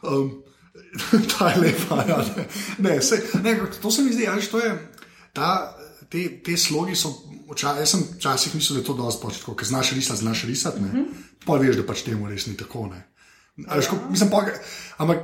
Um, 0.03 0.43
ta 1.37 1.49
je 1.49 1.59
lepa. 1.61 2.05
Ja, 2.07 2.17
ne. 2.37 2.47
Ne, 2.77 3.01
se, 3.01 3.23
ne, 3.43 3.59
to 3.81 3.91
se 3.91 4.01
mi 4.01 4.13
zdi, 4.13 4.27
ali 4.27 4.41
to 4.41 4.59
je. 4.59 4.89
Ta, 5.33 5.77
te, 6.09 6.41
te 6.43 6.57
slogi 6.57 6.95
so. 6.95 7.13
Vča, 7.53 7.75
jaz 7.77 7.91
sem 7.91 8.03
včasih 8.15 8.55
mislil, 8.55 8.77
da 8.77 8.81
je 8.81 8.85
to 8.87 8.93
dosti 8.97 9.21
početko, 9.21 9.53
ker 9.55 9.67
znaš 9.67 9.91
risati, 9.91 10.19
znaš 10.19 10.43
risati. 10.43 10.81
Mm 10.81 10.91
-hmm. 10.93 11.05
Pa 11.45 11.57
veš, 11.57 11.75
da 11.75 11.85
pač 11.85 12.01
temu 12.01 12.29
res 12.29 12.45
ni 12.47 12.57
tako. 12.57 12.87
Ne. 12.87 13.03
A 13.67 13.75
Veš, 13.75 13.87
ko, 13.87 13.97
mislim, 14.09 14.29
pa, 14.29 14.45
ampak 14.97 15.17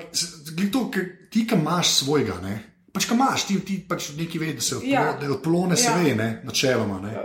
glej 0.55 0.71
to, 0.71 0.91
ker 0.91 1.05
ti, 1.31 1.47
ki 1.47 1.55
imaš 1.55 1.93
svojega, 1.93 2.33
ne. 2.41 2.68
Pač, 2.93 3.05
ki 3.05 3.13
imaš, 3.13 3.45
ti, 3.45 3.59
ti 3.65 3.77
pač 3.87 4.09
neki 4.17 4.39
ve, 4.41 4.53
da 4.57 4.61
se 4.61 4.75
odplo, 4.75 4.89
Ja. 4.89 5.01
ja. 5.01 5.13
da 5.21 5.31
odplone 5.33 5.77
se 5.77 5.89
Ja. 5.89 5.95
ve, 5.97 6.15
ne, 6.15 6.41
načeloma. 6.45 6.99
Ne. 7.01 7.15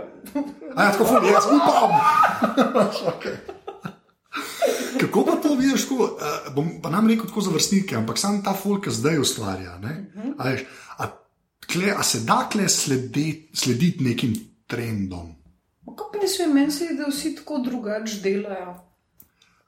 A 0.75 0.83
ja, 0.83 0.91
tako 0.91 1.05
fuli, 1.05 1.31
jaz 1.31 1.45
upam. 1.49 1.91
okay. 3.13 3.35
Kako 4.99 5.25
pa 5.25 5.35
to 5.43 5.55
vidiš, 5.55 5.85
ko, 5.87 5.95
uh, 5.95 6.53
bom 6.55 6.69
pa 6.83 6.89
nam 6.89 7.07
rekel 7.07 7.27
tako 7.27 7.41
za 7.41 7.51
vrstnike, 7.51 7.95
ampak 7.95 8.17
sam 8.19 8.43
ta 8.43 8.53
folk 8.53 8.89
zdaj 8.89 9.19
ustvarja. 9.19 9.75
Uh 9.75 9.89
-huh. 9.89 10.33
a, 10.37 10.49
veš, 10.49 10.61
a, 10.97 11.07
kle, 11.71 11.93
a 11.97 12.03
se 12.03 12.19
da 12.19 12.47
kle 12.51 12.69
slediti 12.69 13.49
sledit 13.53 14.01
nekim 14.01 14.35
trendom? 14.67 15.35
Kako 15.85 16.11
pa 16.21 16.27
se 16.27 16.47
meni 16.47 16.71
zdi, 16.71 16.87
da 16.97 17.05
vsi 17.09 17.35
tako 17.35 17.57
drugače 17.57 18.19
delajo? 18.23 18.75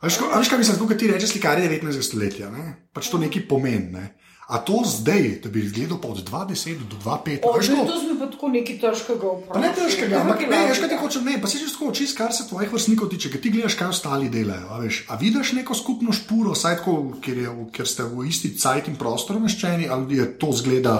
Veš, 0.01 0.17
kaj 0.49 0.57
mislim, 0.57 0.87
kot 0.87 0.97
ti 0.97 1.07
rečeš, 1.07 1.29
slikar 1.29 1.59
je 1.59 1.81
19. 1.81 2.01
stoletja, 2.01 2.49
ne? 2.49 2.89
pač 2.93 3.09
to 3.09 3.17
nekaj 3.17 3.47
pomeni. 3.47 3.91
Ne? 3.91 4.17
A 4.47 4.57
to 4.57 4.81
zdaj, 4.85 5.39
da 5.43 5.49
bi 5.49 5.61
gledal 5.75 5.97
od 6.03 6.29
20 6.29 6.77
do 6.87 6.95
25? 7.03 7.39
O, 7.43 7.61
že 7.61 7.75
to 7.75 7.99
smo 7.99 8.15
pa 8.19 8.31
tako 8.31 8.47
nekaj 8.47 8.77
težkega 8.79 9.27
vprašali. 9.27 9.63
Ne 9.63 9.71
težkega, 9.75 10.21
ampak 10.23 10.39
ne, 10.47 10.59
veš, 10.69 10.79
kaj 10.79 10.89
ti 10.89 10.99
hočeš, 11.01 11.23
ne, 11.25 11.33
pa 11.41 11.47
si 11.51 11.59
že 11.59 11.67
tako 11.73 11.89
oči, 11.91 12.05
kar 12.15 12.31
se 12.31 12.45
tvojih 12.47 12.71
vrstnikov 12.71 13.09
tiče, 13.11 13.31
ker 13.33 13.41
ti 13.43 13.51
gledaš, 13.51 13.75
kaj 13.75 13.91
ostali 13.91 14.29
delajo. 14.31 14.69
A, 14.71 14.79
veš, 14.79 15.01
a 15.11 15.19
vidiš 15.19 15.51
neko 15.51 15.75
skupno 15.75 16.15
špuro, 16.15 16.55
saj 16.55 16.79
tako, 16.79 16.93
ker, 17.19 17.41
je, 17.43 17.55
ker 17.75 17.89
ste 17.91 18.05
v 18.07 18.23
isti 18.31 18.53
cajt 18.55 18.87
in 18.87 18.95
prostor 18.95 19.35
umeščeni, 19.35 19.89
ali 19.91 20.21
je 20.21 20.27
to 20.39 20.53
zgleda? 20.55 20.95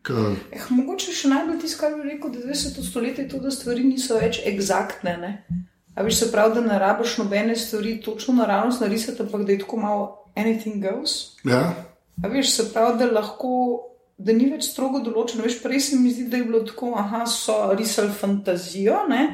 K... 0.00 0.16
Eh, 0.56 0.64
mogoče 0.72 1.12
še 1.12 1.28
najbolj 1.34 1.58
tisto, 1.66 1.82
kar 1.82 1.98
bi 1.98 2.08
rekel, 2.08 2.32
da 2.32 2.46
20. 2.48 2.80
stoletje 2.80 3.26
je 3.26 3.32
to, 3.34 3.42
da 3.44 3.52
stvari 3.52 3.84
niso 3.84 4.16
več 4.16 4.40
eksaktne. 4.40 5.18
Ne? 5.20 5.32
A 5.92 6.06
veš, 6.06 6.22
se 6.22 6.30
pravi, 6.32 6.56
da 6.56 6.64
ne 6.64 6.80
rabiš 6.80 7.18
nobene 7.20 7.58
stvari 7.60 7.98
točno 8.00 8.38
naravnost 8.40 8.80
narisati, 8.80 9.20
ampak 9.20 9.44
da 9.44 9.52
je 9.52 9.60
tako 9.66 9.82
malo 9.84 10.08
anything 10.32 10.80
goes. 10.80 11.36
Ja. 11.44 11.74
A 12.24 12.28
veš, 12.32 12.50
se 12.54 12.72
pravi, 12.72 12.98
da 12.98 13.10
lahko, 13.10 13.52
da 14.16 14.32
ni 14.32 14.48
več 14.50 14.70
strogo 14.70 15.02
določeno. 15.04 15.44
Veš, 15.44 15.60
prej 15.62 15.82
se 15.88 15.98
mi 16.00 16.12
zdi, 16.14 16.26
da 16.32 16.40
je 16.40 16.48
bilo 16.48 16.62
tako, 16.64 16.94
aha, 16.96 17.24
so 17.28 17.58
risali 17.76 18.14
fantazijo, 18.16 19.02
ne? 19.10 19.24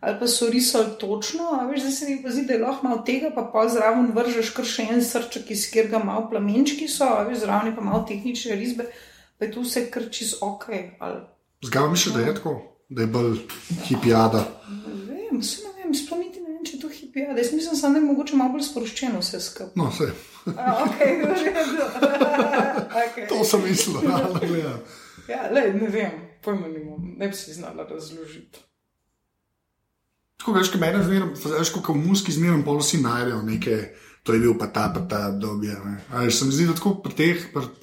ali 0.00 0.14
pa 0.20 0.26
so 0.30 0.46
risali 0.46 0.92
točno, 0.98 1.42
a 1.58 1.64
veš, 1.66 1.82
da 1.82 1.90
se 1.90 2.06
mi 2.06 2.20
pa 2.22 2.30
zdi, 2.30 2.44
da 2.46 2.54
je 2.54 2.60
lahko 2.62 2.86
malo 2.86 3.00
tega, 3.06 3.32
pa 3.34 3.42
pa 3.52 3.64
zraven 3.68 4.12
vržeš 4.14 4.52
kar 4.54 4.66
še 4.68 4.86
en 4.94 5.02
srček, 5.02 5.50
iz 5.50 5.64
katerega 5.72 5.98
malo 5.98 6.28
plamenčki 6.30 6.86
so, 6.86 7.08
a 7.16 7.24
veš, 7.26 7.40
zraven 7.42 7.74
pa 7.74 7.82
malo 7.82 8.04
tehnične 8.06 8.54
risbe, 8.60 8.86
pa 9.38 9.48
je 9.48 9.52
tu 9.56 9.64
vse 9.66 9.88
kar 9.90 10.06
čez 10.14 10.36
ok. 10.40 10.68
Ali... 11.02 11.24
Zgaj 11.66 11.90
mi 11.90 11.98
še, 11.98 12.14
da 12.14 12.22
je 12.22 12.36
tako, 12.38 12.54
da 12.94 13.02
je 13.02 13.10
bolj 13.16 13.40
hipijada. 13.88 14.44
Ne 14.70 15.18
vem, 15.26 15.42
se 15.42 15.66
ne 15.66 15.74
vem, 15.80 15.98
sploh 15.98 16.22
niti 16.22 16.44
ne 16.44 16.54
vem, 16.54 16.62
če 16.62 16.76
je 16.76 16.82
to 16.84 16.92
hipijada. 17.18 17.40
Jaz 17.40 17.52
mislim, 17.52 17.92
da 17.92 17.98
je 17.98 18.04
mogoče 18.04 18.36
malo 18.36 18.52
bolj 18.52 18.62
sproščeno 18.62 19.18
vse 19.20 19.40
skupaj. 19.40 19.72
No, 19.76 19.90
vse. 19.90 20.12
Okay, 20.46 21.12
okay. 22.88 23.28
To 23.28 23.44
sem 23.44 23.62
mislil, 23.68 24.00
da 24.00 24.46
je 24.46 24.62
to. 24.62 24.78
Ja, 25.28 25.50
le, 25.52 25.74
ne 25.74 25.88
vem, 25.92 26.10
pojmo 26.44 26.68
nimam, 26.68 27.14
ne 27.18 27.28
bi 27.28 27.36
si 27.36 27.52
znala 27.52 27.84
razložiti. 27.84 28.58
Tako 30.38 30.52
veš, 30.52 30.70
kaj 30.72 30.80
meni 30.80 31.04
zmeraj, 31.04 31.58
veš, 31.58 31.72
kako 31.74 31.92
v 31.92 32.04
muski 32.06 32.32
zmeraj 32.32 32.62
pol 32.64 32.78
vsi 32.80 33.02
najdejo 33.02 33.42
nekaj, 33.42 33.82
to 34.22 34.32
je 34.32 34.40
bil 34.40 34.54
pa 34.58 34.70
ta, 34.72 34.86
pa 34.94 35.02
ta 35.10 35.26
obdobje. 35.34 35.76
Se 36.30 36.46
mi 36.46 36.52
zdi, 36.54 36.68
da 36.70 36.76
tako 36.78 36.94
pri 37.04 37.16
teh, 37.18 37.42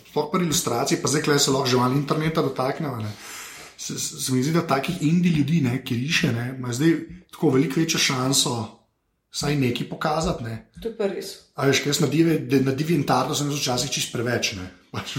sploh 0.09 0.31
pri 0.31 0.47
ilustraciji, 0.47 1.01
pa 1.03 1.11
zdaj, 1.11 1.21
klej 1.27 1.39
se 1.43 1.53
lahko 1.53 1.69
že 1.69 1.77
malo 1.77 1.99
interneta 1.99 2.41
dotaknejo. 2.41 3.03
Se, 3.77 3.99
se 3.99 4.33
mi 4.33 4.41
zdi, 4.43 4.55
da 4.55 4.65
takih 4.65 5.03
indi 5.03 5.29
ljudi, 5.35 5.61
ne, 5.61 5.83
ki 5.83 5.99
riše, 5.99 6.31
ima 6.57 6.73
zdaj 6.73 6.95
tako 7.31 7.49
veliko 7.59 7.79
večjo 7.79 7.99
šanso 7.99 8.55
vsaj 9.35 9.55
nekaj 9.59 9.89
pokazati. 9.89 10.43
Ne. 10.43 10.55
To 10.81 10.87
je 10.87 10.97
pa 10.97 11.09
res. 11.11 11.35
A 11.55 11.67
veš, 11.67 11.83
jaz 11.85 11.99
na 11.99 12.71
DiviantArtu 12.71 13.35
sem 13.35 13.51
včasih 13.51 13.91
čist 13.91 14.15
preveč. 14.15 14.55
Ne. 14.55 14.71
Pač, 14.95 15.17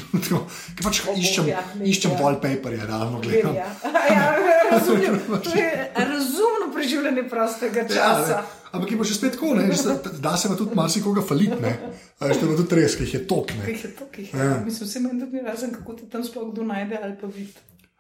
pač 0.81 1.03
iščem, 1.21 1.51
ja, 1.53 1.61
iščem 1.85 2.15
ja. 2.15 2.21
wallpaperje, 2.23 2.87
realno 2.89 3.21
gledam. 3.21 3.53
Ja, 3.59 3.69
ja, 3.85 4.23
razumno, 4.71 5.37
to 5.45 5.53
je 5.53 5.67
razumno 5.93 6.71
preživljanje 6.73 7.27
prostega 7.29 7.85
ja, 7.85 7.89
časa. 7.91 8.39
Ja, 8.39 8.45
Ampak 8.73 8.93
je 8.93 8.99
pa 9.01 9.09
še 9.09 9.19
spet 9.19 9.37
tako, 9.37 9.53
ne, 9.57 9.69
da 10.25 10.33
se 10.41 10.49
pa 10.49 10.57
tudi 10.57 10.77
marsikoga 10.77 11.23
da 12.21 12.33
je 12.33 12.39
to 12.41 12.57
tudi 12.57 12.81
res, 12.81 12.97
ki 12.97 13.05
jih 13.05 13.15
je 13.19 13.23
tok. 13.29 13.53
Ki 13.53 13.73
jih 13.77 13.85
je 13.85 13.93
tok, 14.01 14.19
jih 14.21 14.33
je. 14.33 14.49
Ja. 14.49 14.59
Mislim, 14.65 14.89
vse 14.89 15.05
meni, 15.05 15.29
bi 15.33 15.45
razen, 15.45 15.73
kako 15.77 16.01
te 16.01 16.09
tam 16.13 16.25
sploh 16.25 16.51
kdo 16.53 16.65
najde 16.65 17.01
ali 17.03 17.17
pa 17.21 17.29
vidi. 17.29 17.53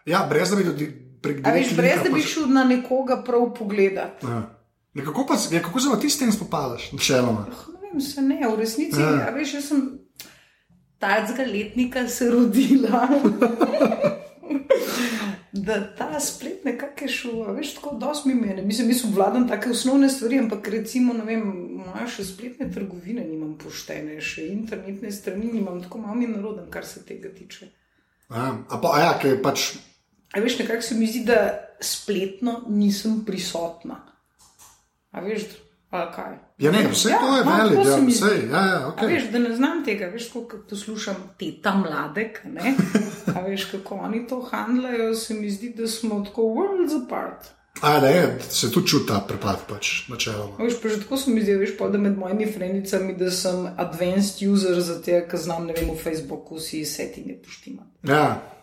Ja, 0.09 0.25
brez 0.29 0.53
da 0.53 0.57
bi 0.57 0.65
tudi 0.65 0.89
pregledal. 1.23 1.77
Brez 1.77 2.05
da 2.05 2.13
bi 2.13 2.25
šel 2.25 2.49
na 2.53 2.65
nekoga 2.65 3.21
prav 3.25 3.51
pogledati. 3.57 4.29
Ja. 4.29 4.43
Ja, 4.97 5.05
kako, 5.05 5.27
pa, 5.29 5.37
ja, 5.53 5.63
kako 5.63 5.81
se 5.81 6.01
ti 6.01 6.11
s 6.11 6.19
tem 6.19 6.33
spopadaš, 6.33 6.93
načeloma? 6.93 7.47
Ne 7.83 7.89
vem, 7.89 8.01
se 8.01 8.23
ne, 8.23 8.41
v 8.49 8.57
resnici. 8.57 9.01
Ja. 9.01 9.11
Ja, 9.11 9.31
veš, 9.35 9.55
jaz 9.55 9.69
sem 9.69 9.83
tacga 10.99 11.45
letnika 11.45 12.09
se 12.09 12.31
rodila. 12.31 13.09
da 15.67 15.95
ta 15.97 16.21
splet 16.21 16.65
nekako 16.65 17.05
je 17.05 17.09
šel, 17.09 17.53
veš, 17.55 17.75
tako 17.75 17.97
dosti 18.01 18.29
mi 18.29 18.35
meni. 18.35 18.63
Mislim, 18.63 18.89
da 18.89 18.95
vladam 19.15 19.49
take 19.49 19.71
osnovne 19.71 20.09
stvari, 20.09 20.39
ampak 20.39 20.69
recimo, 20.69 21.15
ne 21.15 21.25
vem, 21.25 21.45
moja 21.77 22.07
še 22.17 22.25
spletne 22.25 22.71
trgovine 22.73 23.25
nimam 23.25 23.57
poštene, 23.59 24.21
še 24.21 24.47
internetne 24.53 25.13
strani 25.13 25.51
nimam, 25.53 25.81
tako 25.83 26.05
malo 26.05 26.15
mi 26.15 26.29
narodem, 26.31 26.71
kar 26.71 26.87
se 26.87 27.05
tega 27.05 27.33
tiče. 27.35 27.69
A, 28.29 28.49
a 28.69 28.81
pa, 28.83 28.97
a 28.97 29.01
ja, 29.03 29.15
kaj 29.23 29.39
pač. 29.43 29.69
A 30.35 30.43
veš, 30.43 30.59
nekako 30.63 30.83
se 30.83 30.99
mi 30.99 31.09
zdi, 31.11 31.25
da 31.29 31.41
spletno 31.81 32.63
nisem 32.69 33.23
prisotna. 33.27 34.01
A 35.17 35.21
veš, 35.25 35.47
kaj? 35.91 36.35
Ja, 36.59 36.73
ne, 36.73 36.83
vse 36.93 37.11
ja, 37.11 37.19
to 37.21 37.37
je 37.37 37.45
no, 37.45 37.57
veliko, 37.57 37.89
ja, 37.89 37.97
vse. 38.09 38.33
Ja, 38.51 38.63
ja, 38.67 38.81
okay. 38.93 39.07
Veš, 39.15 39.31
da 39.33 39.39
ne 39.39 39.57
znam 39.57 39.85
tega, 39.85 40.11
veš, 40.13 40.29
kako 40.33 40.59
poslušam 40.71 41.17
te 41.39 41.47
tam 41.63 41.81
mladek. 41.81 42.43
A 43.35 43.41
veš, 43.47 43.65
kako 43.71 43.95
oni 43.95 44.27
to 44.29 44.41
handlajo, 44.51 45.15
se 45.15 45.35
mi 45.35 45.51
zdi, 45.51 45.73
da 45.77 45.89
smo 45.89 46.25
tako 46.25 46.43
worlds 46.43 46.97
apart. 47.05 47.49
A, 47.81 48.01
da 48.01 48.09
je, 48.09 48.39
se 48.51 48.73
tu 48.73 48.83
čuti 48.83 49.09
ta 49.09 49.21
prepad, 49.29 49.65
pač, 49.69 50.09
načeloma. 50.09 50.57
Veš, 50.59 50.81
pa 50.83 50.89
že 50.89 51.01
tako 51.01 51.17
se 51.17 51.31
mi 51.31 51.41
zdi, 51.41 51.57
veš, 51.61 51.77
pa 51.79 51.89
da 51.89 51.99
med 51.99 52.19
mojimi 52.19 52.53
frendicami, 52.53 53.17
da 53.17 53.31
sem 53.31 53.67
advanced 53.77 54.49
user 54.49 54.81
za 54.81 55.01
te, 55.03 55.23
ki 55.31 55.37
znam, 55.37 55.67
ne 55.67 55.77
vem, 55.77 55.91
v 55.93 55.99
Facebooku 56.01 56.61
si 56.61 56.85
settinge 56.85 57.41
poštima. 57.45 57.89
Ja. 58.03 58.56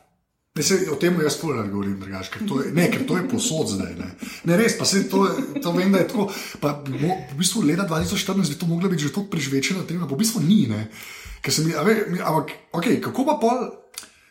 Ne, 0.53 0.61
se, 0.61 0.75
o 0.93 0.95
tem 1.01 1.15
jaz 1.17 1.39
ne 1.41 1.63
govorim, 1.65 1.95
drugač, 1.97 2.27
ker, 2.29 2.43
to 2.45 2.59
je, 2.61 2.71
ne, 2.77 2.85
ker 2.93 3.07
to 3.09 3.17
je 3.17 3.23
posod 3.25 3.71
zdaj. 3.73 3.95
Ne, 3.97 4.09
ne 4.45 4.57
res, 4.59 4.75
pa 4.77 4.85
se 4.85 5.01
to, 5.09 5.23
to 5.57 5.71
vem, 5.73 5.89
da 5.89 6.03
je 6.03 6.09
tako. 6.11 6.27
Pa, 6.61 6.75
mo, 6.93 7.15
v 7.31 7.37
bistvu 7.39 7.63
leta 7.65 7.87
2014 7.89 8.53
bi 8.53 8.59
to 8.61 8.69
moglo 8.69 8.91
biti 8.91 9.07
že 9.07 9.15
tako 9.15 9.31
prežvečeno, 9.33 9.81
pa 9.81 10.13
v 10.13 10.19
bistvu 10.19 10.43
ni. 10.45 10.67
Ne, 10.69 10.85
mi, 11.41 11.73
ve, 11.73 11.95
mi, 12.13 12.21
ampak, 12.21 12.53
okay, 12.69 13.01
kako 13.01 13.25
pa 13.25 13.39
pol, 13.41 13.65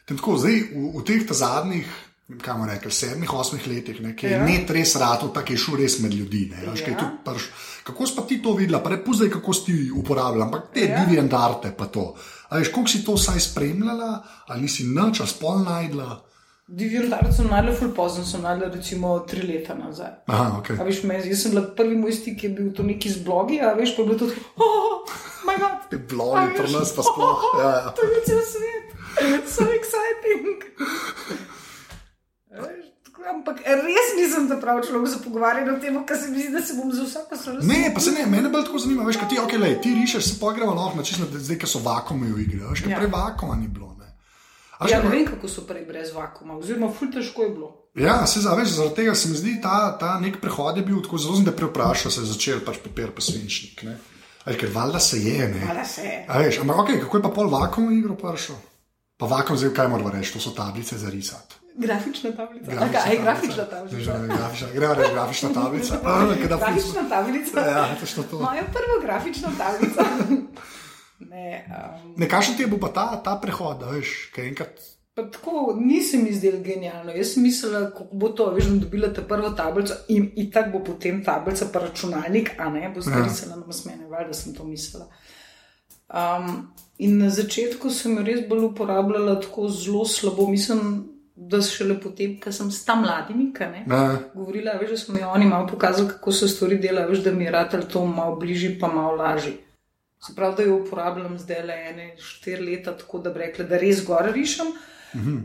tako, 0.07 0.39
zdaj, 0.39 0.63
v, 0.71 0.87
v 1.01 1.05
teh 1.11 1.27
zadnjih, 1.27 1.91
kaj 2.39 2.55
bomo 2.55 2.69
rekli, 2.71 2.93
sedmih, 2.95 3.35
osmih 3.35 3.67
letih, 3.67 3.99
ne, 4.01 4.15
ki 4.15 4.31
je 4.31 4.37
ja. 4.39 4.45
ne 4.47 4.61
res 4.63 4.95
rado, 5.03 5.33
tako 5.35 5.57
je 5.57 5.59
šel 5.59 5.81
res 5.83 5.99
med 6.05 6.15
ljudi. 6.15 6.45
Ne, 6.55 6.69
ja. 6.71 6.77
kaj, 6.87 7.11
prš, 7.27 7.49
kako 7.83 8.07
si 8.07 8.25
ti 8.29 8.39
to 8.45 8.55
videla, 8.55 8.79
pa 8.79 8.95
ne 8.95 9.03
pozaj, 9.03 9.27
kako 9.41 9.59
si 9.59 9.67
ti 9.67 9.75
uporabljala, 9.91 10.47
ampak 10.47 10.71
te 10.75 10.87
ja. 10.87 11.03
divje 11.03 11.27
arte 11.35 11.75
pa 11.75 11.91
to. 11.91 12.13
Ali 12.53 12.69
kako 12.69 12.89
si 12.89 13.05
to 13.05 13.15
vsaj 13.17 13.41
spremljala, 13.41 14.23
ali 14.47 14.69
si 14.69 14.85
noč, 14.85 15.21
a 15.21 15.27
spol 15.27 15.65
najdla? 15.65 16.21
Divjim 16.69 17.09
darcem 17.11 17.33
sem 17.33 17.49
najdla 17.51 17.73
ful 17.77 17.91
pozno, 17.97 18.25
sem 18.25 18.45
najdla 18.45 18.69
recimo 18.75 19.15
tri 19.29 19.43
leta 19.47 19.75
nazaj. 19.75 20.13
Aha, 20.27 20.61
okay. 20.61 20.77
veš, 20.85 21.03
me, 21.09 21.19
jaz 21.25 21.43
sem 21.43 21.57
bila 21.57 21.65
prvi 21.77 21.97
moj 21.97 22.13
stik, 22.17 22.45
je 22.45 22.53
bil 22.53 22.71
to 22.77 22.85
neki 22.87 23.13
z 23.13 23.25
blogi, 23.25 23.61
a 23.61 23.73
veš, 23.77 23.97
pa 23.97 24.05
je 24.05 24.09
bilo 24.09 24.21
tudi, 24.21 24.45
oh, 24.57 25.17
moj 25.49 25.61
bog. 25.65 25.89
Ti 25.91 26.01
blogi, 26.15 26.57
to 26.61 26.69
nas 26.77 26.95
pa 26.97 27.09
sploh. 27.09 27.49
Oh, 27.51 27.59
ja, 27.65 27.73
ja. 27.79 27.97
To 27.97 28.09
je 28.09 28.23
cel 28.29 28.45
svet, 28.53 28.97
so 29.49 29.69
exciting. 29.73 30.67
Ampak 33.31 33.63
res 33.63 34.09
nisem 34.19 34.49
ta 34.51 34.57
pravi 34.61 34.83
človek 34.87 35.09
za 35.09 35.19
pogovarjanje 35.23 35.73
o 35.73 35.79
tem, 35.81 35.97
kar 36.07 36.19
se 36.19 36.31
mi 36.31 36.43
zdi, 36.43 36.53
da 36.53 36.63
se 36.63 36.75
bom 36.75 36.93
za 36.93 37.05
vsako 37.07 37.37
stvar 37.37 37.57
razumel. 37.57 37.79
Ne, 37.79 37.93
pa 37.95 38.01
se 38.01 38.13
ne, 38.13 38.27
mene 38.27 38.49
bolj 38.49 38.67
tako 38.67 38.83
zanima. 38.83 39.07
Veš, 39.07 39.21
ti, 39.31 39.39
okay, 39.39 39.61
lej, 39.61 39.79
ti 39.83 39.95
rišeš, 39.95 40.33
se 40.33 40.53
gremo 40.57 40.75
lahko 40.75 40.99
na 40.99 41.07
čisto, 41.07 41.29
zdaj, 41.31 41.59
ker 41.63 41.71
so 41.71 41.83
vakuumi 41.85 42.33
v 42.33 42.43
igri. 42.47 42.61
Veš, 42.67 42.87
ja. 42.91 42.99
prej 42.99 43.11
vakuma 43.13 43.57
ni 43.57 43.69
bilo. 43.69 43.95
Ne, 43.99 44.91
ja, 44.91 45.03
ne 45.03 45.09
vem, 45.09 45.27
kako 45.27 45.49
so 45.49 45.63
prej 45.67 45.85
brez 45.87 46.11
vakuma, 46.15 46.57
oziroma 46.59 46.91
ful 46.91 47.13
težko 47.13 47.47
je 47.47 47.51
bilo. 47.55 47.71
Ja, 47.95 48.27
se 48.27 48.41
zaveš, 48.41 48.69
zaradi 48.79 48.95
tega 48.95 49.15
se 49.15 49.29
mi 49.29 49.37
zdi, 49.37 49.59
ta, 49.63 49.93
ta 50.01 50.17
nek 50.21 50.41
prehod 50.41 50.77
je 50.77 50.83
bil 50.83 51.03
tako 51.05 51.19
zelo, 51.19 51.41
da 51.45 51.53
prepraša 51.53 52.11
se 52.11 52.21
je 52.25 52.33
začel 52.33 52.65
pač 52.67 52.81
papir 52.83 53.13
pa 53.15 53.21
svinčnik. 53.21 53.83
Ne. 53.87 53.99
Ali 54.45 54.59
ker 54.59 54.71
valjda 54.75 55.01
se 55.01 55.21
je, 55.23 55.49
ne. 55.49 55.67
Valjda 55.69 55.85
se 55.85 56.07
je. 56.07 56.19
Veš, 56.45 56.63
ampak 56.65 56.83
okay, 56.83 57.01
kako 57.01 57.21
je 57.21 57.23
pa 57.23 57.31
pol 57.31 57.51
vakum 57.53 57.89
v 57.89 57.99
igro 58.01 58.17
prišel? 58.19 58.57
Pa 59.17 59.29
vakum 59.31 59.57
zdaj, 59.57 59.75
kaj 59.77 59.89
moramo 59.93 60.11
reči, 60.11 60.33
to 60.35 60.41
so 60.41 60.51
tablice 60.57 60.99
za 60.99 61.11
risati. 61.11 61.62
Grafična 61.75 62.33
tablica. 62.33 62.71
Grafična, 62.71 63.01
Aka, 63.01 63.23
grafična 63.23 63.65
tablica. 63.65 63.97
Gremo 64.75 64.95
reči 64.95 65.13
grafična 65.13 65.49
tablica. 65.55 65.99
grafična 66.47 67.09
tablica. 67.09 67.61
Ja, 67.61 67.97
to 68.17 68.23
to. 68.23 68.39
Moja 68.39 68.63
prva 68.63 68.97
grafična 69.03 69.49
tablica. 69.59 70.05
ne, 71.33 71.67
um, 72.05 72.15
ne 72.17 72.29
kažem 72.29 72.57
ti, 72.57 72.67
bo 72.67 72.79
pa 72.79 72.89
ta, 72.89 73.23
ta 73.25 73.39
prehod, 73.43 73.79
da 73.81 73.91
veš, 73.91 74.31
kaj 74.35 74.49
enkrat. 74.49 74.81
Pa 75.15 75.23
tako 75.31 75.77
nisem 75.81 76.27
izdel 76.27 76.63
genialno. 76.65 77.13
Jaz 77.13 77.35
sem 77.35 77.43
mislila, 77.43 77.91
kako 77.91 78.17
bo 78.17 78.29
to, 78.29 78.51
veš, 78.51 78.65
da 78.65 78.77
dobila 78.85 79.13
ta 79.13 79.23
prvo 79.23 79.51
tablico 79.51 79.95
in, 80.09 80.31
in 80.37 80.51
tako 80.51 80.79
bo 80.79 80.85
potem 80.85 81.25
tablica 81.25 81.67
pa 81.73 81.81
računalnik, 81.81 82.55
a 82.59 82.71
ne, 82.71 82.89
bo 82.95 83.01
zdaj 83.01 83.29
se 83.29 83.49
nam 83.49 83.65
smene, 83.73 84.09
da 84.09 84.35
sem 84.35 84.55
to 84.55 84.65
mislila. 84.65 85.09
Um, 86.13 86.73
in 86.99 87.19
na 87.19 87.31
začetku 87.31 87.91
sem 87.91 88.17
jo 88.17 88.25
res 88.25 88.41
bolj 88.49 88.65
uporabljala 88.65 89.41
tako 89.41 89.69
zelo 89.69 90.05
slabo. 90.05 90.49
Mislim, 90.49 91.12
da 91.37 91.63
se 91.63 91.71
šele 91.77 92.01
potem, 92.01 92.37
ko 92.41 92.53
sem 92.53 92.71
s 92.71 92.85
tam 92.85 93.03
mladimi, 93.07 93.51
ki 93.55 93.69
ne. 93.73 93.85
Govorila, 94.35 94.77
veš, 94.81 94.91
da 94.91 94.97
so 95.01 95.13
mi 95.13 95.23
oni 95.25 95.47
malo 95.47 95.67
pokazali, 95.67 96.09
kako 96.09 96.33
se 96.33 96.49
stvari 96.49 96.79
delajo, 96.79 97.09
veš, 97.09 97.23
da 97.25 97.33
mi 97.33 97.45
je 97.45 97.51
rad 97.51 97.77
to 97.93 98.07
malo 98.07 98.37
bližje, 98.37 98.79
pa 98.81 98.89
malo 98.89 99.17
lažje. 99.17 99.57
Se 100.27 100.35
pravi, 100.35 100.57
da 100.57 100.63
jo 100.63 100.77
uporabljam 100.77 101.39
zdaj 101.39 101.63
le 101.67 101.79
ene 101.91 102.17
štiri 102.21 102.63
leta, 102.63 102.97
tako 102.97 103.19
da 103.19 103.31
bi 103.31 103.39
rekla, 103.39 103.65
da 103.65 103.79
res 103.79 104.05
gor 104.07 104.29
rišem. 104.35 104.71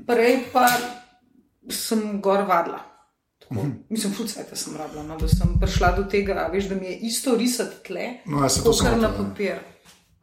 Prej 0.08 0.38
pa 0.54 0.68
sem 1.70 2.22
gor 2.22 2.44
vadila. 2.48 2.84
Tako, 3.40 3.66
Mislim, 3.90 4.14
fucajta 4.14 4.56
sem 4.56 4.76
rabila, 4.78 5.04
no, 5.04 5.18
da 5.18 5.28
sem 5.28 5.56
prišla 5.62 5.92
do 5.98 6.04
tega, 6.12 6.50
veš, 6.54 6.70
da 6.70 6.76
mi 6.76 6.86
je 6.86 6.98
isto 7.10 7.36
risati 7.36 7.84
tle, 7.88 8.08
No, 8.26 8.44
ja, 8.44 8.50
kot 8.64 8.78
sem 8.78 9.00
na 9.02 9.08
hotela, 9.08 9.08
ja. 9.08 9.18
papir. 9.18 9.60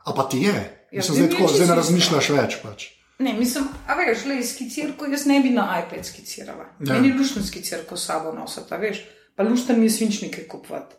A 0.05 0.12
pa 0.12 0.29
ti 0.29 0.42
je? 0.44 0.55
Ja, 0.92 1.00
Mislim, 1.00 1.16
zdaj 1.16 1.27
je 1.27 1.31
tako, 1.31 1.48
zdaj 1.48 1.66
ne 1.66 1.74
razmišljaš 1.74 2.31
več. 2.31 2.57
Pač. 2.62 2.87
Ne, 3.18 3.33
mislim, 3.38 3.64
a 3.87 3.94
veš, 3.94 4.24
le 4.27 4.42
skicirko, 4.42 5.07
jaz 5.07 5.27
ne 5.27 5.40
bi 5.40 5.50
na 5.50 5.83
iPad 5.83 6.05
skicirala. 6.05 6.64
Ja. 6.81 6.87
Ja. 6.87 6.94
Meni 6.94 7.09
je 7.09 7.18
luštno 7.18 7.42
skicirko 7.42 7.96
s 7.96 8.07
sabo 8.07 8.33
nositi, 8.33 8.74
a 8.74 8.77
veš, 8.77 9.05
pa 9.37 9.42
luštno 9.42 9.77
mi 9.77 9.87
je 9.87 9.90
svinčnike 9.90 10.48
kupovati. 10.48 10.94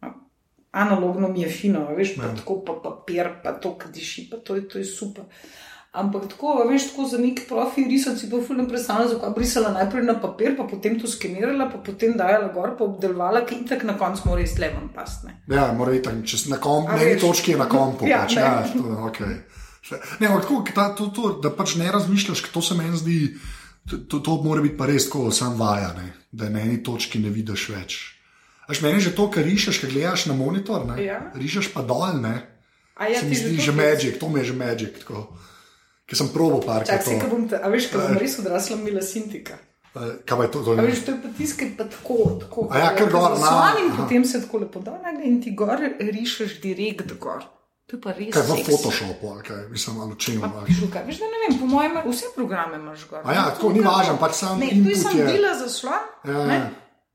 A, 0.00 0.12
Analogno 0.72 1.28
mi 1.28 1.40
je 1.42 1.48
fino, 1.48 1.86
a 1.88 1.92
veš, 1.92 2.16
pa 2.16 2.22
Ja. 2.22 2.34
tako 2.36 2.60
pa 2.64 2.72
papir, 2.84 3.28
pa 3.42 3.52
to, 3.52 3.78
ki 3.78 3.88
diši, 3.92 4.28
pa 4.30 4.36
to 4.36 4.54
je, 4.54 4.68
to 4.68 4.78
je 4.78 4.84
super. 4.84 5.24
Ampak 5.92 6.28
tako, 6.28 6.64
veš, 6.68 6.90
tako 6.90 7.04
za 7.08 7.18
neki 7.18 7.42
profi 7.48 7.84
risati 7.84 8.18
si 8.18 8.30
pa 8.30 8.36
fulno 8.46 8.68
predstavljala, 8.68 9.08
zakaj 9.08 9.30
bi 9.30 9.40
risala 9.40 9.70
najprej 9.72 10.04
na 10.04 10.20
papir, 10.20 10.56
pa 10.56 10.64
potem 10.64 11.00
to 11.00 11.08
skenirala, 11.08 11.70
pa 11.72 11.78
potem 11.78 12.12
dajala 12.12 12.48
gor, 12.52 12.76
pa 12.78 12.84
obdelovala, 12.84 13.46
ki 13.46 13.54
itak 13.64 13.82
na 13.84 13.98
koncu 13.98 14.28
mora 14.28 14.40
res 14.40 14.58
leven 14.58 14.90
pastne. 14.94 15.40
Ja, 15.48 15.72
mora 15.72 15.94
iti 15.94 16.04
tam, 16.04 16.22
čez 16.22 16.46
na 16.48 16.58
eni 16.60 17.14
veš. 17.14 17.20
točki 17.20 17.50
je 17.52 17.58
na 17.58 17.68
kompu. 17.68 18.06
Ja, 18.06 18.18
pač, 18.22 18.36
ne. 18.36 18.42
ja, 18.42 18.64
to, 18.72 18.82
okay. 19.08 19.38
Ne, 20.20 20.28
tako, 20.28 20.64
ta, 20.74 20.88
to, 20.94 21.06
to, 21.14 21.30
da 21.42 21.52
pač 21.54 21.76
ne 21.78 21.92
razmišljaš, 21.92 22.42
to 22.52 22.62
se 22.62 22.74
meni 22.74 22.98
zdi, 22.98 23.18
to, 23.86 24.18
to, 24.18 24.40
mora 24.42 24.64
biti 24.64 24.76
pa 24.76 24.88
res 24.90 25.06
tako, 25.06 25.30
sam 25.30 25.58
vaja, 25.60 25.92
ne? 25.98 26.12
da 26.32 26.48
na 26.52 26.60
eni 26.60 26.82
točki 26.82 27.20
ne 27.22 27.30
vidiš 27.30 27.68
več. 27.72 27.98
Až 28.66 28.82
meni 28.82 29.00
že 29.00 29.14
to, 29.14 29.28
kar 29.30 29.46
rišeš, 29.46 29.78
kar 29.80 29.92
gledaš 29.94 30.26
na 30.26 30.34
monitor, 30.34 30.82
ne? 30.88 30.98
Ja. 31.04 31.20
rišeš 31.38 31.70
pa 31.74 31.86
dol, 31.86 32.18
ne. 32.18 32.34
A 32.96 33.12
ja, 33.12 33.20
se 33.20 33.28
mi 33.28 33.36
zdi 33.36 33.60
že 33.60 33.72
magic, 33.76 34.18
to 34.18 34.28
mi 34.28 34.40
je 34.40 34.50
že 34.50 34.56
magic. 34.56 34.98
Tako. 35.04 35.28
Ker 36.06 36.18
sem 36.18 36.28
probo 36.32 36.60
parkrat. 36.64 37.04
Čakaj, 37.04 37.18
kaj 37.20 37.30
bom 37.30 37.46
te, 37.50 37.58
a 37.60 37.70
veš, 37.70 37.90
kaj 37.92 38.02
bom 38.02 38.18
res 38.18 38.38
odrasla 38.42 38.78
mila 38.80 39.02
sintika. 39.04 39.58
Kaj 39.96 40.42
je 40.44 40.48
to? 40.52 40.60
to 40.64 40.74
veš, 40.76 41.02
to 41.06 41.14
je 41.14 41.18
pa 41.22 41.28
tiskaj 41.38 41.70
pa 41.76 41.84
tako, 41.88 42.16
tako. 42.40 42.66
A 42.70 42.78
ja, 42.82 42.88
kar 42.96 43.10
gor, 43.12 43.36
na- 43.40 43.52
aha. 43.72 43.96
potem 43.96 44.24
se 44.24 44.40
tako 44.42 44.64
lepo 44.64 44.82
nagne 44.84 45.24
in 45.24 45.40
ti 45.42 45.54
gor 45.56 45.80
rišeš 46.00 46.60
direkt 46.60 47.14
gor. 47.20 47.46
To 47.86 47.96
je 47.96 48.00
pa 48.02 48.10
res. 48.12 48.32
kaj 48.34 48.42
v 48.42 48.50
seksi. 48.50 48.70
Photoshopu, 48.72 49.28
ali 49.28 49.42
kaj, 49.42 49.68
mislim, 49.68 50.00
ali 50.00 50.14
čem. 50.18 50.40
Pa 50.40 50.50
ali- 50.56 50.74
šuka. 50.74 51.02
Veš, 51.06 51.18
da 51.18 51.24
ne 51.24 51.38
vem, 51.42 51.58
po 51.60 51.66
mojem, 51.66 51.92
vse 52.06 52.26
programe 52.34 52.76
imaš 52.76 53.08
gor. 53.08 53.20
A 53.24 53.32
ja, 53.32 53.44
tako 53.44 53.72
ni 53.72 53.80
važno, 53.80 54.16
pač 54.18 54.32
sam 54.34 54.58
Ne, 54.58 54.66
to 54.66 54.74
input 54.74 55.14
je 55.14 55.18
je- 55.18 55.32
bila 55.32 55.54
zaslon. 55.54 56.02
Ja, 56.24 56.46
ne. 56.46 56.54
ja. 56.54 56.70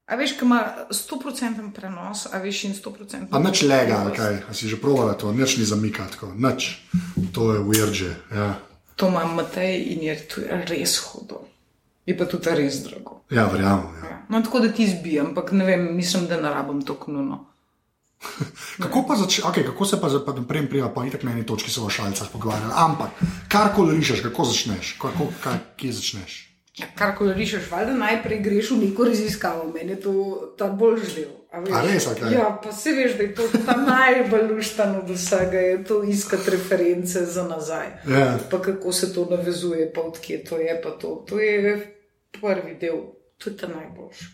A 0.08 0.16
veš, 0.16 0.32
ki 0.32 0.46
ima 0.46 0.60
100% 0.90 1.72
prenos, 1.72 2.26
a 2.26 2.38
veš 2.38 2.64
in 2.64 2.74
100%. 2.74 3.30
Pa 3.30 3.40
nič 3.40 3.62
lega, 3.62 3.98
ali 3.98 4.16
kaj, 4.16 4.44
a 4.50 4.54
si 4.54 4.68
že 4.68 4.76
provala 4.76 5.14
to, 5.14 5.32
nič 5.32 5.58
ni 5.58 5.66
zamika, 5.66 6.08
tako, 6.08 6.32
nič. 6.36 6.80
To 7.32 7.54
je 7.54 7.60
uvirže. 7.60 8.16
Ja. 8.32 8.56
To 8.96 9.08
ima 9.08 9.26
Matej 9.26 9.76
in 9.88 10.02
je 10.02 10.16
je 10.16 10.66
res 10.68 10.98
hudo. 11.00 11.48
Je 12.06 12.18
pa 12.18 12.26
tudi 12.26 12.50
res 12.50 12.84
drago. 12.84 13.24
ja, 13.30 13.46
verjamem. 13.46 13.92
Ja. 14.04 14.10
Ja. 14.10 14.18
No, 14.30 14.42
tako 14.42 14.60
da 14.60 14.72
ti 14.72 14.88
zbijam, 14.88 15.26
ampak 15.28 15.52
ne 15.52 15.66
vem, 15.66 15.96
mislim, 15.96 16.28
da 16.28 16.42
ne 16.42 16.50
rabim 16.50 16.82
to 16.82 16.96
knuno. 16.96 17.51
Kako, 18.84 19.04
pa 19.08 19.16
zač, 19.16 19.42
okay, 19.42 19.66
kako 19.66 19.86
se 19.86 20.02
pa, 20.02 20.10
za- 20.10 20.22
pa 20.26 20.34
prej 20.48 20.70
prija, 20.70 20.90
pa 20.94 21.06
itak 21.06 21.24
na 21.24 21.32
eni 21.32 21.46
točki 21.46 21.72
se 21.72 21.82
v 21.82 21.90
šalicah 21.90 22.28
pogovarjali, 22.32 22.74
ampak 22.76 23.10
karkoli 23.50 23.98
rišeš, 23.98 24.22
kako 24.22 24.46
začneš, 24.46 24.96
kako, 25.02 25.28
kaj, 25.44 25.58
kje 25.78 25.92
začneš. 25.94 26.38
Ja, 26.78 26.88
kar 26.96 27.18
ko 27.18 27.28
rišeš, 27.34 27.68
valjda 27.72 27.94
najprej 27.94 28.40
greš 28.40 28.72
v 28.72 28.78
neko 28.78 29.04
raziskavo, 29.04 29.68
meni 29.74 29.92
je 29.92 30.02
to 30.02 30.14
ta 30.58 30.70
boljši 30.70 31.16
del. 31.16 31.34
veš? 31.52 31.74
A 31.76 31.82
res, 31.84 32.08
okej. 32.08 32.32
Ja, 32.32 32.60
pa 32.64 32.72
se 32.72 32.94
veš, 32.96 33.18
da 33.18 33.24
je 33.24 33.36
to 33.36 33.44
najbolj 33.88 34.54
luštan 34.54 34.96
od 34.96 35.10
vsega, 35.10 35.60
je 35.60 35.84
to 35.84 36.04
iskati 36.04 36.50
reference 36.50 37.26
za 37.26 37.44
nazaj. 37.44 37.88
Ja. 38.08 38.40
Pa 38.52 38.62
kako 38.62 38.92
se 38.92 39.14
to 39.14 39.28
navezuje, 39.30 39.92
pa 39.94 40.02
odkje 40.02 40.44
to 40.44 40.58
je, 40.58 40.82
to. 40.82 41.26
To 41.28 41.40
je 41.40 41.76
prvi 42.42 42.78
del, 42.80 43.04
to 43.38 43.50
je 43.50 43.58
ta 43.58 43.68
najboljši. 43.68 44.26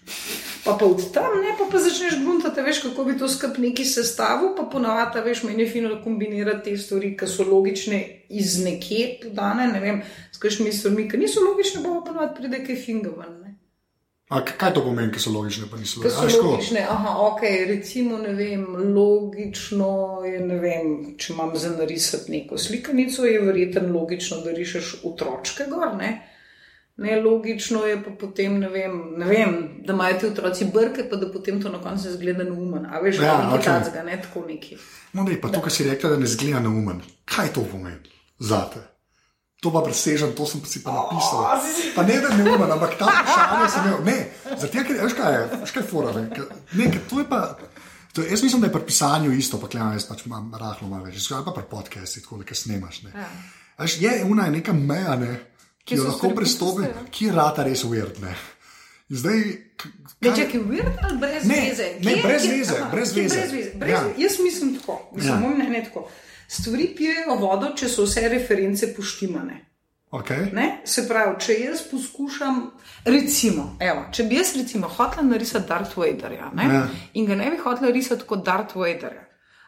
Pa, 0.67 0.73
pa 0.75 0.85
od 0.85 0.99
tam, 1.15 1.39
ne, 1.39 1.53
pa, 1.55 1.63
pa 1.71 1.79
začneš 1.79 2.17
gruntati, 2.19 2.61
veš, 2.61 2.81
kako 2.83 3.03
bi 3.07 3.13
to 3.17 3.27
skup 3.31 3.55
neki 3.57 3.85
sestavil, 3.87 4.49
pa 4.57 4.65
ponavadi, 4.67 5.21
veš, 5.23 5.45
meni 5.47 5.63
je 5.63 5.69
fino 5.71 5.95
kombinirati 6.03 6.73
te 6.73 6.77
stvari, 6.77 7.13
ki 7.17 7.27
so 7.27 7.45
logične 7.47 8.01
iz 8.29 8.57
nekje 8.63 9.05
podane, 9.21 9.69
ne 9.71 9.79
vem, 9.79 10.01
s 10.31 10.41
kakšnimi 10.43 10.73
stvarmi, 10.75 11.07
ki 11.07 11.21
niso 11.23 11.45
logične, 11.45 11.85
pa 11.85 12.01
ponavadi 12.09 12.35
pride 12.41 12.59
kaj 12.67 12.81
finga 12.83 13.13
ven. 13.15 13.37
ne. 13.45 13.53
A, 14.27 14.41
kaj 14.43 14.73
to 14.75 14.83
pomeni, 14.83 15.07
ki 15.15 15.23
so 15.23 15.31
logične, 15.31 15.69
pa 15.71 15.79
niso 15.79 16.01
logične? 16.01 16.19
so 16.19 16.25
A, 16.25 16.35
ško? 16.35 16.47
logične, 16.51 16.83
aha, 16.83 17.15
ok, 17.29 17.47
recimo, 17.71 18.17
ne 18.19 18.33
vem, 18.35 18.65
logično 18.97 19.91
je, 20.27 20.41
ne 20.51 20.57
vem, 20.59 20.95
če 21.15 21.31
imam 21.33 21.55
za 21.55 21.71
narisati 21.77 22.31
neko 22.35 22.59
slikanico, 22.59 23.23
je 23.23 23.39
verjetno 23.39 23.87
logično, 23.93 24.43
da 24.43 24.51
rišeš 24.51 24.97
otročke 25.07 25.71
gor, 25.71 25.95
ne? 25.95 26.17
Nelogično 26.97 27.85
je 27.85 28.03
pa 28.03 28.11
potem, 28.19 28.59
ne 28.59 28.69
vem, 28.73 28.93
ne 29.17 29.25
vem 29.25 29.57
da 29.85 29.93
imajo 29.93 30.19
ti 30.19 30.25
otroci 30.25 30.65
brke, 30.73 31.03
pa 31.09 31.15
da 31.15 31.31
potem 31.31 31.61
to 31.61 31.69
na 31.69 31.77
koncu 31.81 32.11
zgleda 32.11 32.43
neumen. 32.43 32.85
A 32.85 32.99
veš, 32.99 33.19
Ja, 33.21 33.37
nekaj 33.37 33.59
okay. 33.59 33.83
tacga, 33.83 34.03
ne 34.03 34.21
tako 34.21 34.45
neki. 34.47 34.77
No, 35.13 35.23
ne, 35.23 35.37
pa 35.41 35.51
to, 35.53 35.61
kar 35.61 35.71
si 35.71 35.85
rekla, 35.85 36.09
da 36.09 36.17
ne 36.17 36.27
zgleda 36.27 36.59
neumen. 36.65 37.01
Kaj 37.25 37.53
to 37.53 37.65
pomeni 37.71 38.09
za 38.39 38.63
te? 38.73 38.81
To 39.61 39.73
pa 39.73 39.81
presežem, 39.81 40.33
to 40.37 40.45
sem 40.45 40.61
si 40.65 40.81
pa 40.83 40.93
napisal. 40.93 41.45
Pa 41.95 42.03
ne, 42.05 42.17
da 42.21 42.29
je 42.33 42.37
neumen, 42.43 42.71
ampak 42.71 42.97
ta 42.97 43.05
vprašanje 43.09 43.69
sem 43.73 43.85
imel. 43.87 44.01
Ne, 44.05 44.17
zato 44.57 44.83
ker, 44.89 44.99
veš 45.03 45.15
kaj 45.17 45.33
je, 45.33 45.43
veš 45.61 45.73
kaj 45.73 45.83
je 45.83 45.87
fora, 45.89 46.13
ne, 46.17 46.29
ker, 46.33 46.45
ne, 46.77 46.89
ker 46.93 47.01
to 47.09 47.19
je 47.21 47.25
pa. 47.29 47.41
To, 48.13 48.25
jaz 48.25 48.41
mislim, 48.43 48.61
da 48.61 48.67
je 48.67 48.73
pri 48.73 48.81
pisanju 48.85 49.33
isto, 49.37 49.59
pa 49.61 49.69
klejam, 49.69 49.93
jaz 49.93 50.05
pač 50.09 50.25
imam 50.25 50.49
rahlo 50.57 50.89
malo 50.89 51.05
več, 51.05 51.21
ali 51.29 51.45
pa 51.45 51.53
pri 51.53 51.65
podcastih, 51.69 52.25
tako 52.25 52.41
da 52.41 52.57
snemaš. 52.57 53.03
Ne. 53.05 53.13
Ja. 53.13 53.29
Veš, 53.81 54.01
je 54.01 54.13
ena 54.21 54.47
neka 54.49 54.73
meja, 54.73 55.15
ne, 55.15 55.35
ki 55.87 55.95
jo 55.95 56.01
so 56.01 56.07
lahko 56.07 56.17
stvari 56.19 56.35
prestopi, 56.35 56.83
postajajo. 56.83 57.07
ki 57.11 57.25
je 57.25 57.31
rata 57.33 57.63
res 57.63 57.83
uvirtne. 57.83 58.35
Zdaj, 59.09 59.39
kaj- 60.19 60.35
če 60.35 60.45
je 60.49 60.61
weird 60.61 60.97
ali 61.01 61.17
brez 61.17 61.45
Ne, 61.45 61.55
veze? 61.61 61.85
ne, 62.01 62.11
Kje- 62.11 62.23
brez 62.23 62.41
kje- 62.43 62.51
veze, 62.51 62.75
aha, 62.75 62.89
brez 62.91 63.13
veze. 63.13 63.35
brez 63.35 63.51
veze. 63.51 63.71
Brez, 63.75 63.89
Ja. 63.89 63.97
ja. 63.97 64.13
Jaz 64.17 64.39
mislim 64.39 64.75
tako, 64.75 64.97
mislim, 65.15 65.43
Ja. 65.43 65.49
ne, 65.57 65.69
ne 65.69 65.83
tako. 65.83 66.09
Stvari 66.49 66.93
pijejo 66.97 67.35
vodo, 67.35 67.71
če 67.75 67.87
so 67.87 68.03
vse 68.03 68.29
reference 68.29 68.93
poštimane. 68.93 69.63
okay. 70.11 70.53
Ne? 70.53 70.81
Se 70.85 71.07
pravi, 71.07 71.35
če 71.39 71.53
jaz 71.55 71.81
poskušam, 71.81 72.71
recimo, 73.05 73.77
evo, 73.79 74.05
če 74.11 74.23
bi 74.23 74.35
jaz 74.35 74.55
recimo 74.55 74.87
hotela 74.87 75.21
narisati 75.23 75.67
Darth 75.67 75.97
Vaderja 75.97 76.51
ne? 76.53 76.63
Ja. 76.65 76.87
in 77.13 77.25
ga 77.25 77.35
ne 77.35 77.49
bi 77.51 77.57
hotela 77.57 77.91
risati 77.91 78.23
kot 78.23 78.45
Darth 78.45 78.75
Vaderja, 78.75 79.23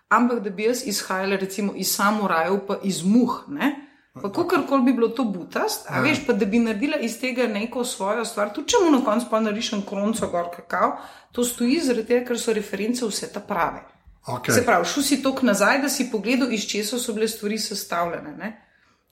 ampak 0.10 0.40
da 0.40 0.50
bi 0.50 0.64
jaz 0.64 0.82
izhajala 0.86 1.36
recimo 1.36 1.74
iz 1.76 1.88
samurajev, 1.90 2.60
pa 2.68 2.80
iz 2.84 3.04
muh. 3.04 3.44
Ne? 3.48 3.89
Pa 4.22 4.32
kakorkoli 4.32 4.84
bi 4.84 4.94
bilo 4.94 5.08
to 5.08 5.24
butast, 5.24 5.86
a 5.90 5.96
Ja. 5.96 6.02
veš, 6.02 6.26
pa 6.28 6.34
da 6.34 6.46
bi 6.46 6.60
naredila 6.60 6.98
iz 6.98 7.20
tega 7.22 7.48
neko 7.48 7.84
svojo 7.84 8.26
stvar, 8.26 8.54
tudi 8.54 8.68
če 8.68 8.78
mu 8.86 8.92
na 8.92 9.04
koncu 9.06 9.28
pa 9.30 9.40
narišem 9.40 9.82
kronco 9.82 10.28
gor 10.28 10.50
kakav, 10.56 10.98
to 11.32 11.44
stoji 11.44 11.80
zaradi 11.80 12.08
tega, 12.08 12.26
ker 12.28 12.40
so 12.40 12.54
reference 12.54 13.06
vse 13.06 13.32
ta 13.34 13.40
prave. 13.40 13.84
Okay. 14.28 14.52
Se 14.54 14.66
pravi, 14.66 14.86
šel 14.86 15.04
si 15.04 15.22
tok 15.24 15.42
nazaj, 15.42 15.82
da 15.82 15.90
si 15.90 16.10
pogledal, 16.12 16.52
iz 16.54 16.66
česa 16.68 17.00
so 17.00 17.14
bile 17.14 17.28
stvari 17.28 17.58
sestavljene. 17.58 18.36
Ne? 18.38 18.66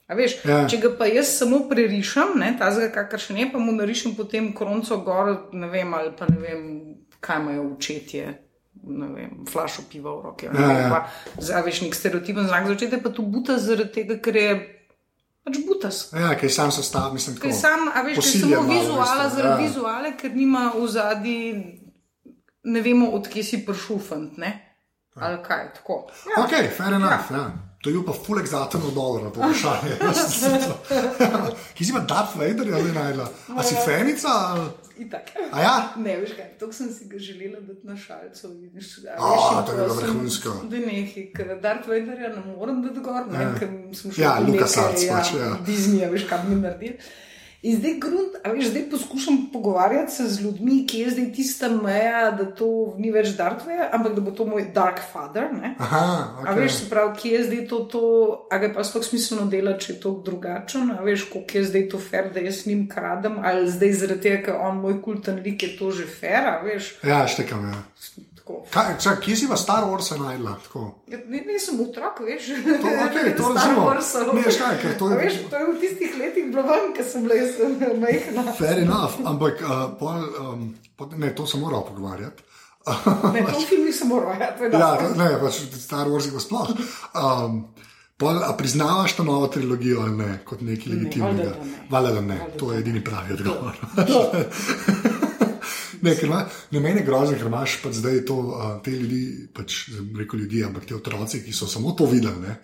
A 0.08 0.14
Veš, 0.14 0.44
Ja. 0.44 0.68
Če 0.68 0.76
ga 0.76 0.88
pa 0.98 1.06
jaz 1.06 1.26
samo 1.38 1.68
prerišem, 1.68 2.38
tazga, 2.58 2.88
kakršen 2.92 3.36
je, 3.36 3.52
pa 3.52 3.58
mu 3.58 3.72
narišem 3.72 4.14
potem 4.14 4.54
kronco 4.54 4.96
gor, 5.04 5.48
ne 5.52 5.68
vem, 5.68 5.94
ali 5.94 6.12
pa 6.18 6.26
ne 6.28 6.36
vem, 6.40 6.62
kaj 7.20 7.40
imajo 7.40 7.62
učetje. 7.62 8.44
Ne 8.88 9.08
vem, 9.08 9.44
flašo 9.50 9.82
piva 9.90 10.12
v 10.16 10.22
roki. 10.22 10.46
Ja, 10.46 10.72
ja. 10.72 11.08
Zaveš 11.38 11.80
nek 11.82 11.94
stereotipen 11.94 12.46
znak 12.46 12.66
za 12.66 12.72
očete, 12.72 13.02
pa 13.02 13.10
tu 13.10 13.22
buta 13.22 13.58
zaradi 13.58 13.92
tega, 13.92 14.16
ker 14.22 14.36
je 14.36 14.77
pač 15.48 15.58
butas. 15.66 16.00
Ja, 16.12 16.34
kaj 16.38 16.52
sam 16.52 16.72
sestav, 16.74 17.10
mislim, 17.16 17.36
tako. 17.38 17.48
Ker 17.48 17.56
sam, 17.56 17.88
a 17.88 18.04
veš, 18.06 18.20
ker 18.20 18.28
samo 18.44 18.62
vizuala 18.68 19.22
veste, 19.24 19.36
zaradi 19.36 19.62
ja. 19.62 19.68
vizuale, 19.68 20.12
ker 20.20 20.36
nima 20.36 20.64
v 20.76 20.88
zadnji, 20.92 21.38
ne 22.68 22.84
vemo, 22.84 23.10
odkje 23.18 23.44
si 23.44 23.62
prišel, 23.66 24.02
fant, 24.10 24.36
ne? 24.38 24.52
Ali 25.18 25.40
kaj, 25.42 25.72
tako. 25.80 26.04
Ja. 26.28 26.44
Ok, 26.44 26.54
fair 26.76 27.00
enough. 27.00 27.32
Ja. 27.34 27.48
To 27.78 27.88
je 27.88 27.94
bil 27.94 28.02
pa 28.02 28.12
full 28.12 28.38
exaten 28.38 28.82
odgovor 28.82 29.22
na 29.22 29.30
to 29.30 29.38
vprašanje. 29.38 29.92
Ki 31.76 31.84
si 31.84 31.92
pa 31.92 32.00
Darth 32.00 32.34
Vader, 32.34 32.74
ali 32.74 32.92
najdla? 32.92 33.26
A 33.54 33.62
si 33.62 33.74
fenica? 33.78 34.28
ali- 34.28 34.70
Itak. 34.98 35.30
A 35.52 35.60
ja? 35.62 35.74
Ne, 35.96 36.16
veš 36.16 36.32
kaj, 36.34 36.58
to 36.58 36.72
sem 36.72 36.90
si 36.90 37.06
ga 37.06 37.18
želela 37.18 37.60
dati 37.60 37.86
na 37.86 37.94
šalcu. 37.96 38.48
Vidiš, 38.50 38.88
a 39.06 39.30
in 39.54 39.66
to 39.66 39.72
je 39.72 39.78
bilo 39.78 39.94
vrhunsko. 39.94 40.50
Da 40.64 40.76
nekaj, 40.76 41.24
ker 41.32 41.60
Darth 41.62 41.86
Vaderja 41.88 42.28
ne 42.28 42.42
morem 42.48 42.82
dati 42.82 43.00
gor, 43.00 43.22
ne, 43.30 43.42
Ja. 43.42 43.54
ker 43.54 43.68
smo 43.94 44.12
šli 44.12 44.22
Ja, 44.22 44.32
neke, 44.42 44.64
Arts 44.64 45.06
pač, 45.06 45.32
ja. 45.38 45.54
Disney, 45.62 46.02
veš, 46.10 46.26
kaj 46.26 46.38
bi 46.48 46.54
naredili. 46.56 46.98
In 47.62 47.74
zdaj, 47.74 47.94
grunt, 47.98 48.36
a 48.46 48.52
veš, 48.54 48.68
zdaj 48.70 48.84
poskušam 48.90 49.38
pogovarjati 49.52 50.12
se 50.12 50.28
z 50.28 50.42
ljudmi, 50.42 50.86
ki 50.86 50.98
je 50.98 51.10
zdaj 51.10 51.32
tista 51.32 51.68
meja, 51.68 52.30
da 52.30 52.44
to 52.54 52.94
ni 52.98 53.10
več 53.10 53.32
Darth 53.34 53.66
Vader, 53.66 53.88
ampak 53.92 54.14
da 54.14 54.22
bo 54.22 54.30
to 54.30 54.46
moj 54.46 54.68
Dark 54.74 55.00
Father. 55.12 55.48
Ne? 55.52 55.72
Aha, 55.78 56.04
A 56.38 56.52
ok. 56.52 56.58
veš, 56.60 56.76
se 56.76 56.86
pravi, 56.90 57.16
kje 57.18 57.32
je 57.32 57.42
zdaj 57.48 57.64
to, 57.72 57.80
to 57.90 58.02
a 58.50 58.60
ga 58.62 58.70
pa 58.76 58.84
sploh 58.86 59.02
smiselno 59.02 59.48
delati, 59.50 59.88
če 59.88 59.92
je 59.92 59.98
to 60.06 60.14
drugačen, 60.24 60.92
a 60.94 61.02
veš, 61.02 61.26
koliko 61.32 61.58
je 61.58 61.64
zdaj 61.72 61.88
to 61.90 61.98
fair, 61.98 62.30
da 62.34 62.46
jaz 62.46 62.62
njim 62.70 62.86
kradem, 62.88 63.42
ali 63.42 63.66
zdaj 63.70 63.92
zaradi 64.04 64.28
tega, 64.28 64.42
ker 64.46 64.62
on 64.62 64.78
moj 64.84 65.00
kulten 65.02 65.42
lik 65.42 65.66
je 65.66 65.74
to 65.80 65.90
že 65.90 66.06
fair, 66.06 66.46
a 66.46 66.60
veš. 66.62 66.94
Ja, 67.02 67.24
štekam, 67.26 67.66
ja. 67.72 67.82
Tako. 68.48 68.64
Kaj, 68.70 68.96
čak, 68.98 69.20
kje 69.20 69.34
si 69.36 69.46
pa 69.48 69.56
Star 69.56 69.84
Wars 69.84 70.08
najdla? 70.10 70.52
Ja, 71.06 71.18
ne, 71.28 71.38
nisem 71.44 71.76
otrok, 71.80 72.20
veš. 72.24 72.46
To, 72.64 72.88
okay, 73.04 73.32
to 73.38 73.44
razumem. 73.52 73.84
Ne, 74.32 74.42
veš 74.42 74.56
kaj, 74.56 74.74
ker 74.80 74.94
to 74.96 75.10
je- 75.10 75.18
Veš, 75.18 75.34
to 75.50 75.56
je 75.56 75.64
v 75.66 75.74
tistih 75.76 76.12
letih 76.16 76.44
bilo 76.48 76.62
ven, 76.64 76.94
ko 76.96 77.02
sem 77.04 77.22
bila 77.22 77.36
jaz 77.36 77.60
eh, 77.60 77.92
majhna. 77.94 78.52
Fair 78.56 78.78
enough, 78.78 79.20
ampak 79.22 79.60
uh, 79.60 79.92
pol, 80.00 80.24
um, 80.40 80.62
pol, 80.96 81.12
ne, 81.16 81.28
to 81.30 81.44
sem 81.46 81.60
moral 81.60 81.84
pogovarjati. 81.84 82.40
Ne, 83.36 83.44
to 83.44 83.60
film 83.68 83.84
nisem 83.84 84.08
moral, 84.08 84.32
ja, 84.40 84.48
to 84.56 84.64
je 84.64 84.72
ja, 84.72 84.78
dobro. 84.80 85.12
to- 85.12 85.18
ne, 85.20 85.28
pač 85.44 85.54
Star 85.76 86.08
Wars 86.08 86.24
je 86.24 86.32
pa 86.32 86.40
sploh. 86.40 86.72
Um, 87.12 87.68
pol, 88.16 88.40
a 88.40 88.56
priznavaš 88.56 89.12
to 89.12 89.28
novo 89.28 89.46
trilogijo 89.46 90.00
ali 90.08 90.16
ne, 90.16 90.38
kot 90.44 90.64
nekaj 90.64 90.88
legitimnega? 90.88 91.52
valjda, 91.52 91.64
ne. 91.68 91.86
Valjda, 91.90 92.12
da 92.12 92.20
ne. 92.22 92.38
To 92.56 92.72
je 92.72 92.80
edini 92.80 93.04
pravi 93.04 93.36
odgovor. 93.36 93.76
Ne, 96.02 96.14
ima, 96.22 96.44
ne 96.70 96.80
meni 96.80 97.00
je 97.00 97.06
grozno, 97.06 97.36
ker 97.36 97.46
imaš 97.46 97.78
pač 97.82 98.00
zdaj 98.00 98.24
to, 98.28 98.36
uh, 98.48 98.66
te 98.84 98.90
ljudi, 98.90 99.48
pač 99.54 99.78
reko 100.18 100.36
ljudi, 100.36 100.64
ampak 100.64 100.86
te 100.88 100.96
otroci, 100.96 101.42
ki 101.44 101.52
so 101.52 101.66
samo 101.66 101.92
to 101.98 102.06
videli 102.06 102.40
ne? 102.42 102.58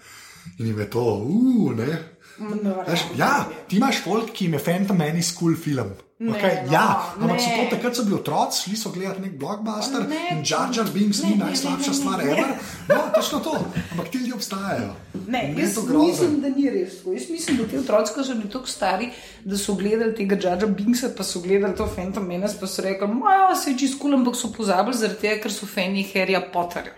in 0.58 0.66
jim 0.66 0.78
je 0.78 0.90
to, 0.90 1.04
uh, 1.24 1.72
ne. 1.76 2.13
Veš, 2.38 3.04
ja, 3.16 3.46
ti 3.68 3.76
imaš 3.76 4.02
folk, 4.04 4.32
ki 4.32 4.48
jim 4.48 4.58
je 4.58 4.64
Phantom 4.64 4.98
Menace 4.98 5.34
cool 5.38 5.54
film. 5.56 5.94
Ne, 6.18 6.30
Okay, 6.30 6.62
no, 6.66 6.72
ja, 6.72 7.14
ampak 7.20 7.40
so 7.42 7.50
to 7.50 7.62
takrat 7.70 7.96
so 7.96 8.04
bili 8.06 8.14
otroci, 8.16 8.60
šli 8.62 8.76
so 8.78 8.90
gledati 8.94 9.20
nek 9.20 9.32
blockbuster 9.38 10.06
Ne, 10.08 10.20
in 10.32 10.44
Jar 10.46 10.70
Jar 10.72 10.86
Binks 10.94 11.22
ni 11.22 11.34
najslabša 11.36 11.90
ne, 11.90 11.96
stvar, 11.96 12.22
ever. 12.22 12.52
No, 12.88 13.00
točno 13.14 13.40
to. 13.40 13.54
Ampak 13.90 14.08
ti 14.08 14.18
ljudje 14.18 14.34
obstajajo. 14.34 14.94
Ne, 15.26 15.42
jaz 15.58 15.76
mislim, 15.90 16.40
da 16.40 16.48
ni 16.48 16.70
res. 16.70 17.02
Jaz 17.04 17.28
mislim, 17.30 17.56
da 17.56 17.66
ti 17.68 17.78
otroci, 17.78 18.14
ko 18.14 18.24
so 18.24 18.38
bili 18.38 18.50
tako 18.50 18.66
stari, 18.66 19.10
da 19.44 19.58
so 19.58 19.74
gledali 19.74 20.14
tega 20.14 20.36
Džaža 20.36 20.66
Binksa, 20.66 21.12
pa 21.16 21.26
so 21.26 21.42
gledali 21.42 21.76
to 21.76 21.90
Phantom 21.94 22.26
Menace, 22.26 22.56
pa 22.60 22.66
so 22.66 22.82
rekli, 22.82 23.08
da 23.50 23.58
se 23.58 23.74
je 23.74 23.78
čist 23.78 23.98
kul, 23.98 24.14
ampak 24.14 24.38
so 24.38 24.52
pozabili 24.54 24.96
zaradi 24.96 25.20
tega, 25.26 25.42
ker 25.42 25.52
so 25.52 25.66
fani 25.66 26.06
Harryja 26.14 26.40
Potterja. 26.52 26.94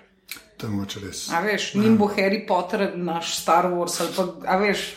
To 0.57 0.67
je 0.67 0.73
moče 0.73 1.01
res. 1.01 1.27
A 1.33 1.41
veš, 1.41 1.75
njim 1.75 1.97
bo 1.97 2.09
Harry 2.17 2.47
Potter 2.49 2.91
naš 2.97 3.37
Star 3.41 3.67
Wars 3.73 4.01
ali 4.01 4.13
pa, 4.17 4.29
a 4.45 4.57
veš. 4.61 4.89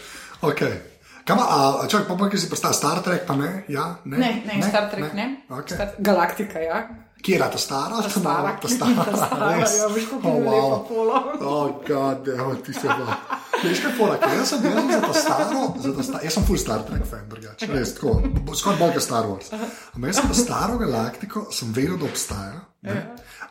Okay. 0.41 0.73
Kaj 1.21 1.35
pa, 1.35 1.45
a, 1.45 1.57
čak, 1.85 2.07
pa, 2.07 2.15
pa, 2.15 2.25
ki 2.25 2.37
si 2.37 2.47
postal 2.47 2.73
Star 2.73 3.01
Trek, 3.01 3.21
pa 3.23 3.35
ne? 3.35 3.63
Ja, 3.67 3.99
ne, 4.03 4.17
Ne, 4.17 4.29
ne, 4.43 4.53
ne 4.55 4.63
Star 4.63 4.89
Trek, 4.89 5.11
ne. 5.11 5.13
ne. 5.13 5.25
Okay. 5.51 5.75
Star, 5.75 5.87
Galaktika, 5.99 6.59
ja. 6.59 6.79
Kje 7.19 7.35
je 7.35 7.39
ta 7.43 7.59
stara? 7.59 7.99
Ta 7.99 8.09
stara, 8.09 8.51
ta 8.55 8.67
stara, 8.67 9.03
ta 9.03 9.13
stara, 9.13 9.47
res. 9.59 9.73
ja, 9.75 9.87
veš, 9.87 10.05
kako 10.07 10.23
je 10.23 10.31
Oh, 10.31 10.47
lepa 10.47 10.77
polo. 10.87 11.15
Oh, 11.41 11.65
god, 11.83 12.27
evo, 12.29 12.55
ti 12.57 12.71
se 12.71 12.87
pa. 12.87 13.17
Veš, 13.59 13.81
kaj 13.83 13.93
pora, 13.93 14.15
ker 14.15 14.31
jaz 14.33 14.47
sem, 14.49 14.63
sem 14.63 14.87
za 14.89 14.99
to 15.03 15.13
staro, 15.13 15.63
za 15.77 15.91
to 15.91 16.03
sta, 16.03 16.21
jaz 16.23 16.33
sem 16.33 16.43
full 16.43 16.57
Star 16.57 16.81
Trek 16.81 17.03
fan, 17.05 17.27
drugače, 17.27 17.67
res, 17.67 17.91
tako, 17.93 18.13
bo- 18.39 18.55
skoraj 18.55 18.79
bolj 18.79 18.93
kot 18.95 19.03
Star 19.03 19.27
Wars. 19.27 19.51
Ampak 19.51 20.07
jaz 20.07 20.15
sem 20.15 20.31
za 20.31 20.37
staro 20.39 20.79
galaktiko, 20.79 21.43
sem 21.51 21.75
vedel, 21.75 21.99
da 21.99 22.07
obstaja. 22.07 22.61
Ne? 22.87 22.95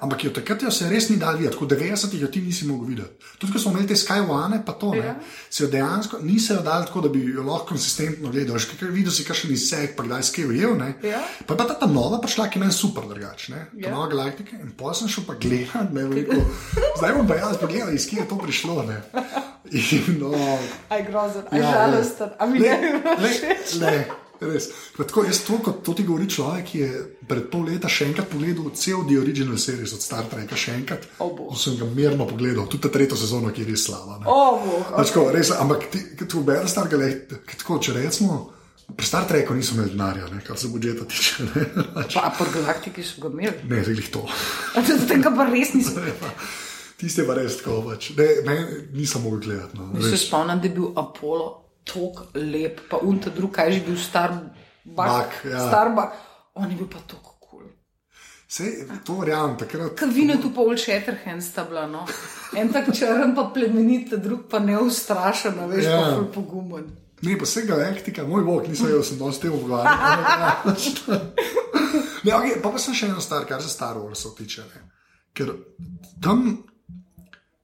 Ampak 0.01 0.25
jo 0.25 0.31
takrat 0.31 0.63
jo 0.63 0.71
se 0.71 0.87
res 0.89 1.09
ni 1.11 1.17
dal 1.19 1.35
videti, 1.37 1.57
tako 1.57 1.67
90-ih 1.67 2.21
jo 2.23 2.29
ti 2.31 2.41
nisi 2.41 2.67
mogel 2.67 2.87
videti. 2.93 3.17
Tudi 3.39 3.53
ko 3.53 3.59
smo 3.59 3.73
imeli 3.73 3.89
te 3.91 3.97
Skywone, 3.99 4.61
pa 4.67 4.73
to, 4.79 4.93
ne, 4.95 5.17
se 5.51 5.65
jo 5.65 5.71
dejansko 5.73 6.21
nisi 6.23 6.53
jo 6.53 6.61
dal 6.63 6.85
tako, 6.87 7.01
da 7.01 7.09
bi 7.09 7.25
jo 7.35 7.43
lahko 7.43 7.73
konsistentno 7.73 8.31
gledal. 8.31 8.61
Kaj 8.79 8.93
videl 8.95 9.13
si 9.13 9.25
kakšen 9.27 9.51
izsek, 9.53 9.97
pa 9.97 10.07
kdaj 10.07 10.23
si 10.23 10.37
kaj 10.37 10.47
ujel. 10.53 10.77
Ja. 11.03 11.23
Pa 11.47 11.55
je 11.55 11.59
pa 11.59 11.65
ta, 11.65 11.75
ta 11.83 11.87
nova 11.91 12.21
prišla, 12.23 12.47
ki 12.49 12.63
meni 12.63 12.73
super 12.73 13.09
drugače, 13.11 13.53
ne. 13.53 13.65
Ta 13.83 13.89
Ja. 13.89 13.95
nova 13.95 14.07
galaktika 14.09 14.57
in 14.63 14.71
pol 14.71 14.95
sem 14.95 15.09
šel 15.11 15.25
pa 15.27 15.35
gledat, 15.35 15.91
ne, 15.93 16.05
veliko. 16.07 16.39
Zdaj 16.99 17.13
bom 17.19 17.27
pa 17.27 17.35
jaz 17.35 17.59
pogledal, 17.59 17.91
iz 17.95 18.07
kje 18.07 18.23
je 18.23 18.29
to 18.29 18.39
prišlo, 18.39 18.83
ne. 18.87 19.03
In, 19.75 20.17
no, 20.23 20.31
Aj 20.89 21.03
grozen, 21.05 21.43
aj 21.51 21.61
Ja, 21.61 21.73
žalosten, 21.75 22.31
a 22.39 22.47
mi 22.47 22.59
ne, 22.63 22.71
ne 22.81 23.03
ne, 23.21 23.57
ne, 23.81 24.07
res. 24.41 24.69
Pa 24.97 25.05
Tako, 25.05 25.25
jaz 25.25 25.41
to, 25.43 25.59
kot 25.59 25.81
to 25.83 25.95
ti 25.95 26.05
govori 26.05 26.29
človek, 26.29 26.65
ki 26.65 26.79
je 26.79 26.91
pred 27.29 27.49
pol 27.51 27.65
leta 27.67 27.89
še 27.89 28.07
enkrat 28.09 28.29
pogledal 28.29 28.71
cel 28.75 29.03
The 29.05 29.19
Original 29.19 29.59
Series 29.59 29.93
od 29.93 30.01
Star 30.01 30.25
Treka, 30.31 30.57
še 30.57 30.77
enkrat. 30.79 31.09
O, 31.19 31.31
bog. 31.31 31.51
In 31.53 31.59
sem 31.59 31.77
ga 31.77 31.89
mirno 31.89 32.27
pogledal, 32.27 32.67
tudi 32.67 32.83
ta 32.83 32.91
tretjo 32.91 33.17
sezono, 33.17 33.51
ki 33.51 33.65
je 33.65 33.71
res 33.71 33.89
slaba. 33.89 34.19
ne. 34.19 34.27
O, 34.27 34.39
bog, 34.59 34.93
Pač 34.95 35.11
tako, 35.11 35.27
res, 35.35 35.51
ampak 35.53 35.89
ti, 35.91 36.05
ki 36.17 36.25
ti 36.27 36.45
bereš 36.45 36.71
Star 36.71 36.89
Trek, 36.89 37.27
tako, 37.57 37.79
če 37.79 37.97
rečemo, 37.97 38.39
pri 38.89 39.05
Star 39.05 39.27
Treku 39.29 39.53
niso 39.53 39.75
imeli 39.77 39.93
denarja, 39.93 40.31
kar 40.47 40.57
se 40.57 40.69
budžeta 40.73 41.05
tiče. 41.05 41.45
Ne, 41.53 41.65
Pač, 41.93 42.15
Pa, 42.17 42.31
po 42.33 42.47
galaktiki 42.49 43.03
so 43.05 43.21
ga 43.21 43.29
imeli. 43.29 43.59
ne 43.69 43.83
glih 43.85 44.09
to. 44.09 44.23
Tega 45.11 45.29
pa 45.31 45.45
res 45.45 45.75
nisem. 45.77 46.09
Tiste 46.99 47.23
pa 47.29 47.37
res 47.37 47.61
tako, 47.61 47.83
pač. 47.85 48.11
ne, 48.17 48.27
ne, 48.43 48.55
nisem 48.97 49.23
mogel 49.23 49.45
gledati. 49.45 49.77
No, 49.79 50.01
Se 50.03 50.17
spomnim, 50.17 50.59
da 50.59 50.67
je 50.67 50.75
bil 50.75 50.89
Apollo 50.97 51.68
tako 51.89 52.29
lep, 52.35 52.85
pa 52.91 53.01
unta 53.03 53.31
drug, 53.31 53.51
kaj 53.57 53.73
že 53.73 53.81
bil 53.87 53.97
star 53.99 54.37
Bak, 54.89 55.09
bak. 55.09 55.35
ja. 55.45 55.59
Starbak, 55.69 56.13
on 56.55 56.71
je 56.71 56.77
bil 56.77 56.87
pa 56.89 57.01
tako 57.05 57.35
kul. 57.41 57.61
Cool. 57.61 57.67
Sej, 58.49 58.71
to 59.05 59.19
verjamem, 59.21 59.57
takrat. 59.61 59.93
Kaj 59.99 60.09
vine 60.09 60.39
tu 60.41 60.49
pa 60.55 60.63
Old 60.65 60.81
Shatterhand 60.81 61.45
sta 61.45 61.65
bila, 61.69 61.87
no. 61.87 62.07
En 62.57 62.71
tak 62.73 62.89
črn 62.97 63.35
pa 63.37 63.51
plemenit, 63.53 64.15
drug 64.17 64.47
pa 64.49 64.59
neustrašen, 64.59 65.61
veš, 65.69 65.85
Ja. 65.85 65.99
pa 66.01 66.15
ful 66.15 66.31
pogumen. 66.33 66.87
Ne, 67.23 67.35
pa 67.37 67.45
vse 67.45 67.67
galaktika, 67.67 68.23
moj 68.25 68.45
bog, 68.47 68.69
nisem 68.71 68.89
jaz, 68.95 69.09
sem 69.11 69.19
dosti 69.19 69.51
pogovarjal. 69.51 70.63
Ne, 72.25 72.33
okay, 72.35 72.59
pa, 72.63 72.71
pa 72.75 72.79
sem 72.83 72.95
še 72.97 73.07
eno 73.09 73.21
stvar, 73.23 73.45
kar 73.49 73.63
se 73.63 73.71
Star 73.71 73.97
Warsov 73.97 74.35
tiče. 74.39 74.65
Ne. 74.75 74.81
Ker 75.37 75.53
tam, 76.25 76.65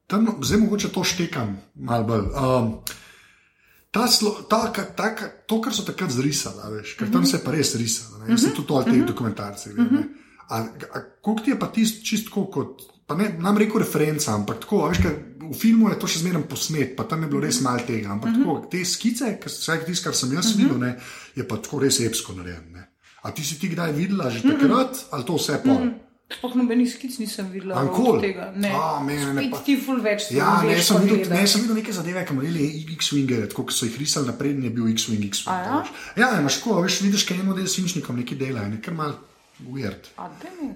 tam, 0.06 0.28
zdaj 0.40 0.60
mogoče 0.62 0.90
to 0.94 1.02
štekam 1.04 1.56
malo 1.74 2.06
bolj. 2.06 2.28
Um, 2.38 2.68
ta, 3.94 4.08
slo, 4.10 4.30
ta, 4.50 4.72
ta, 4.74 4.84
ta, 4.84 5.14
to, 5.46 5.60
kar 5.62 5.74
so 5.74 5.84
takrat 5.86 6.10
zrisali, 6.10 6.66
veš, 6.78 6.96
ker 6.98 7.12
tam 7.14 7.26
se 7.26 7.36
je 7.38 7.44
pa 7.44 7.52
res 7.54 7.74
risalo. 7.78 8.18
Ne, 8.18 8.32
mm 8.32 8.36
-hmm. 8.36 8.56
tudi 8.56 8.68
to, 8.68 8.74
ali 8.74 8.90
te 8.90 9.06
dokumentarce. 9.06 9.70
Mm 9.70 9.88
-hmm. 9.88 10.04
A, 10.48 10.56
a 10.94 10.98
koliko 11.22 11.44
ti 11.44 11.50
je 11.50 11.58
pa 11.58 11.66
tisto 11.66 12.04
čisto 12.04 12.46
kot, 12.46 12.82
pa 13.06 13.14
ne 13.14 13.36
nam 13.38 13.58
rekel 13.58 13.78
referenca, 13.78 14.34
ampak 14.34 14.60
tako, 14.60 14.88
veš, 14.88 14.98
v 15.50 15.54
filmu 15.54 15.88
je 15.88 15.98
to 15.98 16.06
še 16.06 16.18
zmeraj 16.18 16.42
posnet, 16.48 16.96
pa 16.96 17.04
tam 17.04 17.22
je 17.22 17.28
bilo 17.28 17.40
res 17.40 17.60
malo 17.60 17.80
tega. 17.86 18.10
Ampak 18.12 18.30
mm 18.30 18.36
-hmm. 18.36 18.44
tako, 18.44 18.66
te 18.70 18.84
skice, 18.84 19.38
vsaj 19.46 19.84
tisto, 19.84 20.04
kar 20.04 20.14
sem 20.14 20.32
jaz 20.32 20.46
mm 20.46 20.52
-hmm. 20.52 20.62
videl, 20.62 20.78
ne, 20.78 20.96
je 21.34 21.48
pa 21.48 21.56
tako 21.56 21.78
res 21.78 22.00
epsko 22.00 22.32
narejen. 22.32 22.72
Ne. 22.72 22.90
A 23.22 23.30
ti 23.30 23.44
si 23.44 23.58
ti 23.58 23.68
kdaj 23.68 23.92
videla 23.92 24.30
že 24.30 24.42
takrat, 24.42 24.90
mm 24.90 24.98
-hmm. 24.98 25.08
ali 25.10 25.24
to 25.24 25.34
vse 25.36 25.60
pol? 25.64 25.84
Mm 25.84 25.90
-hmm. 25.90 26.13
Sploh 26.24 26.54
nobenih 26.56 26.88
skic 26.88 27.18
nisem 27.20 27.50
videla 27.52 27.76
Ankoli? 27.76 28.20
tega. 28.20 28.52
Ne, 28.56 28.70
A, 28.72 28.98
mene 29.04 29.34
ne 29.34 29.42
Spet 29.42 29.50
pa- 29.52 29.58
ti 29.60 29.76
ful 29.76 30.00
več 30.00 30.22
stvari 30.24 30.38
Ja, 30.38 30.62
ne, 30.62 30.74
veš, 30.74 30.84
sem 30.86 30.96
pa 30.96 31.02
videl, 31.02 31.28
ne, 31.30 31.46
sem 31.46 31.60
videl 31.60 31.76
neke 31.76 31.92
zadeve, 31.92 32.24
ki 32.24 32.32
so 32.32 32.34
imeli 32.34 32.86
X-Wingere, 32.96 33.48
tako 33.48 33.62
kot 33.64 33.72
so 33.76 33.84
jih 33.86 33.98
risali 33.98 34.26
naprej, 34.26 34.50
in 34.50 34.62
je 34.64 34.70
bil 34.70 34.84
X-Wing, 34.88 35.24
X-Wing. 35.28 35.66
Ja? 35.66 35.78
veš. 35.78 35.88
Ja, 36.16 36.40
imaš 36.40 36.54
tako, 36.58 36.80
veš, 36.80 37.00
vidiš, 37.00 37.24
kaj 37.24 37.36
eno 37.38 37.52
del 37.52 37.66
svinčnikom 37.66 38.16
nekaj 38.16 38.38
dela 38.38 38.60
je 38.62 38.80
kar 38.80 38.94
mal 38.94 39.12
weird. 39.70 40.08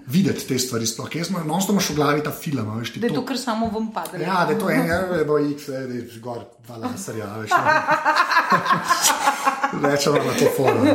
Videti 0.07 0.47
te 0.47 0.59
stvari 0.59 0.85
sploh, 0.87 1.09
jaz 1.11 1.29
imam, 1.29 1.47
non 1.47 1.61
imaš 1.69 1.89
v 1.89 1.95
glavi 1.95 2.23
ta 2.23 2.31
film, 2.31 2.77
veš, 2.79 2.91
ti 2.93 2.99
Da 2.99 3.07
je 3.07 3.13
to 3.13 3.21
to. 3.21 3.25
kar 3.25 3.37
samo 3.37 3.67
vam 3.67 3.91
pade. 3.91 4.17
Ja, 4.21 4.45
da 4.45 4.51
je 4.53 4.59
to 4.59 4.69
en, 4.69 4.85
ja, 4.87 5.01
da 5.11 5.23
bo 5.25 5.37
X, 5.39 5.65
da 5.67 5.75
je 5.75 6.07
zgor 6.13 6.45
dva 6.63 6.77
laserja, 6.77 7.25
a 7.25 7.37
veš. 7.39 7.51
Rečemo 9.83 10.17
na 10.17 10.33
to 10.33 10.45
forum. 10.57 10.87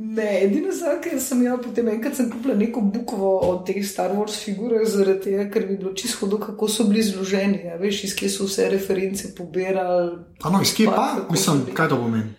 Ne, 0.00 0.44
edino 0.44 0.70
stvar, 0.70 1.00
ki 1.02 1.16
sem 1.18 1.40
imela 1.42 1.58
potem 1.58 1.88
enkrat, 1.90 2.14
sem 2.14 2.28
kupila 2.30 2.54
neko 2.54 2.80
bukvo 2.86 3.32
od 3.48 3.64
teh 3.66 3.80
Star 3.82 4.12
Wars 4.14 4.36
figurah, 4.44 4.84
zaradi 4.86 5.24
tega, 5.24 5.46
ker 5.50 5.64
bi 5.66 5.74
bilo 5.80 5.90
čisto 5.98 6.20
hudo, 6.20 6.38
kako 6.38 6.68
so 6.70 6.84
bili 6.86 7.02
zloženi. 7.02 7.64
Ja, 7.66 7.74
veš, 7.80 8.04
iz 8.06 8.14
kje 8.14 8.28
so 8.30 8.46
vse 8.46 8.68
reference 8.70 9.32
pobirali. 9.34 10.20
Ano, 10.46 10.60
iz 10.62 10.70
kje 10.76 10.86
Pa, 10.94 11.08
Mislim, 11.30 11.64
kaj 11.74 11.90
to 11.90 11.98
pomeni? 11.98 12.30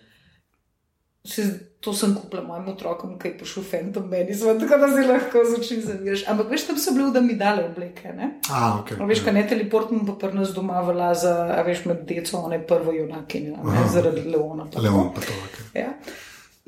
Se, 1.28 1.44
to 1.84 1.92
sem 1.92 2.14
kupila 2.16 2.46
mojim 2.46 2.70
otrokom, 2.72 3.18
ki 3.20 3.28
je 3.28 3.34
prišel 3.42 3.66
Phantom 3.68 4.08
Menace, 4.08 4.56
tako 4.62 4.80
da 4.80 4.88
zdaj 4.94 5.06
lahko 5.10 5.44
začnem 5.50 5.84
zavirati. 5.84 6.24
Ampak 6.32 6.50
veš, 6.54 6.66
tam 6.70 6.80
so 6.80 6.96
bile, 6.96 7.10
da 7.12 7.20
mi 7.20 7.36
dale 7.36 7.68
obleke. 7.68 8.14
Ne? 8.16 8.30
A, 8.48 8.78
ok. 8.80 8.94
A 8.96 9.10
veš, 9.12 9.20
kaj 9.28 9.36
ne 9.36 9.44
teleportmo 9.52 10.00
pa 10.08 10.16
pri 10.24 10.32
nas 10.40 10.56
doma 10.56 10.80
vela 10.88 11.12
za, 11.12 11.36
a 11.58 11.60
veš, 11.68 11.84
med 11.92 12.08
deco, 12.08 12.40
one 12.40 12.64
prvo 12.64 12.96
junakinjo, 12.96 13.60
a 13.60 13.76
ne 13.76 13.86
zaradi 13.92 14.24
Leona. 14.32 14.64
pa. 14.72 14.80
Leon, 14.80 15.12
pa 15.12 15.28
to, 15.28 15.38
ok. 15.44 15.62
Ja. 15.76 15.92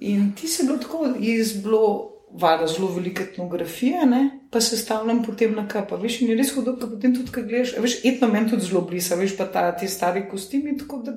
In 0.03 0.33
ti 0.35 0.49
si 0.49 0.65
bilo 0.67 0.79
tako, 0.83 1.07
je 1.19 1.45
bilo 1.63 2.13
valjda 2.33 2.67
zelo 2.67 2.89
velike 2.95 3.23
etnografije, 3.23 4.07
ne? 4.07 4.39
pa 4.51 4.61
se 4.61 4.77
stavljam 4.77 5.23
potem 5.25 5.55
na 5.55 5.69
kapa. 5.69 5.97
Veš, 5.97 6.21
in 6.21 6.29
je 6.29 6.37
res 6.37 6.51
hudo, 6.55 6.73
da 6.77 6.89
potem 6.89 7.15
tudi, 7.15 7.31
kaj 7.33 7.45
gledaš, 7.49 7.75
veš, 7.81 7.99
etno 8.05 8.29
meni 8.29 8.51
tudi 8.51 8.67
zelo 8.67 8.81
blisa, 8.89 9.17
veš, 9.17 9.37
pa 9.39 9.47
ta, 9.53 9.63
ti 9.77 9.89
stari 9.89 10.25
kostimi, 10.31 10.75
tako 10.79 10.99
da. 11.07 11.15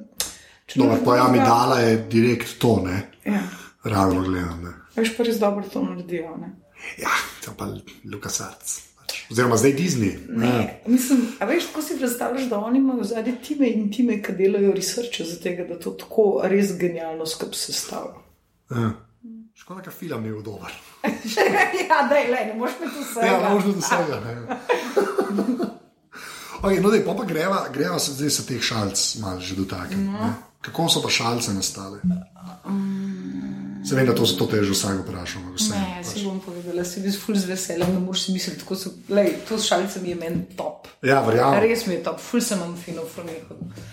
ne 0.76 1.00
pa 1.06 1.18
ja, 1.18 1.28
mi 1.32 1.40
dala 1.40 1.80
je 1.80 1.98
direkt 2.12 2.58
to, 2.60 2.82
ne? 2.86 3.02
Ja, 3.26 3.42
Realno 3.84 4.22
gledam, 4.22 4.62
ne? 4.64 4.74
veš, 4.96 5.16
pa 5.18 5.24
res 5.24 5.40
dobro 5.40 5.66
to 5.74 5.84
naredijo. 5.84 6.38
Ne? 6.42 6.52
Ja, 7.02 7.12
to 7.46 7.56
pa 7.58 7.68
Lukas 8.12 8.42
Arts. 8.42 8.82
Oziroma 9.32 9.58
zdaj 9.58 9.74
Disney. 9.74 10.20
Ne, 10.30 10.82
mislim, 10.86 11.26
a 11.40 11.46
veš, 11.50 11.72
kako 11.72 11.82
si 11.82 11.98
predstavljaš, 11.98 12.50
da 12.50 12.60
oni 12.60 12.80
imajo 12.80 13.04
zadnje 13.04 13.36
time 13.48 13.70
in 13.70 13.90
time, 13.92 14.22
ki 14.22 14.36
delajo 14.38 14.74
researche 14.76 15.26
za 15.26 15.40
tega, 15.42 15.66
da 15.66 15.80
to 15.80 15.96
tako 15.98 16.44
res 16.44 16.78
genialno 16.78 17.26
skrb 17.26 17.58
sestavljajo. 17.58 18.25
Ja. 18.70 18.92
Škoda, 19.56 19.82
ker 19.82 19.94
film 19.94 20.24
ni 20.24 20.32
bil 20.34 20.42
dober. 20.44 20.74
ja, 21.90 22.02
da 22.10 22.16
je 22.16 22.32
le, 22.32 22.42
ne 22.46 22.54
moreš 22.60 22.76
tu 22.82 22.90
vse. 23.02 23.28
Ja, 23.28 23.50
možno 23.50 23.72
do 23.74 23.80
vsega. 23.80 24.22
ne. 24.26 24.36
Okay, 26.66 26.82
no, 26.82 26.90
dej, 26.90 27.04
pa 27.06 27.14
pa 27.14 27.24
greva, 27.30 27.68
greva 27.70 28.00
se 28.00 28.16
zdaj 28.16 28.30
se 28.30 28.46
teh 28.48 28.62
šalc 28.64 28.98
malo 29.22 29.40
že 29.40 29.56
dotakniti. 29.56 30.02
No. 30.02 30.34
Kako 30.66 30.90
so 30.90 31.02
pa 31.04 31.10
šalce 31.14 31.54
nastale? 31.54 32.00
Se 33.86 33.96
vem, 33.96 34.08
da 34.08 34.16
to, 34.16 34.26
to 34.26 34.48
te 34.50 34.58
je 34.58 34.64
že 34.64 34.74
vsak 34.74 35.04
vprašal. 35.04 35.44
vse. 35.54 35.76
Ne, 35.76 36.02
si 36.02 36.24
bom 36.26 36.40
povedala, 36.42 36.82
si 36.82 37.04
bil 37.06 37.14
ful 37.14 37.38
z 37.38 37.46
veseljem, 37.52 37.94
ne 37.94 38.00
moreš 38.02 38.24
si 38.26 38.34
misliti, 38.34 38.64
tako 38.64 38.76
so, 38.76 38.90
lej, 39.14 39.46
to 39.46 39.60
s 39.62 39.68
šalicami 39.70 40.10
je 40.10 40.16
meni 40.16 40.42
top. 40.58 40.88
Ja, 41.06 41.22
verjamem. 41.22 41.62
Res 41.62 41.86
mi 41.86 42.00
je 42.00 42.04
top, 42.08 42.18
ful 42.18 42.42
sem 42.42 42.58
vam 42.58 42.74
fino, 42.74 43.06
ful 43.06 43.30
mi 43.30 43.38
je 43.38 43.44
hodil. 43.46 43.86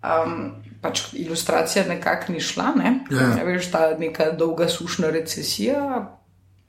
Um, 0.00 0.38
pač 0.80 1.02
ilustracija 1.14 1.84
nekako 1.86 2.32
ni 2.32 2.40
šla, 2.40 2.72
ne? 2.76 2.94
Ja. 3.10 3.28
Ja, 3.36 3.44
veš, 3.44 3.70
ta 3.70 3.98
neka 3.98 4.30
dolga 4.32 4.68
sušna 4.68 5.10
recesija. 5.10 6.16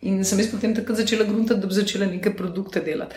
In 0.01 0.23
sem 0.25 0.39
jaz 0.39 0.49
potem 0.49 0.75
takrat 0.75 0.97
začela 0.97 1.23
gruntati, 1.23 1.59
da 1.59 1.67
bi 1.67 1.73
začela 1.73 2.05
neke 2.05 2.31
produkte 2.33 2.81
delati. 2.81 3.15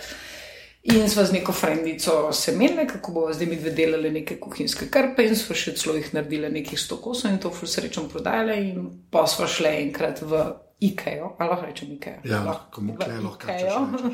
In 0.84 1.08
sva 1.08 1.24
z 1.24 1.32
neko 1.32 1.52
frendico 1.52 2.32
se 2.32 2.52
menili, 2.52 2.84
kako 2.86 3.12
bomo 3.12 3.32
zdaj 3.32 3.46
mi 3.46 3.56
dve 3.56 3.70
delali 3.70 4.10
neke 4.10 4.36
kuhinjske 4.36 4.90
krpe, 4.90 5.24
in 5.24 5.32
sva 5.34 5.56
še 5.56 5.72
celo 5.72 5.94
jih 5.96 6.10
naredili 6.12 6.50
nekih 6.52 6.76
sto 6.78 6.96
kosov 6.96 7.30
in 7.30 7.38
to 7.38 7.48
ful 7.50 7.64
srečo 7.66 8.04
prodajali. 8.04 8.58
In 8.68 8.82
pa 9.10 9.24
sva 9.26 9.48
šle 9.48 9.72
enkrat 9.80 10.20
v 10.22 10.42
IKEA, 10.80 11.30
ali 11.38 11.48
lahko 11.48 11.66
rečem 11.66 11.92
IKEA. 11.92 12.20
Ja, 12.24 12.42
Lahko- 12.44 12.84
v 12.84 12.98
kle 12.98 13.16
lahko 13.18 13.48
Ikeo. 13.48 14.12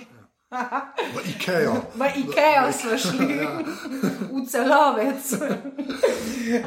V 1.15 1.17
Ikeo. 1.31 1.75
V 1.95 2.03
IKEA 2.17 2.73
smo 2.75 2.99
šli, 2.99 3.39
Ja. 3.39 3.63
v 4.35 4.43
celovec. 4.51 5.23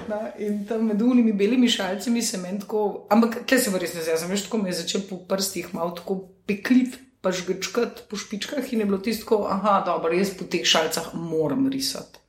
No, 0.07 0.19
in 0.39 0.63
tam 0.63 0.87
med 0.87 1.01
unimi 1.01 1.33
belimi 1.35 1.67
šalcimi 1.67 2.21
se 2.21 2.37
meni 2.39 2.63
tako, 2.63 3.07
ampak 3.11 3.43
tle 3.45 3.59
se 3.59 3.69
v 3.69 3.81
resnici 3.83 4.07
zdaj, 4.07 4.29
veš, 4.31 4.45
tako 4.47 4.57
me 4.63 4.71
je 4.71 4.79
začel 4.79 5.03
po 5.09 5.19
prstih 5.27 5.73
malo 5.75 5.91
tako 5.91 6.15
peklit, 6.47 6.95
pa 7.19 7.31
žgečkat 7.35 8.07
po 8.07 8.15
špičkah 8.15 8.63
in 8.73 8.79
je 8.79 8.85
bilo 8.85 8.97
tisto, 9.03 9.43
aha, 9.51 9.83
dobro, 9.85 10.15
jaz 10.15 10.31
po 10.31 10.47
teh 10.47 10.63
šalcah 10.63 11.11
moram 11.13 11.67
risati. 11.67 12.22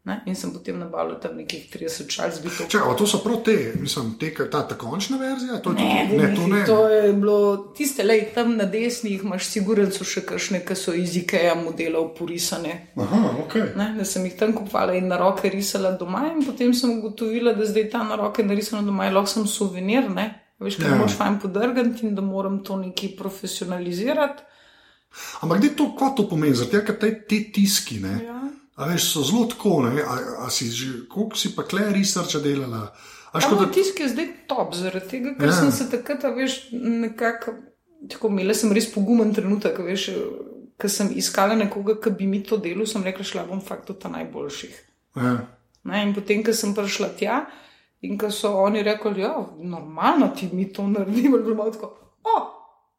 Ne? 0.00 0.22
In 0.26 0.34
sem 0.34 0.48
potem 0.50 0.78
nabavil 0.78 1.18
tam 1.20 1.36
nekih 1.36 1.66
30 1.68 2.08
šalc, 2.08 2.38
bi 2.40 2.48
to 2.48 2.64
Čakaj, 2.64 2.88
a 2.88 2.96
to 2.96 3.06
so 3.06 3.18
prav 3.18 3.42
te, 3.44 3.74
mislim, 3.76 4.14
te, 4.16 4.30
ta, 4.50 4.62
ta 4.62 4.74
končna 4.74 5.18
verzija? 5.18 5.58
To, 5.60 5.72
Ne, 5.72 6.08
tudi- 6.08 6.16
ne, 6.18 6.34
to 6.36 6.46
ne. 6.46 6.64
To 6.66 6.88
je 6.88 7.12
bilo 7.12 7.36
tiste, 7.76 8.02
le 8.02 8.24
tam 8.34 8.56
na 8.56 8.64
desni, 8.64 9.10
jih 9.10 9.22
imaš 9.22 9.44
sigurno 9.46 9.84
še 9.92 10.20
kakšne, 10.22 10.64
ki 10.64 10.74
so 10.74 10.94
iz 10.94 11.16
IKEA 11.16 11.54
modelov 11.54 12.14
porisane. 12.14 12.88
Aha, 12.96 13.36
ok. 13.44 13.54
Ne, 13.76 13.94
da 13.98 14.04
sem 14.04 14.24
jih 14.24 14.36
tam 14.36 14.52
kupovala 14.52 14.94
in 14.94 15.08
na 15.08 15.18
roke 15.18 15.50
risala 15.50 15.92
doma, 15.92 16.32
in 16.32 16.40
potem 16.42 16.72
sem 16.74 16.90
ugotovila, 16.90 17.52
da 17.52 17.66
zdaj 17.66 17.90
ta 17.90 18.02
na 18.02 18.16
roke 18.16 18.42
narisana 18.42 18.80
doma 18.82 19.04
je 19.04 19.10
lahko 19.10 19.28
sem 19.28 19.44
suvenir. 19.46 20.08
Ne? 20.10 20.26
Veš, 20.58 20.76
kaj 20.76 20.90
Ja. 20.90 20.96
moš 20.96 21.12
fajn 21.12 21.38
podrgati 21.38 22.06
in 22.06 22.14
da 22.14 22.22
moram 22.22 22.64
to 22.64 22.76
nekaj 22.76 23.16
profesionalizirati. 23.16 24.42
Ampak 25.40 25.58
kdaj 25.58 25.76
to, 25.76 25.92
kaj 25.94 26.08
to 26.16 26.28
pomeni? 26.28 26.54
Zato, 26.54 26.80
ker 26.80 26.96
te, 26.96 27.12
te 27.20 27.44
tiski, 27.52 28.00
ne, 28.00 28.16
Ja. 28.24 28.40
A 28.80 28.88
veš, 28.88 29.06
so 29.12 29.22
zelo 29.26 29.44
tako, 29.50 29.82
ne, 29.86 30.02
a, 30.02 30.18
a 30.46 30.50
si 30.50 30.70
že, 30.72 31.04
koliko 31.10 31.36
si 31.36 31.52
pa 31.56 31.66
kle 31.68 31.90
researcha 31.92 32.40
delala? 32.40 32.88
Ampak 33.30 33.44
škoda, 33.44 33.66
tisk 33.74 34.00
je 34.00 34.08
zdaj 34.10 34.28
top, 34.50 34.74
zaradi 34.74 35.08
tega, 35.08 35.34
ker 35.38 35.48
Ja. 35.48 35.52
ja. 35.52 35.58
sem 35.60 35.72
se 35.72 35.86
takrat, 35.92 36.24
veš, 36.36 36.56
nekako, 36.72 37.54
tako 38.10 38.30
imela 38.32 38.56
sem 38.56 38.72
res 38.74 38.88
pogumen 38.90 39.34
trenutek, 39.36 39.78
veš, 39.86 40.08
ker 40.80 40.90
sem 40.90 41.12
iskala 41.14 41.54
nekoga, 41.60 42.00
ki 42.02 42.14
bi 42.18 42.26
mi 42.26 42.42
to 42.42 42.58
delal, 42.58 42.88
sem 42.88 43.04
rekla, 43.06 43.26
šla 43.26 43.46
bom 43.46 43.60
fakt 43.62 43.92
ta 44.00 44.08
najboljših. 44.08 44.76
ja, 45.16 45.38
Ne, 45.84 46.02
in 46.04 46.10
potem, 46.12 46.42
ko 46.44 46.52
sem 46.52 46.74
prišla 46.76 47.08
tja 47.16 47.46
in 48.04 48.18
ko 48.20 48.28
so 48.32 48.50
oni 48.60 48.82
rekli, 48.84 49.14
da 49.16 49.20
je 49.20 49.68
normalno, 49.68 50.28
ti 50.36 50.48
mi 50.52 50.66
to 50.72 50.84
naredimo, 50.88 51.38
bilo 51.38 51.54
malo 51.56 51.70
tako. 51.72 51.94
O, 52.24 52.36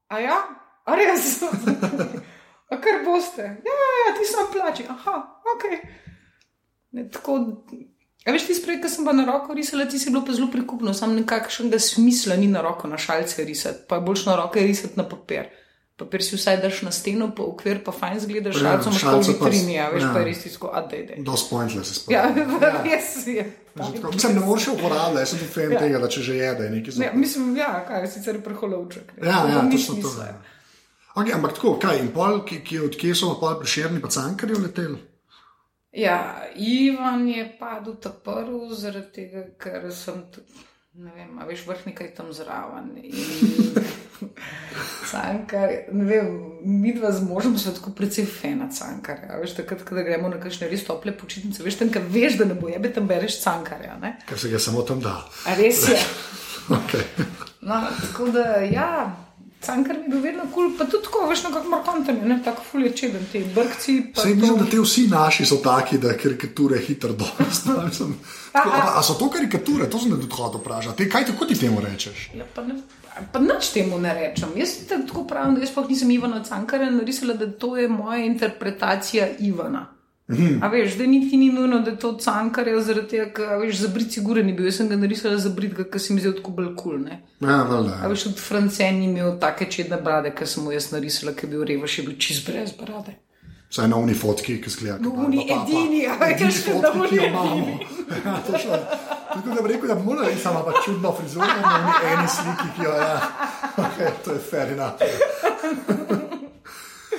a 0.09 0.19
ja, 0.19 0.37
a 0.85 0.95
res. 0.97 1.41
a 2.71 2.77
kar 2.77 3.03
boste. 3.03 3.41
Ja, 3.41 3.75
ja, 3.77 3.97
ja 4.01 4.11
ti 4.13 4.25
sem 4.25 4.47
plači. 4.49 4.83
Aha, 4.87 5.15
ok. 5.47 5.63
Ne, 6.91 7.05
tako, 7.07 7.37
a 8.21 8.31
veš, 8.31 8.45
ti 8.45 8.53
sprej, 8.53 8.79
ko 8.79 8.89
sem 8.89 9.03
pa 9.03 9.13
na 9.13 9.25
roko 9.25 9.53
risala, 9.53 9.85
ti 9.85 9.95
si 9.95 10.09
bilo 10.09 10.21
pa 10.21 10.31
zelo 10.31 10.47
prikupno, 10.47 10.93
sam 10.93 11.15
nekakšnega 11.15 11.79
smisla 11.79 12.35
ni 12.35 12.47
na 12.47 12.61
roko 12.61 12.87
na 12.87 12.97
šalce 12.97 13.43
risati, 13.43 13.85
pa 13.87 13.95
je 13.95 14.01
boljš 14.01 14.25
na 14.25 14.35
roke 14.37 14.59
risati 14.61 14.93
na 14.95 15.05
papir. 15.05 15.47
Papir 15.97 16.19
si 16.19 16.33
vsaj 16.33 16.57
daš 16.57 16.81
na 16.81 16.91
steno, 16.91 17.27
pa 17.29 17.43
okvir 17.43 17.79
pa 17.79 17.91
fajn 17.93 18.19
zgledaš, 18.19 18.55
Ja, 18.55 18.61
šalco 18.73 18.89
imaš 18.89 19.01
s- 19.21 19.29
vitrini, 19.29 19.79
a 19.79 19.89
veš, 19.89 20.01
ja. 20.01 20.09
pa 20.13 20.19
je 20.19 20.25
res 20.25 20.39
tisto, 20.39 20.67
a 20.67 20.81
dej, 20.83 21.03
dej. 21.05 21.17
dosti 21.21 21.49
pointless 21.49 21.89
je 21.89 21.95
sploh. 21.95 22.11
Ja, 22.11 22.23
res 22.83 23.27
je. 23.27 23.43
Tako, 23.71 24.11
Mislim, 24.11 24.33
ne 24.33 24.39
moreš 24.41 24.67
uporabljati, 24.69 25.19
jaz 25.19 25.29
sem 25.29 25.39
tu 25.39 25.45
fan 25.47 25.71
ja. 25.71 25.79
tega, 25.79 25.99
da 25.99 26.07
če 26.09 26.21
že 26.21 26.35
jede, 26.35 26.69
nekaj 26.69 26.93
Ne, 26.93 27.05
za. 27.05 27.11
mislim, 27.15 27.55
ja, 27.55 27.85
kaj 27.87 28.01
je 28.01 28.07
sicer 28.09 28.41
preholovček. 28.41 29.13
ne. 29.15 29.27
Ja, 29.27 29.41
To 29.41 29.47
ja, 29.49 29.61
ni 29.61 29.71
točno 29.71 29.95
to. 29.95 30.01
smisla. 30.01 30.25
Ja. 30.25 30.35
Okay, 31.11 31.33
ampak 31.35 31.57
tako, 31.57 31.75
kaj, 31.75 31.99
in 31.99 32.11
pol, 32.15 32.43
ki, 32.47 32.61
ki, 32.63 32.77
odkje 32.87 33.15
so 33.19 33.33
pa 33.39 33.57
priširni, 33.59 33.99
pa 33.99 34.07
cankarji 34.07 34.59
leteli? 34.61 34.99
Ja, 35.91 36.47
Ivan 36.55 37.27
je 37.27 37.43
padel 37.59 37.97
ta 37.99 38.13
prvi 38.15 38.75
zaradi 38.79 39.11
tega, 39.11 39.43
ker 39.59 39.89
sem 39.91 40.21
tu, 40.31 40.39
ne 41.03 41.11
vem, 41.11 41.33
a 41.35 41.47
veš, 41.49 41.65
vrhnika 41.67 42.05
je 42.05 42.13
tam 42.15 42.29
zraven. 42.31 42.93
In 43.03 43.81
cankar, 45.11 45.73
ne 45.91 46.05
vem, 46.07 46.29
mi 46.63 46.93
dva 46.95 47.11
z 47.11 47.25
možem 47.27 47.57
smo 47.59 47.73
tako 47.75 47.91
precej 47.97 48.23
fena 48.31 48.69
cankarja. 48.71 49.41
Veš, 49.41 49.57
takrat, 49.59 49.83
ko 49.83 49.99
gremo 49.99 50.31
na 50.31 50.39
kakšne 50.39 50.71
res 50.71 50.85
tople 50.87 51.11
počitnice, 51.11 51.59
veš, 51.65 51.81
tam, 51.81 51.91
ker 51.91 52.07
veš, 52.07 52.39
da 52.39 52.47
ne 52.47 52.55
bo 52.55 52.71
jebe, 52.71 52.93
tam 52.95 53.11
bereš 53.11 53.41
cankarja. 53.43 53.97
Ne? 53.99 54.15
Ker 54.31 54.39
se 54.39 54.53
ga 54.53 54.63
samo 54.63 54.87
tam 54.87 55.03
da. 55.03 55.17
A 55.43 55.59
res 55.59 55.89
je. 55.91 55.99
Okay. 56.71 57.03
No, 57.67 57.75
tako 57.99 58.29
da, 58.31 58.61
ja, 58.63 59.09
cankar 59.61 59.97
mi 59.97 60.03
je 60.03 60.09
bil 60.09 60.19
vedno 60.21 60.43
kul, 60.43 60.51
cool, 60.53 60.77
pa 60.77 60.85
tudi 60.85 61.03
tako, 61.03 61.27
veš, 61.29 61.43
nekako 61.43 61.69
markanten, 61.69 62.19
ne 62.23 62.41
tako 62.43 62.63
fulje 62.63 62.91
čeden, 62.91 63.25
ti 63.31 63.43
brkci. 63.55 63.95
Sej 64.15 64.23
to- 64.23 64.35
mislim, 64.35 64.57
da 64.57 64.65
ti 64.65 64.79
vsi 64.79 65.07
naši 65.07 65.45
so 65.45 65.55
taki, 65.55 65.97
da 65.97 66.13
karikature 66.13 66.79
hitro 66.79 67.13
dostanejo. 67.13 68.13
A, 68.53 68.61
a 68.95 69.03
so 69.03 69.13
to 69.13 69.29
karikature, 69.29 69.89
to 69.89 69.99
sem 69.99 70.11
tudi 70.11 70.27
hotel 70.31 70.59
vprašati. 70.59 70.97
Te, 70.97 71.09
Kaj 71.09 71.25
ti, 71.25 71.31
kako 71.31 71.45
ti 71.45 71.59
temu 71.59 71.81
rečeš? 71.81 72.29
Ja, 72.35 72.45
pa, 72.55 72.61
ne, 72.63 72.75
pa 73.31 73.39
nič 73.39 73.69
temu 73.69 73.99
ne 73.99 74.13
rečem. 74.13 74.49
Jaz 74.55 74.69
tako 74.87 75.23
pravim, 75.23 75.55
da 75.55 75.61
jaz 75.61 75.71
pa 75.71 75.85
nisem 75.87 76.11
Ivana 76.11 76.43
Cankarja 76.43 76.89
narisala, 76.89 77.33
da 77.33 77.51
to 77.51 77.77
je 77.77 77.87
moja 77.87 78.17
interpretacija 78.17 79.27
Ivana. 79.39 79.85
A 80.61 80.67
veš, 80.67 80.93
da 80.95 81.05
niti 81.05 81.37
ni 81.37 81.51
nujno, 81.51 81.79
da 81.79 81.91
je 81.91 81.97
to 81.97 82.13
cankarja, 82.17 82.79
zaradi 82.81 83.07
tega, 83.07 83.25
ker 83.33 83.57
veš, 83.59 83.75
za 83.75 83.87
brit 83.87 84.11
sigurno 84.11 84.43
ni 84.43 84.53
bil. 84.53 84.65
Jaz 84.65 84.75
sem 84.75 84.87
ga 84.87 84.95
narisala 84.95 85.37
za 85.37 85.49
brit, 85.49 85.73
ker 85.91 86.01
se 86.01 86.13
mi 86.13 86.21
zdi 86.21 86.31
tako 86.35 86.51
bolj 86.51 86.69
kul. 86.75 86.75
Cool, 86.75 87.07
Ja, 87.41 87.63
valjda. 87.63 87.97
A 88.03 88.07
veš, 88.07 88.23
tudi 88.23 88.39
Francen 88.39 88.95
ni 88.95 89.05
imel 89.05 89.35
take 89.39 89.67
čedne 89.67 89.97
brade, 89.97 90.31
ker 90.31 90.47
sem 90.47 90.63
mu 90.63 90.71
jaz 90.71 90.91
narisala, 90.91 91.33
ker 91.33 91.45
je 91.45 91.51
bil 91.51 91.65
revaš, 91.65 91.97
je 91.97 92.05
bil 92.05 92.15
čist 92.17 92.47
brez 92.47 92.71
brade. 92.71 93.17
Vsaj 93.69 93.87
na 93.87 93.97
uni 93.97 94.13
fotki, 94.13 94.61
ki 94.61 94.69
zgleda. 94.69 94.97
No, 94.99 95.11
pa- 95.11 95.27
edini, 95.57 96.05
a 96.05 96.15
veš, 96.15 96.31
edini 96.31 96.81
da 96.81 96.93
fotki, 96.93 97.09
ki 97.09 97.15
jo 97.15 97.21
oni 97.21 97.27
imamo. 97.27 97.79
Ja, 98.25 98.37
točno. 98.47 98.79
Tako 99.33 99.49
da 99.49 99.61
bi 99.61 99.67
rekel, 99.67 99.87
da 99.87 99.95
mora 99.95 100.25
biti 100.27 100.41
sama 100.41 100.63
pa 100.63 100.73
čudno 100.85 101.11
frizuro 101.11 101.45
na 101.45 101.93
eni, 102.07 102.27
sliki, 102.27 102.67
ki 102.75 102.83
jo 102.83 102.91
je. 102.93 103.11
Okay, 103.81 104.11
to 104.25 104.31
je 104.31 104.39
fair 104.41 104.67
enough. 104.69 104.99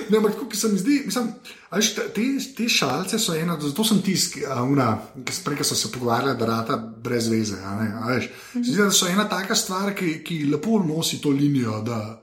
Ne, 0.09 0.17
ampak 0.17 0.33
tako, 0.33 0.49
ki 0.49 0.57
se 0.57 0.67
mi 0.67 0.77
zdi, 0.77 1.01
mislim, 1.05 1.27
veš, 1.71 1.93
te, 1.95 2.07
te- 2.55 2.69
šalce 2.69 3.19
so 3.19 3.35
ena, 3.35 3.57
zato 3.61 3.83
sem 3.83 4.01
tisk, 4.01 4.37
una, 4.63 4.87
ki 5.15 5.33
prej 5.45 5.57
ko 5.57 5.63
so 5.63 5.75
se 5.75 5.91
pogovarjali, 5.91 6.37
da 6.37 6.45
rata 6.45 6.77
brez 6.77 7.27
veze. 7.27 7.57
a 7.59 7.75
ne, 7.75 7.91
a 7.93 8.07
veš. 8.07 8.29
Se 8.51 8.59
mi 8.59 8.65
Zdi, 8.65 8.77
da 8.77 8.91
so 8.91 9.07
ena 9.07 9.29
taka 9.29 9.55
stvar, 9.55 9.93
ki, 9.93 10.23
ki 10.23 10.45
lepo 10.45 10.79
nosi 10.79 11.21
to 11.21 11.29
linijo, 11.29 11.81
da, 11.81 12.21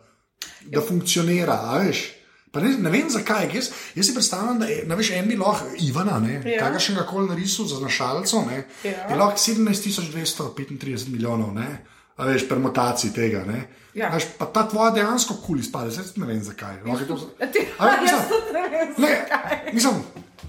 da 0.66 0.80
funkcionira. 0.80 1.60
a 1.64 1.78
veš. 1.78 2.16
Pa 2.52 2.60
ne, 2.60 2.68
ne 2.78 2.90
vem 2.90 3.06
zakaj. 3.10 3.50
Jaz, 3.54 3.68
jaz 3.94 4.06
si 4.06 4.14
predstavljam, 4.14 4.58
da 4.58 4.66
je, 4.66 4.84
veš, 4.88 5.10
en 5.10 5.28
bi 5.28 5.36
lahko 5.36 5.66
Ivana, 5.80 6.18
Ja. 6.44 6.58
kakršnega 6.58 7.06
koli 7.06 7.28
narisal 7.28 7.66
za 7.66 7.80
našalco, 7.80 8.44
ne, 8.50 8.66
Ja. 8.84 9.06
je 9.10 9.16
lahko 9.16 9.38
17.235 9.38 11.08
milijonov, 11.08 11.54
ne, 11.54 11.84
a 12.16 12.24
veš, 12.26 12.48
permutacij 12.48 13.12
tega. 13.12 13.44
Ne. 13.44 13.68
Ja. 13.92 14.08
Veš, 14.08 14.24
pa 14.38 14.46
ta 14.46 14.62
tvoja 14.64 14.90
dejansko 14.92 15.34
kul 15.42 15.58
izpade, 15.58 15.90
zdaj 15.90 16.04
ne 16.16 16.26
vem 16.26 16.42
zakaj. 16.42 16.76
Je 16.86 17.06
to, 17.06 17.16
A 17.42 17.46
ti- 17.46 17.66
A 17.78 17.86
veš, 17.86 18.10
jaz 18.10 18.20
mislim, 18.22 18.52
ne 18.52 18.68
vem, 18.68 18.88
Ne, 18.98 19.08
zakaj. 19.20 19.72
mislim, 19.72 19.94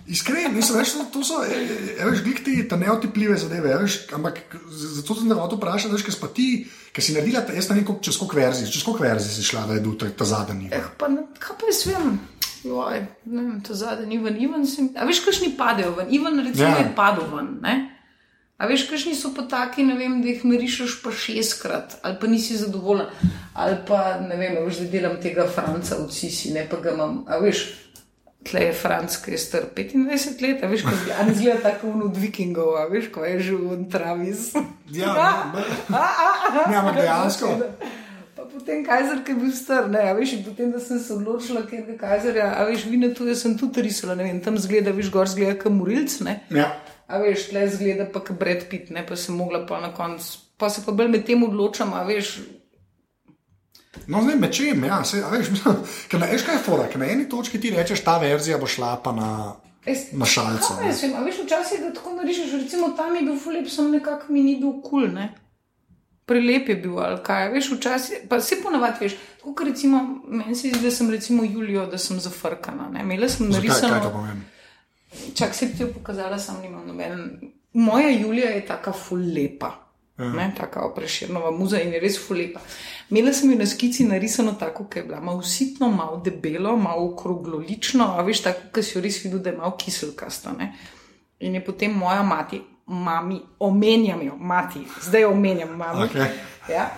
iskreno, 0.07 0.49
nisem 0.49 0.77
več, 0.77 0.91
to, 1.13 1.23
so, 1.23 1.43
e, 1.43 1.57
e, 1.97 2.05
veš, 2.05 2.21
glih 2.21 2.39
ti 2.39 2.67
ta 2.67 2.75
neotipljive 2.75 3.37
zadeve, 3.37 3.77
veš, 3.77 4.07
ampak 4.11 4.41
zato 4.69 5.15
sem 5.15 5.25
te 5.25 5.33
hotel 5.35 5.57
vprašati, 5.57 5.93
veš, 5.93 6.05
si 6.05 6.19
pa 6.19 6.27
ti, 6.27 6.47
ker 6.91 7.03
si 7.03 7.13
naredila, 7.13 7.41
ta- 7.41 7.53
jaz 7.53 7.69
ne 7.69 7.75
vem, 7.75 7.85
koliko- 7.85 8.03
čez 8.03 8.17
koliko 8.17 8.35
verzij, 8.35 8.69
čez 8.69 8.83
koliko 8.83 9.03
verzij 9.03 9.31
si 9.31 9.43
šla, 9.43 9.65
da 9.65 9.73
je 9.73 9.81
bil 9.81 9.97
ta, 9.97 10.09
ta 10.11 10.25
zadnji. 10.25 10.69
Eh, 10.71 10.83
pa 10.97 11.07
ne, 11.07 11.25
kaj 11.39 11.57
pa 11.57 11.65
jaz 11.65 11.85
vem? 11.85 12.19
Joj, 12.63 12.99
ne 13.25 13.41
vem, 13.41 13.61
to 13.61 13.73
zadnji 13.73 14.15
Ivan, 14.15 14.37
Ivan 14.37 14.67
sem. 14.67 14.91
A 14.95 15.05
veš, 15.05 15.23
kakšni 15.25 15.55
padejo 15.57 15.95
ven? 15.97 16.07
Ivan 16.11 16.37
recimo 16.39 16.67
Ja. 16.67 16.77
ja. 16.77 16.77
je 16.79 16.93
padel 16.95 17.25
ven, 17.35 17.57
ne? 17.61 17.90
A 18.61 18.67
veš, 18.69 18.83
kakšni 18.85 19.15
so 19.17 19.31
pa 19.33 19.41
taki, 19.49 19.81
ne 19.81 19.95
vem, 19.97 20.19
da 20.21 20.29
jih 20.29 20.43
narišeš 20.45 20.99
pa 21.01 21.09
šestkrat, 21.09 21.95
ali 22.05 22.17
pa 22.21 22.27
nisi 22.29 22.59
zadovoljen, 22.61 23.07
ali 23.57 23.77
pa 23.87 24.19
ne 24.21 24.35
vem, 24.37 24.59
veš, 24.67 24.83
da 24.83 24.89
delam 24.91 25.15
tega 25.23 25.47
Franca 25.49 25.97
v 25.97 26.05
Cisi, 26.13 26.51
ne 26.53 26.67
pa 26.69 26.77
ga 26.83 26.93
imam, 26.93 27.23
a 27.25 27.41
veš. 27.41 27.63
Tle 28.45 28.61
je 28.63 28.73
Franc, 28.73 29.15
ki 29.21 29.35
je 29.35 29.37
star 29.37 29.65
25 29.69 30.39
let, 30.41 30.61
a 30.65 30.69
veš, 30.69 30.81
kako 30.85 30.95
izgleda, 30.97 31.17
a 31.17 31.25
ne 31.25 31.33
izgleda 31.33 31.59
tako 31.61 31.89
un 31.89 32.05
od 32.07 32.15
vikingov, 32.17 32.71
a 32.77 32.85
veš, 32.89 33.09
ko 33.13 33.25
je 33.25 33.39
že 33.49 33.57
v 33.57 33.81
Travis. 33.89 34.47
Ja, 34.93 35.13
ne, 35.53 36.63
ne, 36.69 36.77
ampak 36.77 37.01
dejansko. 37.01 37.51
Pa 38.37 38.45
potem 38.49 38.85
Kajzer, 38.85 39.21
ki 39.25 39.35
je 39.35 39.41
bil 39.41 39.51
star, 39.57 39.89
ne, 39.89 40.05
a 40.09 40.13
veš, 40.17 40.37
potem, 40.45 40.69
da 40.73 40.81
sem 40.81 41.01
se 41.01 41.13
odločila, 41.17 41.65
ker 41.69 41.81
je 41.85 41.97
Kajzerja, 41.97 42.53
a 42.61 42.69
veš, 42.69 42.85
vine 42.89 43.13
tu, 43.13 43.29
jaz 43.29 43.41
sem 43.45 43.57
tudi 43.57 43.89
risala, 43.89 44.17
ne 44.17 44.29
vem, 44.29 44.41
tam 44.41 44.57
zgleda, 44.57 44.93
veš, 44.93 45.13
gor 45.13 45.29
zgleda 45.29 45.57
kot 45.61 45.73
morilc, 45.73 46.21
ne. 46.25 46.41
Ja. 46.53 46.73
A 47.11 47.19
veš, 47.19 47.49
tle 47.51 47.65
zgleda 47.67 48.05
pa 48.07 48.21
Brad 48.29 48.65
Pitt, 48.71 48.89
ne, 48.95 49.03
pa 49.05 49.17
sem 49.19 49.35
mogla 49.35 49.65
pa 49.67 49.81
na 49.83 49.91
koncu, 49.93 50.39
pa 50.57 50.69
se 50.71 50.85
pa 50.85 50.95
bolj 50.95 51.11
med 51.11 51.25
tem 51.27 51.43
odločam, 51.43 51.91
a 51.93 52.05
veš, 52.07 52.39
No, 54.07 54.21
zdaj 54.23 54.35
mečem, 54.39 54.83
ja, 54.87 55.03
se, 55.03 55.19
veš, 55.31 55.49
ker 56.09 56.19
na, 56.21 56.29
veš, 56.31 56.45
kaj 56.47 56.55
je 56.55 56.63
fora, 56.63 56.87
ker 56.89 57.01
na 57.01 57.09
eni 57.11 57.27
točki 57.29 57.59
ti 57.61 57.73
rečeš, 57.75 58.01
ta 58.05 58.17
verzija 58.21 58.57
bo 58.57 58.67
šla 58.67 58.95
pa 59.03 59.11
na, 59.11 59.29
Es- 59.85 60.11
na 60.15 60.25
šalco. 60.25 60.77
Kaj 60.79 60.87
jaz 60.87 61.03
vem, 61.03 61.15
a 61.19 61.23
veš, 61.25 61.41
včasih 61.43 61.83
ga 61.83 61.91
tako 61.97 62.15
narišeš, 62.15 62.55
recimo 62.63 62.93
tam 62.97 63.15
je 63.15 63.25
bil 63.27 63.37
fulip, 63.39 63.67
sem 63.69 63.91
nekako 63.91 64.31
mi 64.33 64.43
ni 64.47 64.55
bil 64.61 64.79
kul, 64.79 65.05
cool, 65.05 65.07
ne. 65.11 65.27
Prelep 66.25 66.69
je 66.71 66.75
bil, 66.79 66.95
ali 67.03 67.19
kaj, 67.25 67.49
veš, 67.51 67.71
včasih, 67.75 68.23
pa 68.31 68.39
se 68.41 68.61
ponavadi 68.63 69.03
veš, 69.05 69.17
tako 69.41 69.55
kot 69.59 69.67
recimo, 69.67 70.01
meni 70.27 70.55
se 70.55 70.71
zdi, 70.71 70.79
da 70.85 70.91
sem 70.91 71.09
recimo 71.11 71.43
Julijo, 71.43 71.85
da 71.91 71.99
sem 71.99 72.19
zafrkana, 72.21 72.87
ne, 72.93 73.03
imela 73.03 73.29
sem 73.29 73.51
Zakaj, 73.51 73.67
kaj 73.67 73.79
narisano. 73.81 74.01
to 74.05 74.13
pomeni? 74.15 74.47
Čak 75.35 75.53
se 75.53 75.71
ti 75.71 75.83
je 75.83 75.93
pokazala, 75.93 76.39
sam 76.39 76.61
nimam 76.61 76.87
noben. 76.87 77.39
Moja 77.73 78.09
Julija 78.09 78.49
je 78.49 78.65
taka 78.65 78.91
fulepa. 78.91 79.77
Ne, 80.17 80.51
taka 80.57 80.81
opreširnova 80.85 81.51
muza 81.51 81.79
in 81.81 81.93
je 81.93 81.99
res 81.99 82.19
fulepa. 82.27 82.59
Imela 83.09 83.33
sem 83.33 83.51
jo 83.51 83.57
na 83.57 83.65
skici 83.65 84.03
narisano 84.03 84.53
tako, 84.59 84.85
da 84.93 84.99
je 84.99 85.05
bila 85.05 85.19
malo 85.19 85.41
sitno, 85.41 85.89
malo 85.89 86.21
debelo, 86.25 86.75
malo 86.77 87.13
okroglolično, 87.13 88.05
a 88.17 88.21
veš, 88.21 88.41
tako, 88.41 88.59
da 88.75 88.83
si 88.83 88.97
jo 88.97 89.01
res 89.01 89.23
videl, 89.23 89.39
da 89.39 89.49
je 89.49 89.57
malo 89.57 89.77
kiselkasta. 89.77 90.53
Ne. 90.59 90.73
In 91.39 91.55
je 91.55 91.65
potem 91.65 91.91
moja 91.91 92.23
mati, 92.23 92.61
mami, 92.85 93.39
omenjam 93.59 94.21
jo, 94.21 94.35
mati, 94.37 94.79
zdaj 95.01 95.25
omenjam, 95.25 95.75
mami. 95.77 96.05
Okej. 96.05 96.29
Ja. 96.69 96.89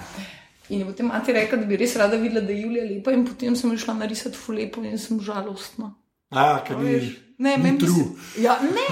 In 0.70 0.80
je 0.80 0.86
potem 0.86 1.08
mati 1.08 1.34
rekla, 1.34 1.58
da 1.58 1.66
bi 1.66 1.78
res 1.78 1.96
rada 1.96 2.18
videla, 2.18 2.42
da 2.42 2.52
je 2.52 2.62
Julija 2.62 2.86
lepa, 2.90 3.12
in 3.12 3.26
potem 3.26 3.56
sem 3.56 3.72
jo 3.72 3.78
šla 3.78 3.94
narisati 4.04 4.38
fulepo 4.38 4.84
in 4.84 5.00
sem 5.00 5.22
žalostna. 5.22 5.94
A, 6.30 6.64
ker 6.68 6.78
ni, 6.82 6.98
Veš, 6.98 7.10
Ne, 7.38 7.58
ni 7.58 7.64
meni 7.64 7.78
bi 7.78 7.86
true. 7.86 8.04
se- 8.28 8.42
Ja, 8.42 8.60
ne, 8.62 8.90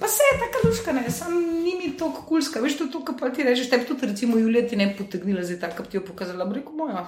pa 0.00 0.06
se 0.08 0.22
je 0.24 0.38
tako 0.40 0.68
luška, 0.68 0.92
ne, 0.92 1.10
sam 1.10 1.32
ni 1.34 1.74
mi 1.76 1.92
to 1.92 2.12
kulska. 2.22 2.60
Veš, 2.60 2.74
to 2.74 2.84
je 2.84 2.90
to, 2.90 3.02
kar 3.02 3.14
pa 3.14 3.30
ti 3.30 3.42
rečeš, 3.42 3.68
tebi 3.68 3.84
tudi, 3.84 4.06
recimo, 4.06 4.36
Julija 4.36 4.68
ti 4.68 4.76
ne 4.76 4.88
potegnila, 4.92 5.42
zdaj 5.42 5.60
tako, 5.60 5.82
ti 5.84 5.96
jo 5.96 6.02
pokazala, 6.02 6.44
bi 6.44 6.54
rekel, 6.54 6.72
moja, 6.74 7.06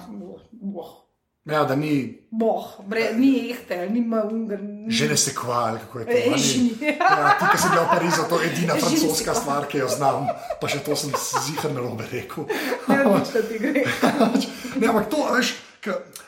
boh, 0.51 1.03
Ja, 1.45 1.63
da 1.63 1.75
ni, 1.75 1.91
boh, 2.29 2.63
bre, 2.83 3.13
ni 3.13 3.49
ehte, 3.49 3.87
nima 3.87 4.23
ungar. 4.23 4.59
ni- 4.59 4.91
že 4.91 5.07
ne 5.07 5.17
se 5.17 5.31
kval, 5.33 5.77
kako 5.77 5.99
je 5.99 6.05
to. 6.05 6.11
Ni. 6.11 6.75
Ja, 6.89 7.31
ti, 7.33 7.45
ki 7.45 7.57
si 7.57 7.67
bil 7.69 7.79
v 7.79 7.87
Parizu, 7.87 8.21
to 8.29 8.35
je 8.37 8.47
edina 8.47 8.75
francoska 8.81 9.33
stvar, 9.33 9.63
ki 9.65 9.77
jo 9.77 9.87
znam, 9.89 10.27
pa 10.61 10.67
še 10.67 10.79
to 10.79 10.91
sem 10.93 11.11
zihar 11.39 11.71
narobe 11.71 12.03
rekel. 12.05 12.43
Ne, 12.87 12.97
da 13.25 13.41
ti 13.41 13.55
gre. 13.57 13.83
ne, 14.79 14.85
ampak 14.85 15.07
to, 15.07 15.23
veš, 15.31 15.55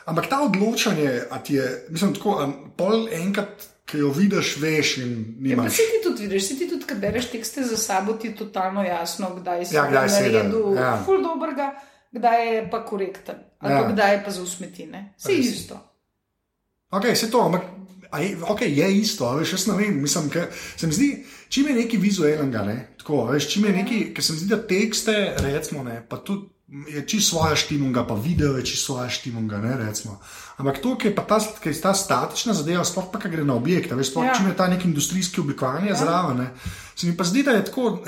ampak 0.06 0.24
ta 0.26 0.40
odločanje, 0.40 1.28
a 1.28 1.36
ti 1.38 1.54
je, 1.54 1.68
mislim, 1.90 2.14
tako, 2.14 2.40
pol 2.74 3.04
enkrat, 3.10 3.52
ki 3.90 3.98
jo 3.98 4.10
vidiš, 4.10 4.56
veš 4.56 4.96
Ja, 5.40 5.70
si 5.70 5.82
ti 5.84 5.98
tudi 6.04 6.22
vidiš, 6.22 6.48
si 6.48 6.58
ti 6.58 6.68
tudi, 6.68 6.84
kad 6.86 6.98
bereš 6.98 7.30
tekste 7.30 7.64
za 7.64 7.76
sabo, 7.76 8.12
ti 8.12 8.28
je 8.28 8.36
totalno 8.36 8.84
jasno, 8.84 9.34
kdaj 9.36 9.66
si 9.66 9.74
Ja, 9.74 9.86
kdaj 9.90 10.08
da, 10.08 10.14
naredil 10.14 10.74
ja. 10.76 11.02
ful 11.04 11.22
dobrega, 11.22 11.74
kdaj 12.12 12.56
je 12.56 12.70
pa 12.70 12.84
korekten, 12.84 13.34
ali 13.58 13.74
Ja. 13.74 13.88
kdaj 13.92 14.14
je 14.14 14.24
pa 14.24 14.30
za 14.30 14.42
usmetine. 14.42 15.14
Vse 15.18 15.32
Res. 15.32 15.46
isto. 15.46 15.80
Ok, 16.90 17.04
se 17.14 17.30
to, 17.30 17.40
ampak 17.40 17.62
je, 18.18 18.36
okay, 18.38 18.66
je 18.68 18.92
isto, 18.92 19.26
a 19.26 19.34
veš, 19.34 19.52
jaz 19.52 19.66
ne 19.66 19.74
vem, 19.76 20.00
mislim, 20.02 20.30
ker 20.30 20.46
se 20.76 20.86
mi 20.86 20.92
zdi, 20.92 21.10
čim 21.48 21.68
je 21.68 21.74
nekaj 21.74 21.98
vizualnega, 21.98 22.62
ne, 22.62 22.94
tako, 22.98 23.24
veš, 23.24 23.48
čim 23.48 23.64
je 23.64 23.72
nekaj, 23.72 24.14
ker 24.14 24.24
se 24.24 24.32
mi 24.32 24.38
zdi, 24.38 24.48
da 24.48 24.66
tekste, 24.66 25.34
recimo, 25.38 25.84
ne, 25.84 26.02
pa 26.08 26.16
tudi 26.16 26.48
je 26.88 27.06
čisto 27.06 27.36
svoja 27.36 27.56
štimunga, 27.56 28.06
pa 28.06 28.14
video 28.14 28.56
je 28.56 28.64
čisto 28.64 28.92
svoja 28.92 29.08
štimunga, 29.10 29.58
ne, 29.58 29.76
recimo. 29.86 30.20
Ampak 30.60 30.78
to, 30.78 30.92
ki 30.94 31.08
je 31.08 31.14
pa 31.14 31.22
ta, 31.24 31.38
je 31.64 31.72
ta 31.74 31.94
statična 31.94 32.52
zadeva, 32.52 32.84
sploh 32.84 33.08
pa, 33.08 33.18
ki 33.18 33.30
gre 33.30 33.44
na 33.44 33.54
objekt, 33.54 33.88
a 33.88 33.96
veš, 33.96 34.10
sploh, 34.10 34.24
Ja. 34.24 34.30
ja. 34.30 34.34
čim 34.34 34.46
je 34.46 34.56
ta 34.56 34.68
nek 34.68 34.84
industrijski 34.84 35.40
oblikovanje 35.40 35.88
ja. 35.88 35.96
zraven, 35.96 36.36
ne, 36.36 36.50
se 36.94 37.06
mi 37.06 37.16
pa 37.16 37.24
zdi, 37.24 37.42
da 37.42 37.50
je 37.50 37.64
tako, 37.64 38.04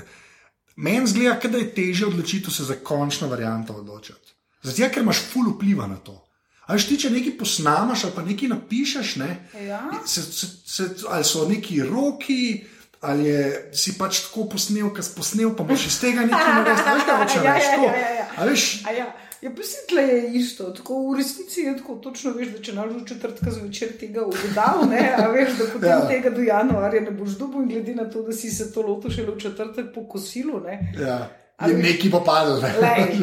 meni 0.77 1.07
zgleda, 1.07 1.49
da 1.49 1.59
je 1.59 1.75
teže 1.75 2.07
odločiti 2.07 2.51
se 2.51 2.65
za 2.65 2.75
končno 2.77 3.29
varianto 3.29 3.73
odločiti. 3.75 4.37
Zato, 4.63 4.89
ker 4.89 5.03
imaš 5.03 5.23
ful 5.33 5.49
vpliva 5.51 5.87
na 5.87 5.97
to. 5.97 6.19
A 6.67 6.77
ti, 6.79 6.95
če 6.97 7.11
nekaj 7.11 7.39
posnamaš 7.39 8.05
ali 8.05 8.13
pa 8.15 8.23
nekaj 8.23 8.49
napišeš, 8.49 9.17
ne, 9.17 9.49
Ja. 9.61 9.81
se, 10.07 10.23
se, 10.23 10.47
se, 10.65 10.89
ali 11.09 11.25
so 11.25 11.49
neki 11.49 11.83
roki, 11.83 12.65
ali 13.01 13.25
je, 13.25 13.71
si 13.75 13.97
pač 13.99 14.21
tako 14.29 14.45
posnel, 14.49 14.93
kar 14.95 15.05
si 15.05 15.11
posnel, 15.17 15.51
pa 15.57 15.65
boš 15.65 15.87
iz 15.87 15.97
tega 16.01 16.23
nekaj 16.23 16.55
naredil. 16.55 16.85
Veš, 16.85 17.05
kaj 17.05 17.17
hočem 17.19 17.45
Ja, 17.45 17.55
reči? 17.55 17.67
ja, 17.67 17.77
To. 17.79 17.85
ja, 17.85 17.99
ja, 17.99 18.11
ja. 18.15 18.27
A 18.37 18.45
veš, 18.47 18.67
A 18.87 18.91
ja, 18.93 19.07
ja 19.43 19.51
pa 19.57 19.63
se 19.63 19.83
tle 19.89 20.03
je 20.03 20.33
isto, 20.39 20.71
tako 20.71 21.11
v 21.11 21.17
resnici 21.19 21.61
je 21.61 21.77
tako, 21.77 21.95
točno 22.05 22.31
veš, 22.33 22.49
da 22.55 22.63
če 22.63 22.73
naš 22.73 22.93
četrtka 23.09 23.51
zvečer 23.51 23.89
tega 24.01 24.23
ugotavlja, 24.27 24.87
ne, 24.91 25.03
a 25.19 25.29
veš, 25.29 25.57
da 25.59 25.65
potem 25.73 25.89
Ja. 25.91 26.01
tega 26.09 26.31
do 26.31 26.43
januarja 26.43 27.01
ne 27.01 27.11
boš 27.11 27.31
dobil, 27.39 27.63
in 27.63 27.69
glede 27.69 27.95
na 27.95 28.11
to, 28.11 28.23
da 28.23 28.33
si 28.33 28.51
se 28.51 28.73
to 28.73 28.83
lotil 28.83 29.11
šele 29.11 29.35
v 29.35 29.41
četrtek 29.41 29.87
po 29.95 30.07
kosilu, 30.09 30.61
ne. 30.61 30.79
ja, 31.01 31.21
je 31.69 31.75
neki 31.79 32.11
pa 32.11 32.21
padel. 32.27 32.61
Ne. 32.63 32.73
Lej, 32.83 33.19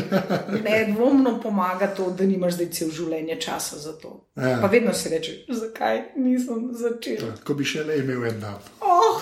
nedvomno 0.63 1.39
pomaga 1.43 1.88
to, 1.88 2.11
da 2.11 2.24
nimaš 2.26 2.53
zdaj 2.53 2.70
cel 2.72 2.91
življenje 2.91 3.36
časa 3.41 3.78
za 3.78 3.93
to. 3.99 4.26
Ja. 4.36 4.57
Pa 4.61 4.67
vedno 4.67 4.93
si 4.93 5.09
reče, 5.09 5.32
zakaj 5.49 6.01
nisem 6.15 6.70
začel. 6.74 7.32
Ko 7.43 7.53
bi 7.53 7.63
še 7.67 7.84
le 7.84 7.97
imel 7.99 8.26
en 8.30 8.39
dan. 8.39 8.59
Oh, 8.82 9.20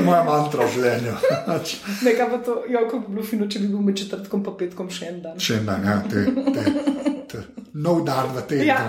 je 0.00 0.06
moja 0.06 0.22
mantra 0.24 0.64
v 0.64 0.72
življenju. 0.74 1.14
Pač, 1.50 1.76
nekaj 2.02 2.30
pa 2.32 2.38
to, 2.46 2.58
jo, 2.66 2.84
kako 2.88 3.00
bi 3.04 3.14
bilo 3.14 3.24
fino, 3.26 3.46
če 3.46 3.62
bi 3.62 3.68
bil 3.70 3.84
med 3.84 3.96
četrtkom 4.00 4.42
pa 4.42 4.56
petkom 4.56 4.88
še 4.90 5.12
en 5.12 5.20
dan. 5.22 5.36
še 5.38 5.60
en 5.60 5.68
dan, 5.68 5.84
ja, 5.84 5.96
te, 6.08 6.24
te, 6.56 6.64
te, 7.30 7.42
nov 7.76 8.00
dan 8.08 8.32
v 8.34 8.42
tem. 8.50 8.64
Ja. 8.66 8.80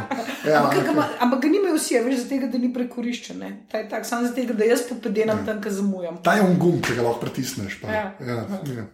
ja, 0.47 0.62
ampak, 0.64 0.88
ga, 0.89 1.05
ampak 1.22 1.45
nimajo 1.45 1.76
vsi, 1.78 1.99
veš, 2.01 2.24
zato, 2.24 2.49
da 2.49 2.57
ni 2.57 2.72
prekoriščen. 2.74 3.38
ne. 3.38 3.51
Ta 3.70 3.84
je 3.84 3.89
tak, 3.89 4.07
samo 4.07 4.26
zato, 4.26 4.55
da 4.55 4.66
jaz 4.66 4.88
popedenam 4.89 5.43
tam, 5.45 5.59
kjer 5.62 5.76
zamujam. 5.76 6.18
Ta 6.26 6.34
je 6.36 6.43
un 6.43 6.57
gum, 6.57 6.80
ki 6.82 6.95
ga 6.95 7.03
lahko 7.03 7.22
pritisneš. 7.22 7.78
Pa, 7.84 7.91
Ja. 7.91 8.05
Ja, 8.20 8.39
ja. 8.72 8.88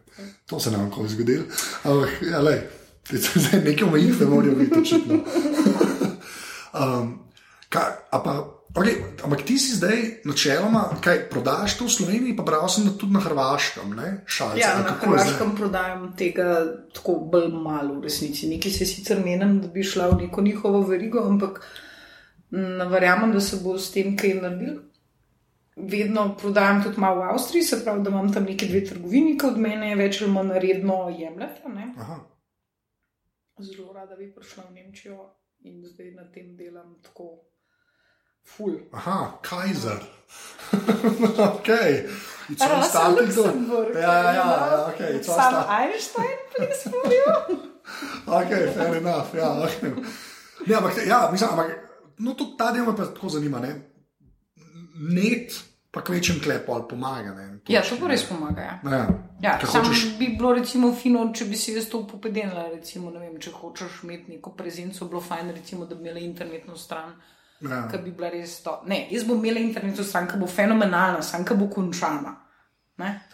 To 0.50 0.60
se 0.60 0.72
nam 0.72 0.90
lahko 0.90 1.08
zgodi. 1.08 1.40
Ampak, 1.84 2.18
ja, 2.26 2.42
lej, 2.42 2.60
te- 3.04 3.16
te- 3.18 3.40
zdaj 3.40 3.64
neke 3.64 3.86
omejitve 3.86 4.26
morajo 4.28 4.56
biti 4.56 4.80
očitno. 4.80 5.22
um, 6.82 7.20
kaj, 7.70 7.92
a 8.12 8.18
pa, 8.20 8.34
okay, 8.76 8.96
ampak 9.24 9.46
ti 9.46 9.58
si 9.60 9.76
zdaj 9.76 10.22
načeloma, 10.26 11.00
kaj 11.04 11.30
prodaš 11.30 11.78
to 11.78 11.86
v 11.86 11.94
Sloveniji, 11.94 12.36
pa 12.38 12.44
bral 12.44 12.68
sem 12.70 12.86
da 12.86 12.94
tudi 12.98 13.14
na 13.14 13.22
Hrvaškem, 13.24 13.96
ne? 13.96 14.10
Šalce. 14.26 14.60
Ja, 14.60 14.74
na? 14.84 14.98
Hrvaškem 15.02 15.56
prodajam 15.56 16.04
tega 16.18 16.66
tako 16.94 17.20
bolj 17.32 17.50
malo, 17.54 18.00
v 18.00 18.08
resnici. 18.10 18.50
Nekaj 18.52 18.72
se 18.72 18.86
sicer 18.86 19.24
menim, 19.24 19.60
da 19.62 19.72
bi 19.72 19.84
šla 19.84 20.10
v 20.12 20.22
neko 20.26 20.42
njihovo 20.42 20.82
verigo, 20.88 21.24
ampak 21.24 21.62
ne 22.52 22.86
verjamem, 22.86 23.32
da 23.32 23.42
se 23.42 23.62
bo 23.64 23.78
s 23.80 23.92
tem 23.92 24.18
kaj 24.18 24.38
naredil. 24.42 24.80
Vedno 25.78 26.32
prodajam 26.42 26.82
tudi 26.84 27.00
malo 27.00 27.22
v 27.22 27.34
Avstriji, 27.34 27.64
se 27.64 27.84
pravi, 27.84 28.02
da 28.04 28.10
imam 28.10 28.32
tam 28.34 28.48
neke 28.50 28.66
dve 28.66 28.82
trgovini, 28.86 29.36
ki 29.38 29.46
od 29.46 29.60
mene 29.62 29.96
več 29.96 30.22
ali 30.22 30.32
manj 30.34 30.58
redno. 30.64 31.04
Aha. 31.98 32.18
Zelo 33.60 33.94
rada 33.94 34.16
bi 34.16 34.32
prišla 34.34 34.70
v 34.70 34.74
Nemčijo 34.74 35.30
in 35.66 35.84
zdaj 35.86 36.12
na 36.14 36.26
tem 36.34 36.56
delam 36.58 36.98
tako 37.04 37.30
ful. 38.48 38.74
Aha, 38.94 39.18
Kaiser. 39.42 40.00
ok. 41.50 41.70
It's 42.50 42.62
all 42.64 42.84
starting 42.84 43.34
to- 43.36 43.42
Luxemburg. 43.44 43.96
Ja, 43.96 44.14
ja, 44.24 44.34
ja, 44.34 44.88
ok. 44.88 45.00
It's 45.00 45.30
all 45.30 45.36
Sam 45.40 45.52
start- 45.54 45.70
Einstein, 45.80 46.38
please, 46.56 46.90
for 46.90 47.06
you. 47.12 47.58
Ok, 48.26 48.52
fair 48.76 48.96
enough. 48.96 49.34
Ja, 49.36 49.50
okay. 49.64 49.92
ne, 50.68 50.76
ampak, 50.76 50.94
ja, 51.08 51.30
mislim, 51.32 51.50
ampak 51.50 51.72
no, 52.20 52.34
tudi 52.34 52.58
ta 52.58 52.72
del 52.72 52.86
me 52.86 52.96
pa 52.96 53.06
tako 53.06 53.30
zanima. 53.30 53.60
Ne? 53.60 53.72
Net, 55.14 55.54
pa 55.92 56.02
kvečem 56.02 56.40
klep 56.44 56.70
ali 56.70 56.84
pomaga. 56.90 57.34
Ne? 57.36 57.60
Ja, 57.68 57.82
to 57.82 57.96
pa 58.00 58.08
res 58.08 58.24
pomaga. 58.26 58.62
Ja. 58.62 58.80
Ja. 58.92 59.04
Ja, 59.42 59.58
Ker 59.60 59.70
sam 59.70 59.86
hočeš- 59.86 60.18
bi 60.20 60.28
bilo 60.38 60.54
recimo 60.54 60.94
fino, 60.96 61.28
če 61.34 61.46
bi 61.46 61.56
si 61.56 61.76
jaz 61.76 61.86
to 61.90 62.00
upopedenila. 62.00 62.68
Recimo, 62.74 63.12
ne 63.12 63.20
vem, 63.20 63.40
če 63.40 63.52
hočeš 63.52 64.04
imeti 64.04 64.32
neko 64.32 64.52
prezenco, 64.52 65.06
bilo 65.06 65.22
fajn, 65.22 65.52
recimo, 65.52 65.86
da 65.86 65.96
bi 65.96 66.02
imela 66.02 66.20
internetno 66.20 66.78
stran, 66.78 67.14
Ja. 67.62 67.88
ki 67.92 67.98
bi 68.04 68.12
bila 68.12 68.30
res 68.30 68.60
to. 68.64 68.82
Ne, 68.86 69.08
jaz 69.12 69.24
bom 69.26 69.40
imela 69.40 69.60
internetno 69.60 70.04
stran, 70.04 70.28
ki 70.30 70.38
bo 70.38 70.48
fenomenalna, 70.48 71.22
sam 71.26 71.46
ki 71.46 71.58
bo 71.58 71.70
končana. 71.74 72.36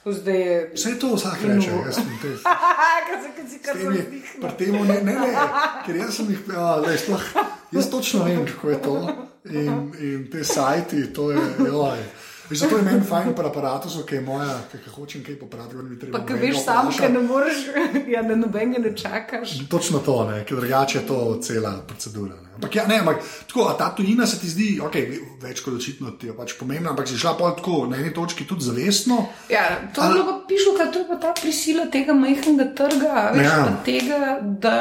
Zdaj. 0.06 0.72
Vse 0.74 0.90
je 0.90 1.00
to 1.00 1.16
vsak 1.16 1.44
reče. 1.44 1.72
Jaz 1.86 1.96
sem 1.96 2.18
te. 2.22 2.32
Kaj 2.44 3.50
si, 3.50 3.60
kar 3.64 3.78
sem 3.80 3.94
pri 4.42 4.52
tem 4.60 4.76
ne, 4.76 4.98
ne, 5.08 5.14
ne, 5.14 5.46
ker 5.86 5.96
jaz 5.96 6.18
sem 6.18 6.32
jih, 6.34 6.42
ja, 6.52 6.76
lej, 6.84 6.98
sploh, 7.00 7.24
jaz 7.72 7.88
točno 7.92 8.26
vem, 8.28 8.44
kako 8.48 8.70
je 8.70 8.82
to. 8.84 8.98
In, 9.44 9.72
in 10.00 10.28
te 10.32 10.44
sajti, 10.44 11.06
to 11.16 11.32
je, 11.32 11.44
joj. 11.68 12.04
Veš, 12.50 12.60
Zato 12.60 12.78
je 12.78 12.84
meni 12.84 13.06
fajn 13.08 13.34
pri 13.36 13.48
aparatu, 13.48 13.90
ki 14.08 14.16
je 14.16 14.22
moja, 14.22 14.58
ki 14.72 14.90
hočem 14.92 15.24
kaj 15.24 15.38
popraviti, 15.40 15.84
mi 15.90 16.00
treba. 16.00 16.20
Pa, 16.20 16.26
ki 16.28 16.40
veš 16.42 16.58
sam, 16.66 16.90
ker 16.92 17.12
ne 17.12 17.22
moreš, 17.24 17.62
ja, 18.14 18.24
da 18.28 18.36
nobenega 18.36 18.82
ne 18.84 18.92
čakaš. 18.98 19.54
Točno 19.72 20.02
to, 20.04 20.18
ne, 20.28 20.42
ker 20.46 20.60
drugače 20.60 20.98
je 20.98 21.06
to 21.08 21.20
cela 21.42 21.72
procedura. 21.88 22.36
Ne. 22.36 22.52
Ampak, 22.56 22.76
ja, 22.76 22.88
ne, 22.88 23.00
ampak 23.00 23.24
tako, 23.48 23.70
a 23.72 23.78
ta 23.80 23.90
tujina 23.96 24.28
se 24.28 24.40
ti 24.42 24.52
zdi, 24.52 24.68
okay, 24.84 25.18
več 25.42 25.64
kot 25.64 25.80
očitno 25.80 26.12
ti 26.20 26.28
je 26.28 26.36
pač 26.38 26.58
pomembna, 26.60 26.92
ampak 26.92 27.08
si 27.08 27.18
šla 27.18 27.34
pa 27.40 27.54
tako 27.56 27.86
na 27.88 27.98
eni 27.98 28.12
točki 28.14 28.48
tudi 28.50 28.68
zavestno. 28.68 29.24
Ja, 29.50 29.64
to 29.96 30.04
je 30.04 30.14
bilo 30.14 30.28
pa 30.28 30.38
pišu, 30.48 30.78
kaj 30.78 30.92
to 30.92 31.04
je 31.04 31.10
pa 31.10 31.20
ta 31.24 31.34
prisila 31.40 31.88
tega 31.92 32.14
majhnega 32.18 32.70
trga, 32.76 33.28
veš, 33.38 33.48
ja. 33.48 33.66
tega, 33.88 34.22
da 34.44 34.78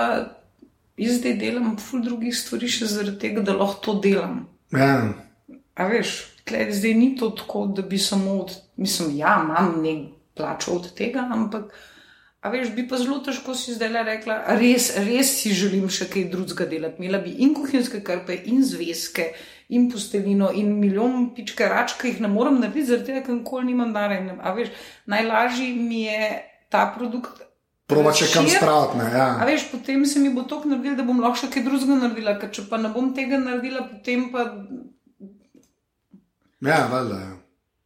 jaz 0.99 1.21
zdaj 1.23 1.39
delam 1.39 1.77
ful 1.81 2.03
drugih 2.03 2.35
stvari 2.37 2.69
še 2.69 2.91
zaradi 2.91 3.21
tega, 3.23 3.47
da 3.47 3.55
lahko 3.57 3.81
to 3.87 4.01
delam. 4.03 4.43
Ja, 4.75 4.97
A 5.73 5.87
veš, 5.89 6.11
tle, 6.49 6.67
zdaj 6.75 6.95
ni 6.99 7.15
to 7.17 7.31
tako, 7.39 7.67
da 7.77 7.83
bi 7.83 7.99
samo 7.99 8.41
od, 8.43 8.55
mislim, 8.77 9.17
ja, 9.17 9.39
imam 9.45 9.81
nek 9.83 10.13
plačo 10.35 10.77
od 10.79 10.93
tega, 10.97 11.29
ampak 11.33 11.73
A 12.43 12.51
veš, 12.51 12.73
bi 12.75 12.83
pa 12.91 12.99
zelo 12.99 13.21
težko 13.23 13.55
si 13.55 13.71
zdaj 13.77 14.01
rekla, 14.03 14.41
res, 14.59 14.89
res 14.99 15.29
si 15.39 15.53
želim 15.55 15.87
še 15.87 16.09
kaj 16.11 16.25
drugega 16.33 16.65
delati. 16.67 16.99
Imela 16.99 17.21
bi 17.23 17.37
in 17.45 17.53
kuhinjske 17.55 18.01
krpe, 18.03 18.35
in 18.51 18.65
zvezke, 18.67 19.29
in 19.71 19.85
postelino, 19.93 20.49
in 20.51 20.73
milijon 20.81 21.29
pičke 21.37 21.69
rač, 21.71 21.95
ki 22.01 22.11
jih 22.11 22.25
ne 22.25 22.33
morem 22.33 22.59
narediti, 22.59 22.89
zaradi 22.89 23.13
tega, 23.13 23.23
ker 23.29 23.37
nikoli 23.37 23.69
nimam 23.71 23.95
narejen. 23.95 24.41
A 24.43 24.57
veš, 24.57 24.73
najlažji 25.07 25.69
mi 25.77 26.03
je 26.09 26.33
ta 26.75 26.89
produkt. 26.97 27.45
Proba 27.87 28.11
če 28.11 28.27
kam 28.33 28.49
razširiti. 28.49 28.59
spraviti. 28.59 28.99
ne, 28.99 29.07
Ja. 29.15 29.29
A 29.39 29.47
veš, 29.47 29.69
potem 29.71 30.03
se 30.11 30.19
mi 30.19 30.35
bo 30.35 30.43
to 30.43 30.59
naredilo, 30.67 30.97
da 30.99 31.07
bom 31.07 31.23
lahko 31.23 31.45
še 31.45 31.53
kaj 31.55 31.63
drugega 31.69 32.01
naredila, 32.01 32.35
ker 32.43 32.51
če 32.51 32.67
pa 32.67 32.83
ne 32.83 32.91
bom 32.91 33.15
tega 33.15 33.39
naredila, 33.39 33.87
potem 33.93 34.33
pa. 34.35 34.49
Ja, 36.63 36.87
valjda. 36.93 37.21
Ja. 37.21 37.33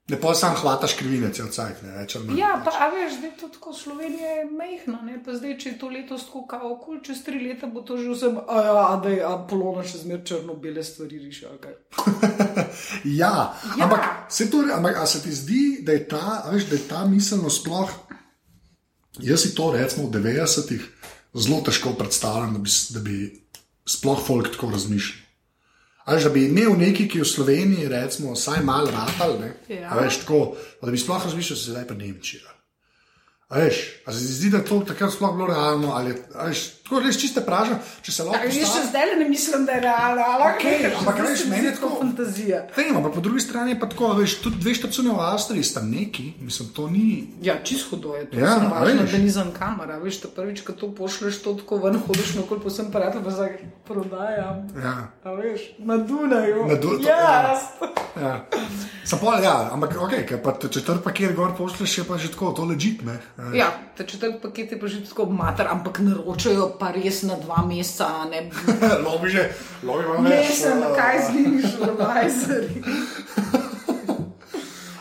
Ne 0.09 0.20
pa 0.20 0.35
sam 0.39 0.55
hvataš 0.55 0.93
krivine, 0.95 1.33
cel 1.35 1.49
cajt. 1.51 1.81
Ne, 1.83 1.91
več. 1.97 2.14
Ja, 2.39 2.53
pa 2.62 2.70
a 2.79 2.87
veš, 2.93 3.16
zdaj 3.18 3.33
to 3.41 3.49
tako 3.51 3.72
Slovenija 3.74 4.37
je 4.37 4.45
mehna, 4.55 5.01
ne 5.03 5.16
pa 5.24 5.35
zdaj, 5.35 5.57
če 5.59 5.72
je 5.72 5.79
to 5.81 5.89
letos 5.91 6.29
tako 6.29 6.45
kao, 6.47 6.70
kul, 6.79 7.01
čez 7.03 7.24
tri 7.27 7.41
leta 7.43 7.66
bo 7.66 7.83
to 7.83 7.97
že 7.99 8.12
vsem, 8.12 8.37
a 8.39 8.61
ja, 8.62 8.85
da 9.03 9.11
je 9.11 9.24
Apolona 9.27 9.83
še 9.83 10.05
zmer 10.05 10.22
črno-bele 10.29 10.85
stvari 10.87 11.18
riše. 11.24 11.51
Okay. 11.57 11.74
Ja, 13.20 13.33
Ja. 13.79 13.89
ampak, 13.89 14.31
se, 14.31 14.47
to, 14.51 14.62
ampak 14.77 15.03
se 15.09 15.22
ti 15.24 15.33
zdi, 15.35 15.64
da 15.83 15.97
je 15.99 16.07
ta, 16.09 16.45
veš, 16.53 16.68
da 16.70 16.79
je 16.79 16.87
ta 16.87 17.03
miselnost 17.11 17.64
sploh. 17.64 17.91
Jaz 19.27 19.43
si 19.43 19.55
to 19.59 19.72
recimo 19.74 20.07
v 20.07 20.20
90-ih 20.20 20.87
zelo 21.35 21.61
težko 21.66 21.97
predstavljam, 21.99 22.55
da 22.55 22.62
bi, 22.62 22.70
da 22.95 23.01
bi 23.01 23.16
sploh 23.89 24.22
folk 24.22 24.53
tako 24.55 24.70
razmišljal. 24.77 25.26
Ali 26.07 26.22
da 26.22 26.30
bi 26.30 26.44
imel 26.46 26.76
neki, 26.78 27.09
ki 27.11 27.20
v 27.20 27.26
Sloveniji, 27.26 27.88
recimo, 27.90 28.34
vsaj 28.36 28.61
malo 28.62 28.90
ratal, 28.94 29.40
ne? 29.40 29.48
Ja. 29.68 29.90
A 29.90 29.98
veš, 29.98 30.20
tako, 30.22 30.54
da 30.82 30.90
bi 30.90 30.98
sploh 30.98 31.24
razmišljal, 31.24 31.57
da 31.57 31.62
se 31.62 31.70
zdaj 31.70 31.86
pa 31.88 31.94
Nemčija. 31.94 32.52
A 33.48 33.59
veš, 33.59 33.80
a 34.07 34.12
se 34.12 34.18
zdi, 34.18 34.50
da 34.54 34.62
to 34.64 34.80
takrat 34.86 35.12
sploh 35.14 35.34
bilo 35.34 35.46
realno, 35.50 35.90
ali 35.98 36.14
veš, 36.44 36.62
tako 36.87 37.01
res 37.01 37.16
čiste 37.16 37.43
praža, 37.43 37.74
če 38.01 38.12
se 38.12 38.22
lahko. 38.22 38.47
Jaz 38.47 38.70
še 38.70 38.82
zdaj 38.87 39.16
ne 39.16 39.26
mislim, 39.26 39.64
da 39.64 39.72
je 39.72 39.80
realno, 39.82 40.22
ali 40.24 40.43
Okej, 40.49 40.87
ampak 40.93 41.18
veš, 41.20 41.45
meni 41.47 41.66
je 41.66 41.74
tako- 41.74 41.99
fantazija. 41.99 42.61
Vem, 42.72 42.97
ampak 42.97 43.12
po 43.12 43.20
drugi 43.20 43.41
strani 43.41 43.70
je 43.70 43.80
pa 43.80 43.87
tako, 43.87 44.12
veš, 44.14 44.37
tudi 44.39 44.57
dve 44.57 44.72
štacune 44.72 45.11
v 45.11 45.20
Avstriji 45.20 45.64
sta 45.64 45.80
neki, 45.82 46.32
mislim, 46.41 46.68
to 46.70 46.87
ni. 46.89 47.07
Ja, 47.43 47.59
čisto 47.61 47.91
hudo 47.91 48.14
je 48.14 48.24
to. 48.26 48.37
Ja, 48.37 48.47
Ja, 48.47 48.70
važno, 48.70 49.03
veš. 49.03 49.11
da 49.11 49.18
ni 49.18 49.30
za 49.30 49.45
kamera. 49.53 49.99
Veš, 49.99 50.20
da 50.20 50.28
prvič, 50.30 50.61
ko 50.61 50.72
to 50.74 50.93
pošleš, 50.93 51.39
to 51.39 51.55
tako 51.55 51.76
ven 51.78 51.99
hodiš, 51.99 52.34
no 52.34 52.43
kol 52.43 52.61
posem 52.61 52.87
parati, 52.89 53.18
pa 53.18 53.30
zdaj 53.30 53.59
prodajam. 53.84 54.68
Ja, 54.76 54.95
A 55.22 55.30
veš, 55.32 55.61
na 55.80 55.97
Dunaju. 55.99 56.66
Na 56.66 56.74
Du- 56.76 56.95
to- 56.95 57.03
ja. 57.03 57.59
ja. 58.16 58.47
Pol, 59.16 59.39
ja, 59.39 59.70
ampak 59.72 59.97
ok, 59.97 60.14
ker 60.24 60.39
pa 60.39 60.53
te 60.53 60.68
četrt 60.68 61.01
paket 61.01 61.32
gor 61.32 61.53
pošleš, 61.53 61.99
je 61.99 62.05
pa 62.05 62.16
že 62.16 62.28
tako, 62.28 62.53
to 62.53 62.64
ležit, 62.64 63.03
ne. 63.03 63.18
Ja, 63.53 63.70
četrti 63.97 64.39
paket 64.39 64.72
je 64.72 64.78
pa 64.78 64.87
že 64.87 65.01
tako 65.01 65.26
mater, 65.26 65.66
ampak 65.66 65.99
naročajo 66.01 66.76
pa 66.79 66.91
res 66.95 67.22
na 67.29 67.35
dva 67.41 67.62
meseca, 67.66 68.27
ne. 68.31 68.47
Lobi 69.07 69.31
že, 69.31 69.49
lobi 69.83 70.05
vam 70.05 70.24
Ne, 70.24 70.37
več. 70.41 70.61
sem, 70.62 70.81
kaj 70.97 71.16
z 71.18 71.35
njimi 71.37 71.62
šlobajzeri. 71.64 72.83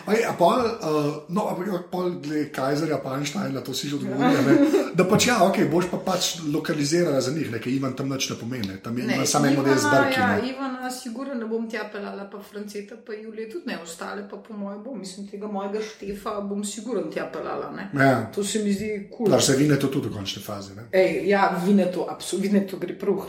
Aj, 0.06 0.20
a 0.30 0.34
pol, 0.38 0.62
uh, 0.62 1.26
no, 1.34 1.48
ampak 1.50 1.90
pol, 1.90 2.12
glede 2.22 2.52
Kajzerja, 2.54 3.00
pa 3.02 3.18
Einsteina, 3.18 3.62
to 3.66 3.74
si 3.74 3.90
že 3.90 3.98
odgovoril, 3.98 4.42
ne. 4.46 4.56
Da 4.94 5.06
pač 5.10 5.28
ja, 5.28 5.40
ok, 5.42 5.66
boš 5.72 5.90
pa 5.90 5.98
pač 5.98 6.46
lokalizirala 6.46 7.22
za 7.22 7.34
njih, 7.34 7.50
nekaj 7.52 7.74
Ivan 7.74 7.96
tam 7.98 8.14
nič 8.14 8.30
ne 8.30 8.38
pomeni, 8.40 8.78
tam 8.84 8.98
je 8.98 9.08
ima 9.10 9.26
samo 9.26 9.50
en 9.50 9.58
model 9.58 9.78
z 9.82 9.90
brki. 9.90 10.20
Ja, 10.20 10.28
ne. 10.36 10.50
Ivana, 10.50 10.92
sigurno 10.94 11.34
ne 11.34 11.50
bom 11.50 11.66
tja 11.70 11.88
pelala, 11.92 12.30
pa 12.30 12.40
Franceta, 12.40 13.00
pa 13.02 13.18
Julija 13.18 13.50
tudi 13.52 13.72
ne, 13.72 13.80
ostale 13.82 14.28
pa 14.30 14.38
po 14.38 14.54
mojem 14.54 14.84
bom, 14.84 15.00
mislim, 15.00 15.28
tega 15.28 15.50
mojega 15.50 15.82
štefa 15.82 16.38
bom 16.46 16.64
sigurno 16.64 17.10
tja 17.12 17.26
pelala. 17.34 17.72
Ne? 17.74 17.90
Ja. 17.94 18.30
To 18.36 18.44
se 18.44 18.64
mi 18.64 18.74
zdi 18.74 19.10
kul. 19.12 19.30
Dar 19.30 19.42
se 19.42 19.58
vine 19.58 19.80
to 19.80 19.90
tudi 19.90 20.10
v 20.10 20.18
končni 20.20 20.44
fazi, 20.44 20.76
ne. 20.78 20.90
Ej, 20.94 21.26
ja, 21.30 21.50
vine 21.66 21.90
to, 21.92 22.06
absolutno, 22.10 22.50
vine 22.50 22.68
to 22.70 22.78
gre 22.78 22.94
prav 23.00 23.26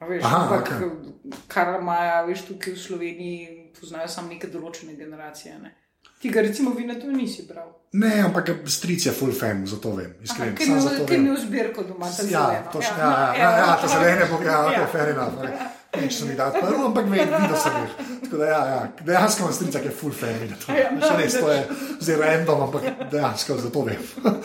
a 0.00 0.06
Veš, 0.08 0.24
Aha, 0.24 0.36
ampak, 0.42 0.68
okej. 0.80 1.34
kar 1.48 1.74
imajo, 1.76 2.26
veš, 2.30 2.46
tukaj 2.48 2.72
v 2.72 2.80
Sloveniji, 2.80 3.48
poznajo 3.76 4.08
samo 4.08 4.32
neke 4.32 4.48
določene 4.48 4.94
generacije. 4.96 5.58
Ne? 5.60 5.74
Ti 6.20 6.28
ga 6.28 6.40
recimo 6.40 6.70
vine 6.70 7.00
to 7.00 7.06
nisi 7.08 7.46
bral. 7.48 7.68
Ne, 7.92 8.20
ampak 8.20 8.50
stric 8.66 9.00
je 9.00 9.12
full 9.12 9.32
fan, 9.32 9.66
zato 9.66 9.90
vem, 9.92 10.12
iskreno. 10.22 10.52
Kaj 10.54 10.66
samo 10.66 10.76
mi 10.76 10.82
zato 10.82 10.94
je 10.94 11.06
vem. 11.08 11.20
imel 11.22 11.36
zbirko 11.38 11.82
doma, 11.82 12.06
ta 12.06 12.22
Ja, 12.22 12.26
zeleno. 12.44 12.70
točno, 12.72 12.96
no, 12.96 13.02
ja, 13.02 13.34
ja, 13.34 13.50
ja, 13.50 13.56
ja, 13.58 13.76
to 13.76 13.88
zelene 13.88 14.24
bo, 14.26 14.42
ja, 14.42 14.58
ok, 14.62 14.72
Ja. 14.72 14.86
fair 14.86 15.08
enough. 15.08 15.34
ok. 15.34 15.48
Nič 15.92 16.12
se 16.14 16.24
mi 16.24 16.34
da 16.34 16.52
prvo, 16.52 16.86
ampak 16.86 17.04
vem, 17.04 17.26
videl 17.26 17.56
sem 17.56 17.72
jih. 17.74 17.92
Tako 18.22 18.36
da, 18.36 18.44
ja, 18.46 18.60
ja, 18.66 18.80
dejansko 19.02 19.40
imam 19.40 19.52
strica, 19.52 19.80
ki 19.80 19.86
je 19.86 19.92
full 19.92 20.12
fan. 20.12 20.54
to. 20.56 20.72
Ja, 20.72 20.86
Še 21.00 21.16
res, 21.16 21.34
to 21.34 21.48
je 21.48 21.60
zdaj 22.00 22.16
random, 22.16 22.62
ampak 22.62 22.82
dejansko 23.10 23.56
zato 23.58 23.82
vem. 23.82 23.98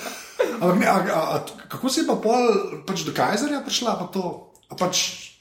Ampak 0.56 0.78
ne, 0.80 0.88
a, 0.88 0.96
a, 0.96 1.22
a, 1.36 1.38
kako 1.68 1.90
si 1.90 2.08
pa 2.08 2.16
pol 2.16 2.44
pač 2.82 3.04
do 3.04 3.12
Kajzerja 3.12 3.60
prišla, 3.62 4.00
pa 4.00 4.06
to, 4.08 4.24
pač, 4.72 5.35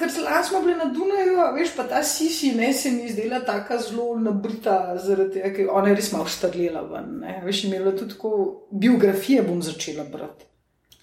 Ker 0.00 0.08
lani 0.24 0.44
smo 0.48 0.62
bili 0.64 0.76
na 0.78 0.86
Dunaju, 0.88 1.40
veš 1.54 1.74
pa 1.76 1.84
ta 1.84 2.02
Sisi, 2.02 2.54
ne 2.56 2.72
se 2.72 2.90
mi 2.90 3.10
zdela 3.12 3.42
tako 3.44 3.76
zelo 3.78 4.06
nabrita, 4.18 4.96
zaradi 4.96 5.34
tega, 5.34 5.50
ker 5.56 5.68
ona 5.68 5.90
je 5.90 5.96
res 5.98 6.12
malo 6.14 6.24
štrlela 6.24 6.86
ven. 6.88 7.18
Ne. 7.20 7.34
Veš, 7.44 7.64
imela 7.68 7.92
tudi 7.92 8.14
tako 8.14 8.30
biografije 8.70 9.42
bom 9.44 9.60
začela 9.62 10.08
brati. 10.08 10.48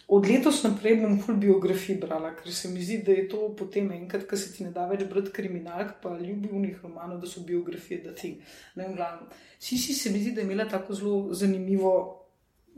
Od 0.08 0.26
letos 0.26 0.64
naprej 0.64 1.02
bom 1.02 1.18
full 1.22 1.38
biografij 1.38 2.00
brala, 2.02 2.32
ker 2.36 2.54
se 2.54 2.72
mi 2.74 2.82
zdi, 2.82 3.02
da 3.06 3.12
je 3.12 3.28
to 3.30 3.52
potem 3.60 3.92
enkrat, 3.92 4.24
ko 4.26 4.38
se 4.40 4.54
ti 4.56 4.66
ne 4.66 4.72
da 4.74 4.88
več 4.90 5.04
brati 5.06 5.34
kriminalk, 5.36 5.98
pa 6.02 6.18
ljubivnih 6.18 6.80
romanov, 6.82 7.20
da 7.22 7.30
so 7.30 7.44
biografije, 7.46 8.02
da 8.06 8.16
ti. 8.16 8.38
Ne 8.76 8.88
vem, 8.88 8.96
glavno. 8.96 9.28
Sisi 9.60 9.94
se 9.94 10.10
mi 10.10 10.24
zdi, 10.24 10.32
da 10.32 10.42
je 10.42 10.48
imela 10.48 10.66
tako 10.66 10.96
zelo 10.96 11.34
zanimivo 11.34 11.94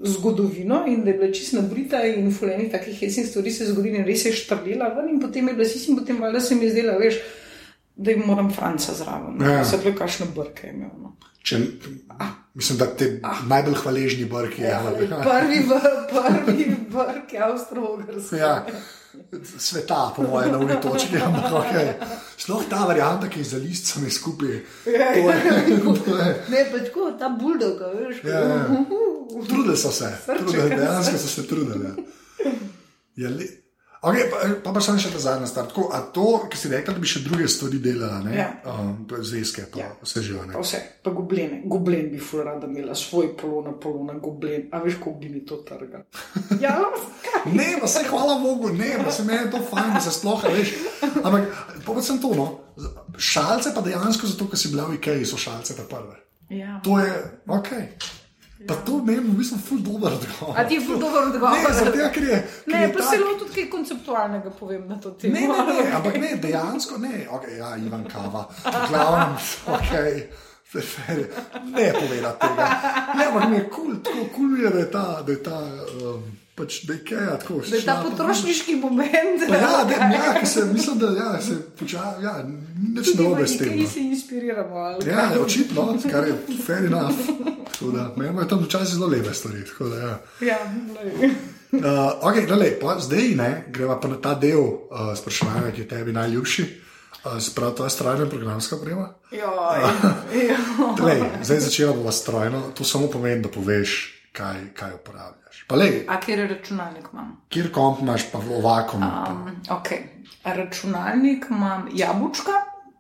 zgodovino 0.02 0.84
in 0.88 1.04
da 1.04 1.10
je 1.10 1.18
bila 1.18 1.32
čisto 1.32 1.58
nabrita 1.58 2.04
in 2.06 2.32
fulejnih 2.32 2.72
takih 2.72 3.00
hecnih 3.00 3.28
stvari 3.28 3.52
se 3.52 3.66
zgodili 3.66 3.98
in 3.98 4.06
res 4.06 4.26
je 4.26 4.32
štrlela 4.34 4.88
ven 4.90 5.10
in 5.10 5.20
potem 5.20 5.48
je 5.48 5.54
bila 5.54 5.66
Sisi 5.66 5.92
in 5.92 5.98
potem 5.98 6.22
valjda 6.22 6.40
se 6.42 6.56
mi 6.56 6.66
je 6.66 6.72
zdela, 6.72 6.94
veš, 6.94 7.16
da 7.96 8.12
jim 8.12 8.24
moram 8.26 8.52
Franca 8.52 8.94
zraven. 8.94 9.42
Ja. 9.42 9.52
Ja. 9.52 9.66
Se 9.66 9.78
pravi, 9.78 9.96
kakšne 9.98 10.26
brke 10.36 10.68
je 10.68 10.74
imel. 10.74 10.90
No. 11.00 11.16
če, 11.42 11.58
mislim, 12.54 12.78
da 12.78 12.86
te 12.88 13.06
najbolj 13.48 13.74
hvaležni 13.76 14.26
brki 14.26 14.62
je. 14.62 14.76
Prvi, 15.24 15.60
v- 15.60 15.82
prvi 16.10 16.66
brk 16.90 17.34
je 17.34 17.40
Avstralski. 17.42 18.36
Ja. 18.36 18.66
Sveta, 19.58 20.14
po 20.16 20.24
mojem, 20.24 20.52
na 20.52 20.58
uni 20.58 20.76
točki, 20.82 21.18
ampak 21.18 21.52
okay. 21.52 21.94
sploh 22.38 22.64
ta 22.70 22.86
varianta, 22.86 23.30
ki 23.30 23.40
je 23.40 23.46
za 23.46 23.58
listcami 23.58 24.12
skupaj. 24.12 24.60
Ja, 24.86 25.14
To 25.14 25.32
je, 25.32 25.80
to 26.06 26.18
je, 26.18 26.46
Ne, 26.50 26.66
pa 26.72 26.84
tako 26.86 27.12
ta 27.20 27.30
buldoga, 27.30 27.90
veš. 27.94 28.24
Ja, 28.24 28.40
ja. 28.40 28.66
Trudili 29.48 29.78
so 29.78 29.92
se, 29.92 30.12
trudili, 30.26 30.70
dejansko 30.70 31.18
so 31.18 31.28
se 31.28 31.48
trudili. 31.48 31.86
ja. 31.86 31.96
Je 33.16 33.30
le... 33.30 33.59
Okay, 34.00 34.30
pa, 34.32 34.38
pa, 34.64 34.72
pa 34.72 34.80
samo 34.80 34.96
še 34.96 35.10
ta 35.12 35.20
zadnja 35.20 35.44
stvar. 35.44 35.66
Tako, 35.68 35.90
a 35.92 36.00
to, 36.16 36.48
ki 36.48 36.56
si 36.56 36.70
rekla, 36.72 36.94
da 36.96 37.02
bi 37.04 37.10
še 37.10 37.20
druge 37.20 37.50
stvari 37.52 37.82
delala, 37.84 38.22
ne? 38.24 38.32
Ja. 38.32 38.46
Um, 38.64 39.02
pa 39.04 39.20
zvezke, 39.20 39.66
pa 39.68 39.82
Ja. 39.82 39.90
vse 40.00 40.24
živo. 40.24 40.46
Pa 40.54 40.62
vse, 40.64 40.80
pa 41.04 41.12
goblene. 41.12 41.60
Goblin 41.68 42.08
bi 42.08 42.16
ful 42.18 42.46
rada 42.48 42.64
imela 42.64 42.96
svoj 42.96 43.34
polona, 43.36 43.74
polona, 43.76 44.16
goblin. 44.16 44.70
A 44.72 44.80
veš, 44.80 45.02
koliko 45.04 45.20
bi 45.20 45.30
mi 45.30 45.42
to 45.44 45.60
trgal? 45.68 46.08
Ja, 46.64 46.78
kaj? 47.26 47.52
Ne, 47.52 47.76
pa 47.82 47.88
se 47.88 48.06
hvala 48.08 48.40
Bogu, 48.40 48.72
ne, 48.72 48.94
pa 49.04 49.12
se 49.12 49.24
meni 49.24 49.44
je 49.46 49.52
to 49.52 49.60
fajn, 49.68 49.92
da 49.94 50.02
se 50.02 50.16
sploh 50.16 50.48
veš. 50.48 50.72
Ampak 51.20 51.52
povedal 51.84 52.04
sem 52.04 52.22
to, 52.24 52.32
no. 52.36 52.48
Šalce 53.20 53.76
pa 53.76 53.84
dejansko 53.84 54.28
zato, 54.32 54.48
ker 54.48 54.60
si 54.60 54.72
bila 54.72 54.88
v 54.88 54.96
Ikeji, 54.96 55.28
so 55.28 55.36
šalce 55.36 55.76
ta 55.76 55.84
prve. 55.84 56.16
Ja. 56.56 56.80
To 56.88 56.96
je 57.04 57.12
ok. 57.52 57.70
Pa 58.68 58.76
to 58.76 59.00
ne 59.00 59.16
vem, 59.16 59.24
v 59.32 59.40
bistvu 59.40 59.58
ful 59.58 59.80
dober 59.80 60.12
odgovor. 60.14 60.52
A 60.52 60.68
ti 60.68 60.76
je 60.76 60.82
ful 60.84 61.00
dober 61.00 61.32
odgovor? 61.32 61.56
Ne, 61.56 61.92
tega, 61.92 62.10
ker 62.12 62.24
je. 62.24 62.40
ker 62.66 62.74
Ne, 62.74 62.82
je 62.82 62.90
pa 62.92 63.00
tak- 63.00 63.20
lahko 63.20 63.36
tudi 63.40 63.54
kaj 63.56 63.70
konceptualnega 63.72 64.50
povem 64.52 64.84
na 64.88 64.98
to 65.00 65.16
temo. 65.16 65.34
Ne, 65.34 65.48
ne, 65.48 65.64
ne, 65.80 65.92
ampak 65.96 66.16
ne, 66.20 66.36
dejansko 66.36 66.98
ne. 67.00 67.24
Okay, 67.32 67.56
ja, 67.56 67.70
Ivan 67.80 68.04
Kava, 68.04 68.44
glavno, 68.90 69.40
ok. 69.64 69.94
Ne 71.72 71.88
povedati 71.94 72.40
tega. 72.40 72.68
Ne, 73.16 73.24
ampak 73.26 73.44
je 73.54 73.64
kul, 73.70 73.72
cool, 73.72 73.94
tako 74.04 74.24
kul 74.36 74.50
cool 74.52 74.60
je, 74.60 74.70
da 74.70 74.80
je 74.80 74.92
ta, 74.92 75.22
da 75.24 75.32
je 75.32 75.44
ta, 75.44 75.60
um, 76.04 76.24
pač, 76.60 76.82
da 76.84 76.94
je 76.94 77.04
kaj, 77.08 77.28
tako. 77.40 77.62
Da 77.70 77.76
je 77.76 77.82
ta 77.82 77.94
šla 77.94 77.96
pa- 77.96 78.10
potrošniški 78.10 78.76
moment. 78.76 79.46
Pa 79.48 79.56
ja, 79.56 79.84
da, 79.90 79.96
ja, 80.16 80.46
se, 80.46 80.66
mislim, 80.74 81.00
da 81.00 81.08
ja, 81.16 81.42
se 81.42 81.58
počasi, 81.80 82.24
ja, 82.24 82.36
nič 82.96 83.14
narobe 83.16 83.48
s 83.48 83.58
tem. 83.58 83.76
Mi 83.76 83.84
no. 83.84 83.90
se 83.90 84.00
inspiriramo. 84.00 84.90
Ja, 85.08 85.30
kaj? 85.30 85.38
očitno, 85.38 85.88
kar 86.12 86.28
je 86.28 86.36
fair 86.66 86.86
enough. 86.86 87.16
Tako 87.72 87.92
da, 87.92 88.12
Meni 88.18 88.30
imajo 88.30 88.48
tam 88.48 88.64
včasih 88.64 88.96
zelo 88.96 89.08
lepe 89.08 89.34
stvari. 89.34 89.64
Da, 89.80 89.96
ja. 89.96 90.20
Ja, 90.42 90.60
glej. 90.92 91.32
uh, 91.72 91.82
okay, 92.22 92.48
dale, 92.48 92.74
pa, 92.82 93.00
zdaj 93.00 93.34
ne, 93.36 93.66
greva 93.72 94.00
pa 94.00 94.08
na 94.08 94.22
ta 94.22 94.36
del 94.36 94.60
uh, 94.60 95.16
spraševanja, 95.16 95.72
ki 95.72 95.82
je 95.82 95.88
tebi 95.88 96.14
najljubši. 96.14 96.68
Uh, 97.26 97.40
Sprav, 97.40 97.72
to 97.76 97.84
je 97.84 97.90
strojna 97.90 98.26
programska 98.26 98.76
oprema. 98.76 99.10
Lej, 101.06 101.22
zdaj 101.44 101.60
začela 101.60 101.94
bova 101.94 102.12
strojno, 102.12 102.62
to 102.78 102.84
samo 102.84 103.08
pomeni, 103.08 103.42
da 103.44 103.50
poveš, 103.50 104.16
kaj, 104.32 104.72
kaj 104.74 104.94
uporabljaš. 104.94 105.49
Pa 105.70 105.76
lej, 105.76 106.06
A 106.08 106.18
kjer 106.18 106.50
računalnik 106.50 107.12
imam? 107.14 107.36
kjer 107.50 107.72
komp 107.72 108.00
imaš, 108.02 108.32
pa 108.32 108.40
ovakom. 108.40 109.02
Pa, 109.02 109.30
Um, 109.30 109.50
okay. 109.70 110.00
Računalnik 110.46 111.46
imam 111.50 111.90
jabučka, 111.94 112.52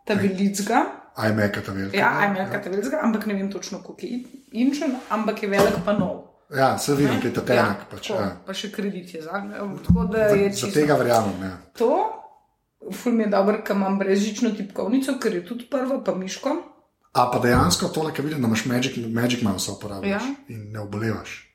tabelicga. 0.05 0.85
iMac, 1.19 1.57
ta 1.65 1.71
velika. 1.71 1.97
Ja, 1.97 2.09
iMac 2.25 2.63
tabelicga, 2.63 2.99
ampak 3.03 3.25
ne 3.25 3.33
vem 3.33 3.51
točno, 3.51 3.79
koliko 3.79 4.05
je 4.05 4.23
inčen, 4.53 4.95
ampak 5.09 5.43
je 5.43 5.49
velik 5.49 5.81
pa 5.85 5.93
nov. 5.93 6.21
Ja, 6.57 6.77
se 6.77 6.95
vidim, 6.95 7.19
kaj 7.21 7.29
je 7.29 7.33
to 7.33 7.41
tenak. 7.41 7.65
Ja, 7.79 7.85
pač, 7.91 8.07
tako, 8.07 8.21
ja. 8.21 8.29
pa 8.45 8.53
še 8.53 8.71
kredit 8.71 9.13
je 9.13 9.21
za 9.21 9.39
me. 9.39 9.57
Tako 9.87 10.05
da 10.05 10.17
je 10.19 10.53
Za 10.53 10.67
tega 10.67 10.93
verjamem. 10.95 11.41
Ja. 11.43 11.57
To, 11.73 11.89
ful 12.93 13.13
mi 13.13 13.23
je 13.23 13.29
dobro, 13.29 13.59
ker 13.63 13.75
imam 13.75 13.99
brezžično 13.99 14.49
tipkovnico, 14.51 15.17
ker 15.19 15.33
je 15.33 15.45
tudi 15.45 15.65
prva, 15.65 16.03
pa 16.03 16.15
miško. 16.15 16.55
A 17.13 17.29
pa 17.33 17.39
dejansko 17.39 17.87
tole, 17.87 18.13
kar 18.13 18.25
vidim, 18.25 18.41
da 18.41 18.47
imaš 18.47 18.65
Magic, 18.65 18.97
Magic 19.09 19.41
Mouse 19.41 19.71
uporabljaš 19.71 20.23
Ja. 20.23 20.33
in 20.47 20.71
ne 20.71 20.79
obolevaš. 20.79 21.48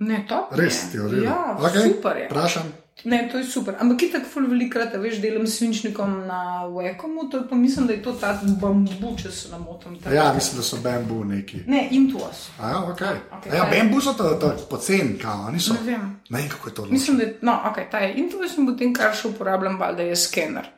Ne, 0.00 0.24
to 0.24 0.48
Res 0.52 0.94
je 0.94 1.02
redu. 1.02 1.24
Ja, 1.24 1.56
Okej, 1.58 1.82
super 1.84 2.16
je. 2.16 2.26
Vprašam. 2.26 2.68
Ne, 3.02 3.28
to 3.28 3.38
je 3.38 3.44
super. 3.46 3.74
Ampak 3.76 4.02
je 4.02 4.10
tako 4.10 4.26
ful 4.26 4.46
velikrat, 4.46 4.92
veš, 4.94 5.20
delam 5.20 5.46
s 5.46 5.56
svinčnikom 5.56 6.26
na 6.26 6.40
Wekomu, 6.66 7.30
to 7.30 7.38
je 7.38 7.48
pa 7.48 7.56
mislim, 7.56 7.86
da 7.86 7.92
je 7.92 8.02
to 8.02 8.12
ta 8.12 8.30
bambu, 8.54 8.90
če 9.16 9.30
se 9.30 9.48
namotam. 9.48 9.96
ta- 9.96 10.10
Ja, 10.10 10.32
mislim, 10.32 10.56
da 10.56 10.62
so 10.62 10.76
bambu 10.78 11.24
neki. 11.24 11.62
Ne, 11.66 11.88
Intuos. 11.90 12.48
A 12.58 12.68
ja, 12.68 12.76
okay. 12.82 13.16
okej, 13.30 13.52
A 13.52 13.54
ja, 13.54 13.64
je? 13.64 13.70
bambu 13.74 14.00
so 14.00 14.12
to, 14.14 14.28
to 14.34 14.50
poceni, 14.68 15.18
kao, 15.18 15.50
niso. 15.50 15.74
Ne 15.74 15.80
vem. 15.82 16.20
Ne 16.28 16.38
vem, 16.38 16.48
kako 16.48 16.68
je 16.68 16.74
to. 16.74 16.84
Mislim, 16.86 17.16
da 17.16 17.22
je, 17.22 17.38
no, 17.42 17.52
okay, 17.66 17.90
ta 17.90 17.98
je 17.98 18.14
Intuos 18.16 18.58
in 18.58 18.66
potem, 18.66 18.92
kar 18.94 19.14
še 19.14 19.28
uporabljam, 19.28 19.78
valjda 19.78 20.02
je 20.02 20.16
skener. 20.16 20.68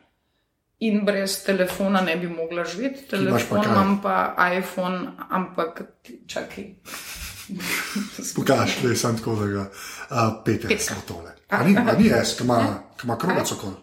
In 0.81 1.05
brez 1.05 1.43
telefona 1.43 2.01
ne 2.01 2.15
bi 2.15 2.27
mogla 2.29 2.63
živeti. 2.65 3.01
pa 3.01 3.17
Telefon 3.17 3.61
kaj? 3.61 3.71
imam 3.71 4.01
pa 4.01 4.15
iPhone, 4.53 4.99
ampak 5.29 5.81
čakaj. 6.27 6.69
Pokaž, 8.35 8.77
da 8.83 8.89
je 8.89 8.95
sam 8.95 9.17
tako, 9.17 9.35
da 9.35 9.47
ga 9.47 9.61
uh, 9.61 10.17
pete 10.45 10.67
Petka. 10.67 10.93
smo 10.93 11.01
tole. 11.07 11.31
A 11.49 11.63
ni, 11.63 11.77
a 11.77 11.95
ni 11.97 12.07
jaz, 12.07 12.37
ki 12.37 12.43
ima, 12.43 13.17
krogac 13.17 13.51
okol. 13.51 13.73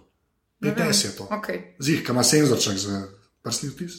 PTS 0.61 1.05
je 1.05 1.17
to. 1.17 1.25
Okay. 1.31 1.75
Zih, 1.79 2.05
ki 2.05 2.13
ima 2.13 2.23
senzorček 2.23 2.77
za 2.79 3.03
prstni 3.43 3.69
vtis. 3.69 3.93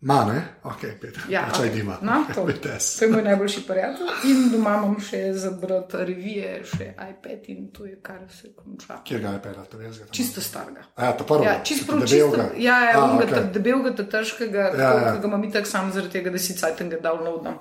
Ma, 0.00 0.24
ne? 0.24 0.42
Ok, 0.64 0.80
Peter. 1.00 1.22
Ja, 1.28 1.48
Čaj 1.56 1.70
dima. 1.70 1.98
No, 2.02 2.24
to. 2.34 2.46
PTS. 2.48 2.98
To 2.98 3.04
je 3.04 3.10
moj 3.10 3.22
najboljši 3.22 3.62
prijatelj. 3.66 4.06
In 4.24 4.46
doma 4.52 4.76
imam 4.78 4.94
še 5.00 5.20
za 5.36 5.50
brati 5.50 5.96
revije, 6.08 6.54
še 6.64 6.86
iPad 6.94 7.50
in 7.52 7.66
to 7.72 7.84
je 7.84 7.98
kar 8.02 8.22
se 8.32 8.52
konča. 8.56 9.02
Kjer 9.04 9.20
ga 9.20 9.34
pedal, 9.44 9.66
to 9.68 9.80
je 9.80 9.90
jaz. 9.90 10.00
Čisto 10.10 10.40
starega. 10.40 10.86
A 10.96 11.10
ja, 11.10 11.16
to 11.16 11.26
prvo. 11.28 11.44
Ja, 11.44 11.58
čisto 11.64 11.92
prav, 11.92 12.06
debelga. 12.06 12.46
čisto. 12.48 12.62
Ja, 12.64 12.78
ja, 12.84 12.96
A, 12.96 13.04
unga, 13.10 13.24
okej. 13.24 13.36
okay. 13.36 13.52
debelega, 13.52 13.92
ta 14.00 14.08
težkega, 14.16 14.64
ja. 14.72 14.88
ja. 14.88 15.12
ki 15.12 15.20
ga 15.20 15.32
imam 15.32 15.44
itak 15.50 15.68
sam 15.68 15.92
zaradi 15.92 16.16
tega, 16.16 16.32
da 16.32 16.40
si 16.40 16.56
cajten 16.56 16.92
ga 16.92 17.00
downloadam. 17.04 17.60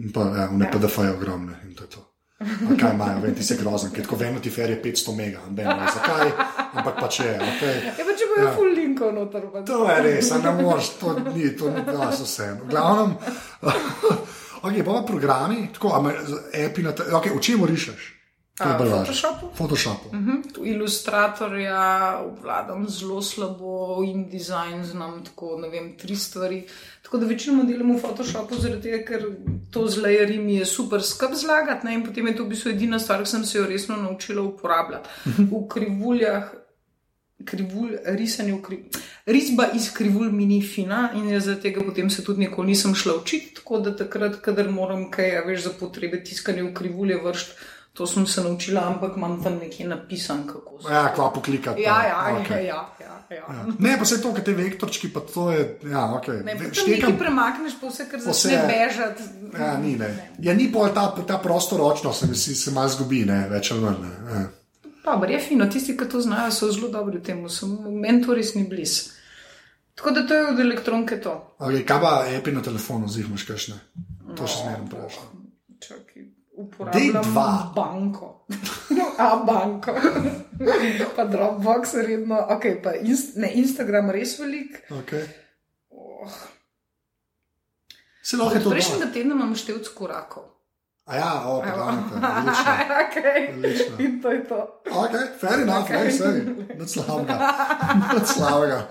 In 0.00 0.12
Pa, 0.12 0.30
ja, 0.32 0.46
v 0.48 0.64
PDF 0.72 0.96
je 1.04 1.12
ogromne 1.12 1.60
in 1.66 1.74
to 1.76 1.84
je 1.84 1.90
to. 1.96 2.02
A 2.40 2.72
kaj 2.72 2.94
imajo, 2.94 3.20
vem, 3.20 3.34
ti 3.36 3.44
si 3.44 3.56
grozen, 3.60 3.90
ker 3.92 4.06
tako 4.06 4.16
vemo, 4.16 4.40
ti 4.40 4.48
fer 4.48 4.70
je 4.72 4.78
500 4.80 5.12
mega, 5.12 5.42
ne 5.52 5.60
vem, 5.60 5.82
zakaj, 5.92 6.30
ampak 6.72 6.94
pač 6.96 7.18
je, 7.20 7.34
ok. 7.36 7.64
Ja, 7.84 8.06
pa 8.06 8.14
če 8.16 8.28
bojo 8.30 8.46
ja. 8.46 8.52
full 8.56 8.72
linkov 8.78 9.10
noter. 9.12 9.44
Pa. 9.52 9.60
To 9.68 9.82
je 9.84 9.96
res, 10.06 10.30
a 10.32 10.38
ne 10.40 10.54
moreš, 10.56 10.88
to 11.02 11.12
ni, 11.20 11.50
to 11.52 11.68
ni, 11.74 11.84
da 11.84 12.08
so 12.16 12.24
vse. 12.24 12.46
V 12.62 12.70
glavnem, 12.72 13.12
ok, 14.64 14.72
pa 14.80 14.88
pa 14.88 15.02
programi, 15.04 15.68
tako, 15.76 15.92
a 15.92 16.00
me, 16.00 16.16
api 16.64 16.86
na, 16.86 16.96
te- 16.96 17.10
ok, 17.12 17.28
v 17.36 17.44
čem 17.44 17.68
rišeš? 17.68 18.08
Važno. 18.60 18.96
Photoshopu? 18.96 19.50
Photoshopu. 19.56 20.16
Mhm, 20.16 20.42
tu 20.54 20.64
Ilustratorja 20.66 22.20
obvladam 22.26 22.88
zelo 22.88 23.22
slabo 23.22 24.02
in 24.04 24.28
dizajn 24.28 24.84
znam 24.84 25.24
tako, 25.24 25.58
ne 25.62 25.68
vem, 25.68 25.96
tri 25.98 26.16
stvari. 26.16 26.62
Tako 27.02 27.18
da 27.18 27.26
večinoma 27.26 27.64
delam 27.64 27.94
v 27.96 28.00
Photoshopu, 28.00 28.60
zaradi 28.60 28.82
tega, 28.82 29.04
ker 29.04 29.26
to 29.72 29.86
z 29.88 30.04
layerji 30.04 30.58
je 30.58 30.66
super 30.66 31.02
skrb 31.02 31.34
zlagati. 31.34 31.86
Ne? 31.86 31.94
In 31.94 32.06
potem 32.06 32.26
je 32.26 32.36
to 32.36 32.44
v 32.44 32.54
bistvu 32.54 32.70
edina 32.70 32.98
stvar, 32.98 33.24
ki 33.24 33.30
sem 33.30 33.44
se 33.44 33.58
jo 33.58 33.66
resno 33.66 33.96
naučila 33.96 34.42
uporabljati. 34.42 35.08
V 35.38 35.64
krivuljah, 35.68 36.52
krivulj, 37.44 37.96
risanje 38.04 38.52
v 38.52 38.62
krivuljah. 38.62 39.08
Risba 39.26 39.66
iz 39.74 39.90
krivulj 39.94 40.32
mi 40.32 40.46
ni 40.46 40.60
fina 40.62 41.10
in 41.14 41.28
jaz 41.28 41.44
zaradi 41.44 41.62
tega 41.62 41.84
potem 41.84 42.10
se 42.10 42.24
tudi 42.24 42.40
nikoli 42.40 42.74
nisem 42.74 42.94
šla 42.94 43.16
učiti, 43.22 43.54
tako 43.54 43.80
da 43.80 43.96
takrat, 43.96 44.40
kadar 44.40 44.70
moram 44.70 45.10
kaj, 45.10 45.36
a 45.38 45.44
veš, 45.46 45.62
za 45.64 45.72
potrebe 45.80 46.24
tiskanja 46.24 46.64
v 46.64 46.74
krivulje 46.74 47.20
vršt, 47.24 47.54
to 48.00 48.06
sem 48.06 48.26
se 48.26 48.40
naučila, 48.40 48.80
ampak 48.88 49.16
imam 49.16 49.42
tam 49.44 49.58
nekje 49.60 49.88
napisan, 49.88 50.46
kako 50.46 50.82
se. 50.82 50.92
Ja, 50.92 51.12
kva 51.14 51.30
poklikati. 51.34 51.82
Ja, 51.82 51.98
ja, 52.06 52.20
okay. 52.32 52.46
okay. 52.46 52.64
ja, 52.64 52.88
ja, 53.00 53.16
ja. 53.30 53.36
ja. 53.36 53.66
Ne, 53.78 53.98
pa 53.98 54.04
se 54.08 54.22
to, 54.22 54.32
kaj 54.32 54.44
te 54.44 54.54
vektorčki, 54.56 55.10
pa 55.12 55.20
to 55.20 55.50
je, 55.50 55.66
ja, 55.90 56.06
ok. 56.16 56.28
Ne, 56.28 56.54
Ve- 56.54 56.70
potem 56.70 56.94
nekaj 56.94 57.18
premakneš, 57.18 57.76
pa 57.80 57.90
vse 57.92 58.06
kar 58.08 58.22
začne 58.24 58.54
Vse- 58.54 58.62
bežati. 58.70 59.26
Ja, 59.58 59.74
ni, 59.82 59.92
ne. 60.00 60.08
Ja, 60.40 60.54
ni 60.56 60.70
pol 60.72 60.88
ta, 60.96 61.10
ta 61.28 61.36
prostoročno, 61.44 62.12
se 62.16 62.30
mi 62.30 62.40
si 62.40 62.56
se 62.56 62.72
malo 62.72 62.88
zgubi, 62.88 63.26
ne, 63.28 63.42
več 63.52 63.70
ali 63.76 63.84
manj. 63.84 64.00
ne. 64.06 64.32
Ja. 64.32 64.46
Dobro, 65.04 65.28
je 65.28 65.44
fino, 65.44 65.68
tisti, 65.68 65.96
ki 65.96 66.08
to 66.08 66.24
znajo, 66.24 66.48
so 66.56 66.72
zelo 66.72 66.88
dobri 66.88 67.20
v 67.20 67.26
tem, 67.28 67.44
so 67.52 67.68
mentori, 67.84 68.48
ni 68.54 68.64
bliz. 68.64 68.96
Tako 69.94 70.16
da 70.16 70.24
to 70.26 70.34
je 70.34 70.48
od 70.54 70.60
elektronke 70.60 71.20
to. 71.20 71.36
Okay, 71.58 71.84
kaj 71.84 72.00
pa 72.00 72.16
api 72.38 72.52
na 72.56 72.64
telefonu, 72.64 73.08
zdaj 73.08 73.28
imaš 73.28 73.44
kakšne? 73.44 73.80
To 74.36 74.48
še 74.48 74.64
zmeraj 74.64 74.84
vprašam. 74.88 75.40
Čakaj, 75.84 76.30
Dej 76.60 76.66
uporabljam 76.66 77.32
dva. 77.32 77.72
banko. 77.76 78.46
A 79.18 79.36
banko. 79.46 79.94
pa 81.16 81.24
Dropbox, 81.24 81.94
redno. 81.94 82.46
Okay, 82.50 82.82
pa 82.82 82.94
inst 82.94 83.36
ne, 83.36 83.50
Instagram 83.54 84.10
res 84.10 84.38
velik. 84.38 84.82
Okay. 84.90 85.24
Oh. 85.90 86.28
Se 88.22 88.36
lahko 88.36 88.54
je 88.54 88.64
to 88.64 88.70
Prejšnjega 88.70 89.12
tedna 89.12 89.34
imam 89.34 89.54
števc 89.56 89.88
korakov. 89.94 90.44
A 91.10 91.16
ja, 91.16 91.42
o, 91.46 91.58
podanite, 91.58 92.14
odlično. 92.14 92.72
okay. 93.04 93.54
Odlično. 93.56 93.96
In 93.98 94.22
to 94.22 94.30
je 94.30 94.44
to. 94.48 94.82
Ok, 94.90 95.14
fair 95.40 95.60
enough, 95.62 95.90
okay. 95.90 96.04
ne, 96.04 96.12
sej, 96.12 96.44
nič 96.78 96.88
slabega. 96.88 97.38
Nič 98.14 98.28
slabega. 98.28 98.86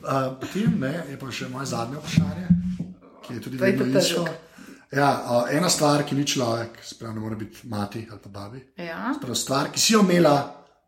Uh, 0.00 0.38
potem 0.40 0.78
ne, 0.80 0.94
je 1.10 1.18
pa 1.20 1.28
še 1.28 1.50
moje 1.52 1.66
zadnje 1.74 2.00
vprašanje, 2.00 2.46
ki 3.26 3.34
je 3.34 3.40
tudi 3.44 3.58
To 3.58 3.66
je 3.66 4.49
Ja, 4.92 5.10
uh, 5.24 5.56
ena 5.56 5.68
stvar, 5.68 6.02
ki 6.02 6.14
ni 6.14 6.24
človek, 6.26 6.80
sprav 6.82 7.14
ne 7.14 7.20
more 7.20 7.36
biti 7.36 7.62
mati 7.64 8.08
ali 8.10 8.18
pa 8.18 8.28
babi. 8.30 8.64
Ja. 8.76 9.12
Prav 9.22 9.34
stvar, 9.34 9.70
ki 9.70 9.80
si 9.80 9.92
jo 9.92 10.00
imela, 10.00 10.34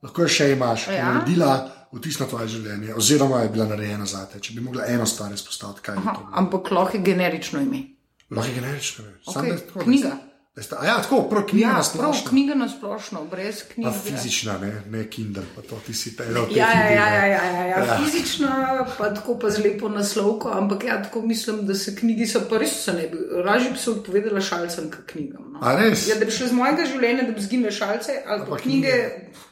lahko 0.03 0.23
jo 0.23 0.29
še 0.29 0.51
imaš, 0.53 0.89
je 0.89 0.95
Ja. 0.95 1.13
naredila 1.13 1.53
vtis 1.93 2.19
na 2.19 2.27
tvoje 2.27 2.49
življenje, 2.49 2.95
oziroma 2.95 3.39
je 3.39 3.49
bila 3.49 3.67
narejena 3.67 4.07
za 4.07 4.27
te. 4.27 4.41
Če 4.41 4.55
bi 4.55 4.61
mogla 4.61 4.87
eno 4.87 5.07
stvar 5.07 5.33
izpostaviti, 5.33 5.81
kaj 5.81 5.97
bi 5.97 6.03
to 6.05 6.19
bilo? 6.19 6.33
Ampak 6.35 6.71
lahko 6.71 6.97
je 6.97 7.03
generično 7.03 7.61
ime. 7.61 7.83
Lahko 8.31 8.49
je 8.49 8.55
generično. 8.55 9.05
ne. 9.05 9.13
Samo 9.25 9.45
Okay, 9.45 9.53
je 9.53 9.85
knjiga. 9.85 10.09
da 10.09 10.32
ste- 10.53 10.61
da 10.61 10.63
ste- 10.63 10.77
A 10.77 10.87
ja, 10.87 10.97
tako, 10.99 11.23
prav 11.23 11.43
knjiga 11.45 11.63
Ja, 11.63 11.69
na 11.69 11.75
prav, 11.75 11.85
splošno. 11.85 12.29
knjiga 12.29 12.55
na 12.55 12.69
splošno, 12.69 13.25
brez 13.25 13.61
Pa 13.61 13.75
knjige. 13.75 13.91
fizična, 14.05 14.59
ne, 14.59 14.83
ne 14.89 15.05
Kindle, 15.07 15.43
pa 15.57 15.63
to 15.63 15.79
ti 15.87 15.95
si 15.95 16.17
ta 16.17 16.25
eno 16.25 16.41
od 16.43 16.49
teh 16.49 16.57
Ja, 16.57 16.67
ja, 16.67 16.83
ljudi, 16.83 16.95
ja, 16.95 17.07
ja, 17.09 17.27
ja, 17.27 17.45
ja, 17.45 17.67
ja. 17.67 17.79
Ja. 17.79 17.99
fizična, 17.99 18.53
pa 18.99 19.11
tako 19.11 19.39
pa 19.39 19.51
z 19.51 19.59
lepo 19.59 19.89
naslovko, 19.89 20.51
ampak 20.51 20.85
ja, 20.85 21.03
tako 21.03 21.23
mislim, 21.23 21.67
da 21.67 21.75
se 21.75 21.97
knjigi 21.97 22.27
so 22.27 22.41
pa 22.43 22.59
res 22.59 22.85
se 22.85 22.93
ne 22.93 23.09
bi, 23.09 23.17
raje 23.43 23.71
bi 23.71 23.79
se 23.79 23.91
odpovedala 23.91 24.41
šalcem, 24.43 24.91
kot 24.91 25.05
knjigam. 25.07 25.53
No. 25.53 25.59
A 25.63 25.77
res? 25.77 26.09
Ja, 26.09 26.15
da 26.15 26.25
bi 26.25 26.31
šlo 26.31 26.47
iz 26.47 26.53
mojega 26.53 26.85
življenja, 26.85 27.23
da 27.23 27.33
bi 27.33 27.41
zginile 27.43 27.73
šalce, 27.73 28.23
ali 28.27 28.41
pa 28.41 28.47
pa 28.47 28.57
knjige, 28.59 28.93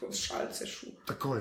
pf, 0.01 0.15
šalce 0.17 0.65
šu. 0.67 0.85
Takoj. 1.05 1.39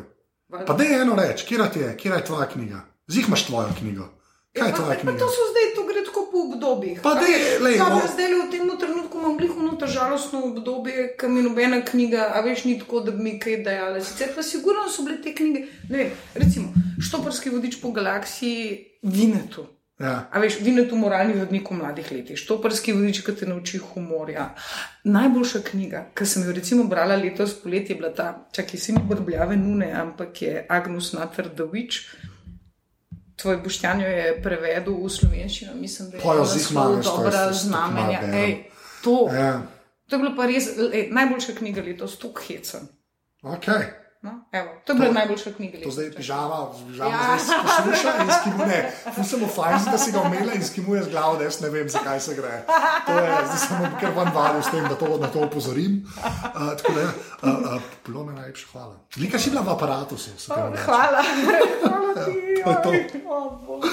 Valjda. 0.48 0.66
Pa 0.66 0.72
da 0.72 0.84
je 0.84 1.00
eno 1.00 1.14
reč, 1.16 1.42
kje 1.42 1.58
je, 1.76 1.96
kje 1.96 2.10
je 2.10 2.24
tvoja 2.24 2.48
knjiga? 2.48 2.80
Zih 3.08 3.28
imaš 3.28 3.46
tvojo 3.46 3.68
knjigo. 3.78 4.08
Kaj 4.52 4.62
je 4.62 4.70
Ja, 4.70 4.74
tvoja 4.74 4.88
pa, 4.88 4.94
pa 4.96 5.00
knjiga? 5.00 5.18
to 5.18 5.28
so 5.28 5.42
zdaj, 5.50 5.66
to 5.76 5.82
gre 5.84 6.04
tako 6.04 6.20
po 6.26 6.38
obdobjih. 6.44 7.00
Pa 7.02 7.12
lej, 7.60 7.76
ja, 7.76 7.86
o- 7.86 8.08
zdaj 8.14 8.26
v 8.26 8.50
tem 8.50 8.66
trenutku 8.78 8.99
imam 9.20 9.36
gliho 9.38 9.60
to 9.80 9.86
žalostno 9.86 10.44
obdobje, 10.44 11.16
ki 11.20 11.28
mi 11.28 11.42
nobena 11.42 11.80
knjiga, 11.84 12.30
a 12.34 12.40
veš, 12.44 12.64
ni 12.64 12.78
tako, 12.78 13.00
da 13.00 13.10
bi 13.10 13.22
mi 13.22 13.38
kaj 13.40 13.62
dajala. 13.64 14.00
Sicer 14.04 14.34
pa 14.36 14.42
sigurno 14.42 14.88
so 14.92 15.02
bile 15.06 15.20
te 15.22 15.34
knjige, 15.34 15.66
ne 15.88 15.98
vem, 15.98 16.16
recimo 16.34 16.72
Štoparski 17.00 17.50
vodič 17.50 17.80
po 17.80 17.92
galaksiji 17.96 18.86
Vinetu. 19.02 19.66
Ja. 20.00 20.28
A 20.32 20.40
veš, 20.40 20.58
Vinetu 20.64 20.96
moralni 20.96 21.36
vodnik 21.36 21.70
v 21.70 21.76
mladih 21.80 22.12
letih, 22.12 22.38
Štoparski 22.40 22.92
vodič, 22.96 23.22
ki 23.24 23.36
te 23.36 23.48
nauči 23.48 23.80
humorja. 23.80 24.50
Najboljša 25.04 25.62
knjiga, 25.70 26.06
ki 26.16 26.26
sem 26.26 26.44
jo 26.44 26.56
recimo 26.56 26.84
brala 26.88 27.16
letos 27.16 27.54
poletje, 27.62 27.94
je 27.94 28.00
bila 28.00 28.12
ta, 28.16 28.30
čakaj, 28.52 28.80
si 28.80 28.96
ni 28.96 29.04
brbljave 29.08 29.56
nune, 29.56 29.92
ampak 29.92 30.42
je 30.42 30.66
Agnus 30.68 31.12
the 31.12 31.64
Witch. 31.72 32.04
Tvoj 33.40 33.56
Boštjan 33.64 34.00
jo 34.00 34.08
je 34.08 34.42
prevedel 34.42 34.96
v 35.00 35.08
slovenščino, 35.08 35.72
mislim, 35.74 36.10
da 36.10 36.16
je 36.16 36.22
to 36.22 36.32
je 36.44 37.02
dobra 37.02 37.52
znamenja. 37.52 38.20
Ej, 38.36 38.69
to, 39.04 39.28
ja. 39.34 39.62
to 40.08 40.16
je 40.16 40.22
bila 40.22 40.34
pa 40.36 40.46
res 40.46 40.68
ej, 40.92 41.08
najboljša 41.10 41.56
knjiga 41.58 41.82
letos, 41.82 42.18
to 42.18 42.32
heca. 42.46 42.80
Ok. 43.42 43.66
No, 44.22 44.30
evo, 44.52 44.68
to 44.84 44.92
je 44.92 44.98
bila 44.98 45.12
najboljša 45.12 45.50
knjiga 45.52 45.78
To 45.84 45.90
zdaj 45.90 46.10
pižama, 46.12 46.66
pižama 46.88 47.10
Ja. 47.10 47.32
ja. 47.32 47.38
zdaj 47.38 47.58
posluša 47.62 48.10
in 48.22 48.28
skimu 48.40 48.66
ne. 48.66 48.92
Tu 49.16 49.24
sem 49.30 49.40
v 49.40 49.48
fajn, 49.48 49.84
da 49.90 49.98
si 49.98 50.12
ga 50.12 50.20
omela 50.20 50.52
in 50.52 50.64
skimuje 50.64 51.02
z 51.02 51.08
glavo, 51.08 51.36
da 51.36 51.44
jaz 51.44 51.60
ne 51.60 51.70
vem, 51.70 51.88
zakaj 51.88 52.20
se 52.20 52.34
gre. 52.34 52.60
To 53.06 53.12
je, 53.12 53.38
zdaj 53.46 53.58
sem 53.64 53.96
kar 54.00 54.12
van 54.16 54.28
valil 54.34 54.62
s 54.62 54.68
tem, 54.70 54.84
da 54.84 54.94
to, 54.94 55.16
na 55.16 55.32
to 55.32 55.40
upozorim. 55.40 56.04
Uh, 56.20 56.76
tako 56.76 56.92
da, 56.92 57.02
uh, 57.02 57.48
uh, 57.48 57.82
bilo 58.06 58.24
mi 58.24 58.34
najlepša 58.34 58.66
hvala. 58.72 59.00
Lika 59.16 59.38
si 59.38 59.50
bila 59.50 59.62
v 59.62 59.72
aparatu, 59.72 60.18
se 60.18 60.36
se 60.36 60.52
reče. 60.52 60.82
Hvala, 60.84 61.24
hvala 61.80 62.12
ti. 62.24 62.62
to 62.64 62.70
je 62.70 62.82
to. 62.82 62.90
oj, 62.90 63.20
o, 63.36 63.50
Bog. 63.66 63.84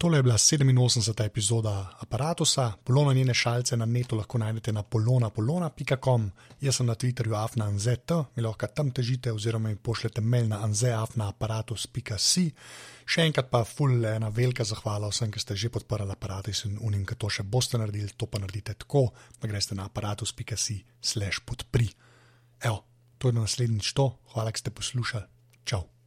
Tole 0.00 0.18
je 0.18 0.22
bila 0.22 0.34
87. 0.34 1.24
epizoda 1.24 1.96
aparata. 2.00 2.72
Polona 2.84 3.12
njene 3.12 3.34
šalce 3.34 3.76
na 3.76 3.86
netu 3.86 4.16
lahko 4.16 4.38
najdete 4.38 4.72
na 4.72 4.82
polona.com, 4.82 6.30
jaz 6.60 6.76
sem 6.76 6.86
na 6.86 6.94
Twitterju 6.94 7.36
afnaanzet, 7.36 8.10
mi 8.36 8.42
lahko 8.42 8.66
tam 8.66 8.90
težite 8.90 9.32
oziroma 9.32 9.68
mi 9.68 9.76
pošljete 9.76 10.20
mail 10.20 10.48
na 10.48 10.62
anzeafnaaparatus.si. 10.64 12.46
Še 13.04 13.26
enkrat 13.28 13.52
pa 13.52 13.60
ful 13.64 14.04
ena 14.04 14.32
velika 14.32 14.64
zahvala 14.64 15.12
vsem, 15.12 15.30
ki 15.30 15.44
ste 15.44 15.56
že 15.56 15.68
podprli 15.68 16.08
aparatus 16.16 16.64
in 16.64 16.80
unim, 16.80 17.04
ki 17.04 17.20
to 17.20 17.28
še 17.28 17.44
boste 17.44 17.76
naredili, 17.76 18.16
to 18.16 18.24
pa 18.24 18.40
naredite 18.40 18.78
tako, 18.80 19.10
da 19.36 19.52
greste 19.52 19.76
na 19.76 19.84
aparatus.si 19.92 20.80
slash 21.00 21.44
podpri. 21.44 21.92
Evo, 22.64 22.84
to 23.18 23.28
je 23.28 23.36
na 23.36 23.44
naslednjič 23.44 23.92
to, 23.92 24.14
hvala, 24.32 24.48
da 24.48 24.64
ste 24.64 24.70
poslušali. 24.70 25.26
Ciao. 25.66 25.99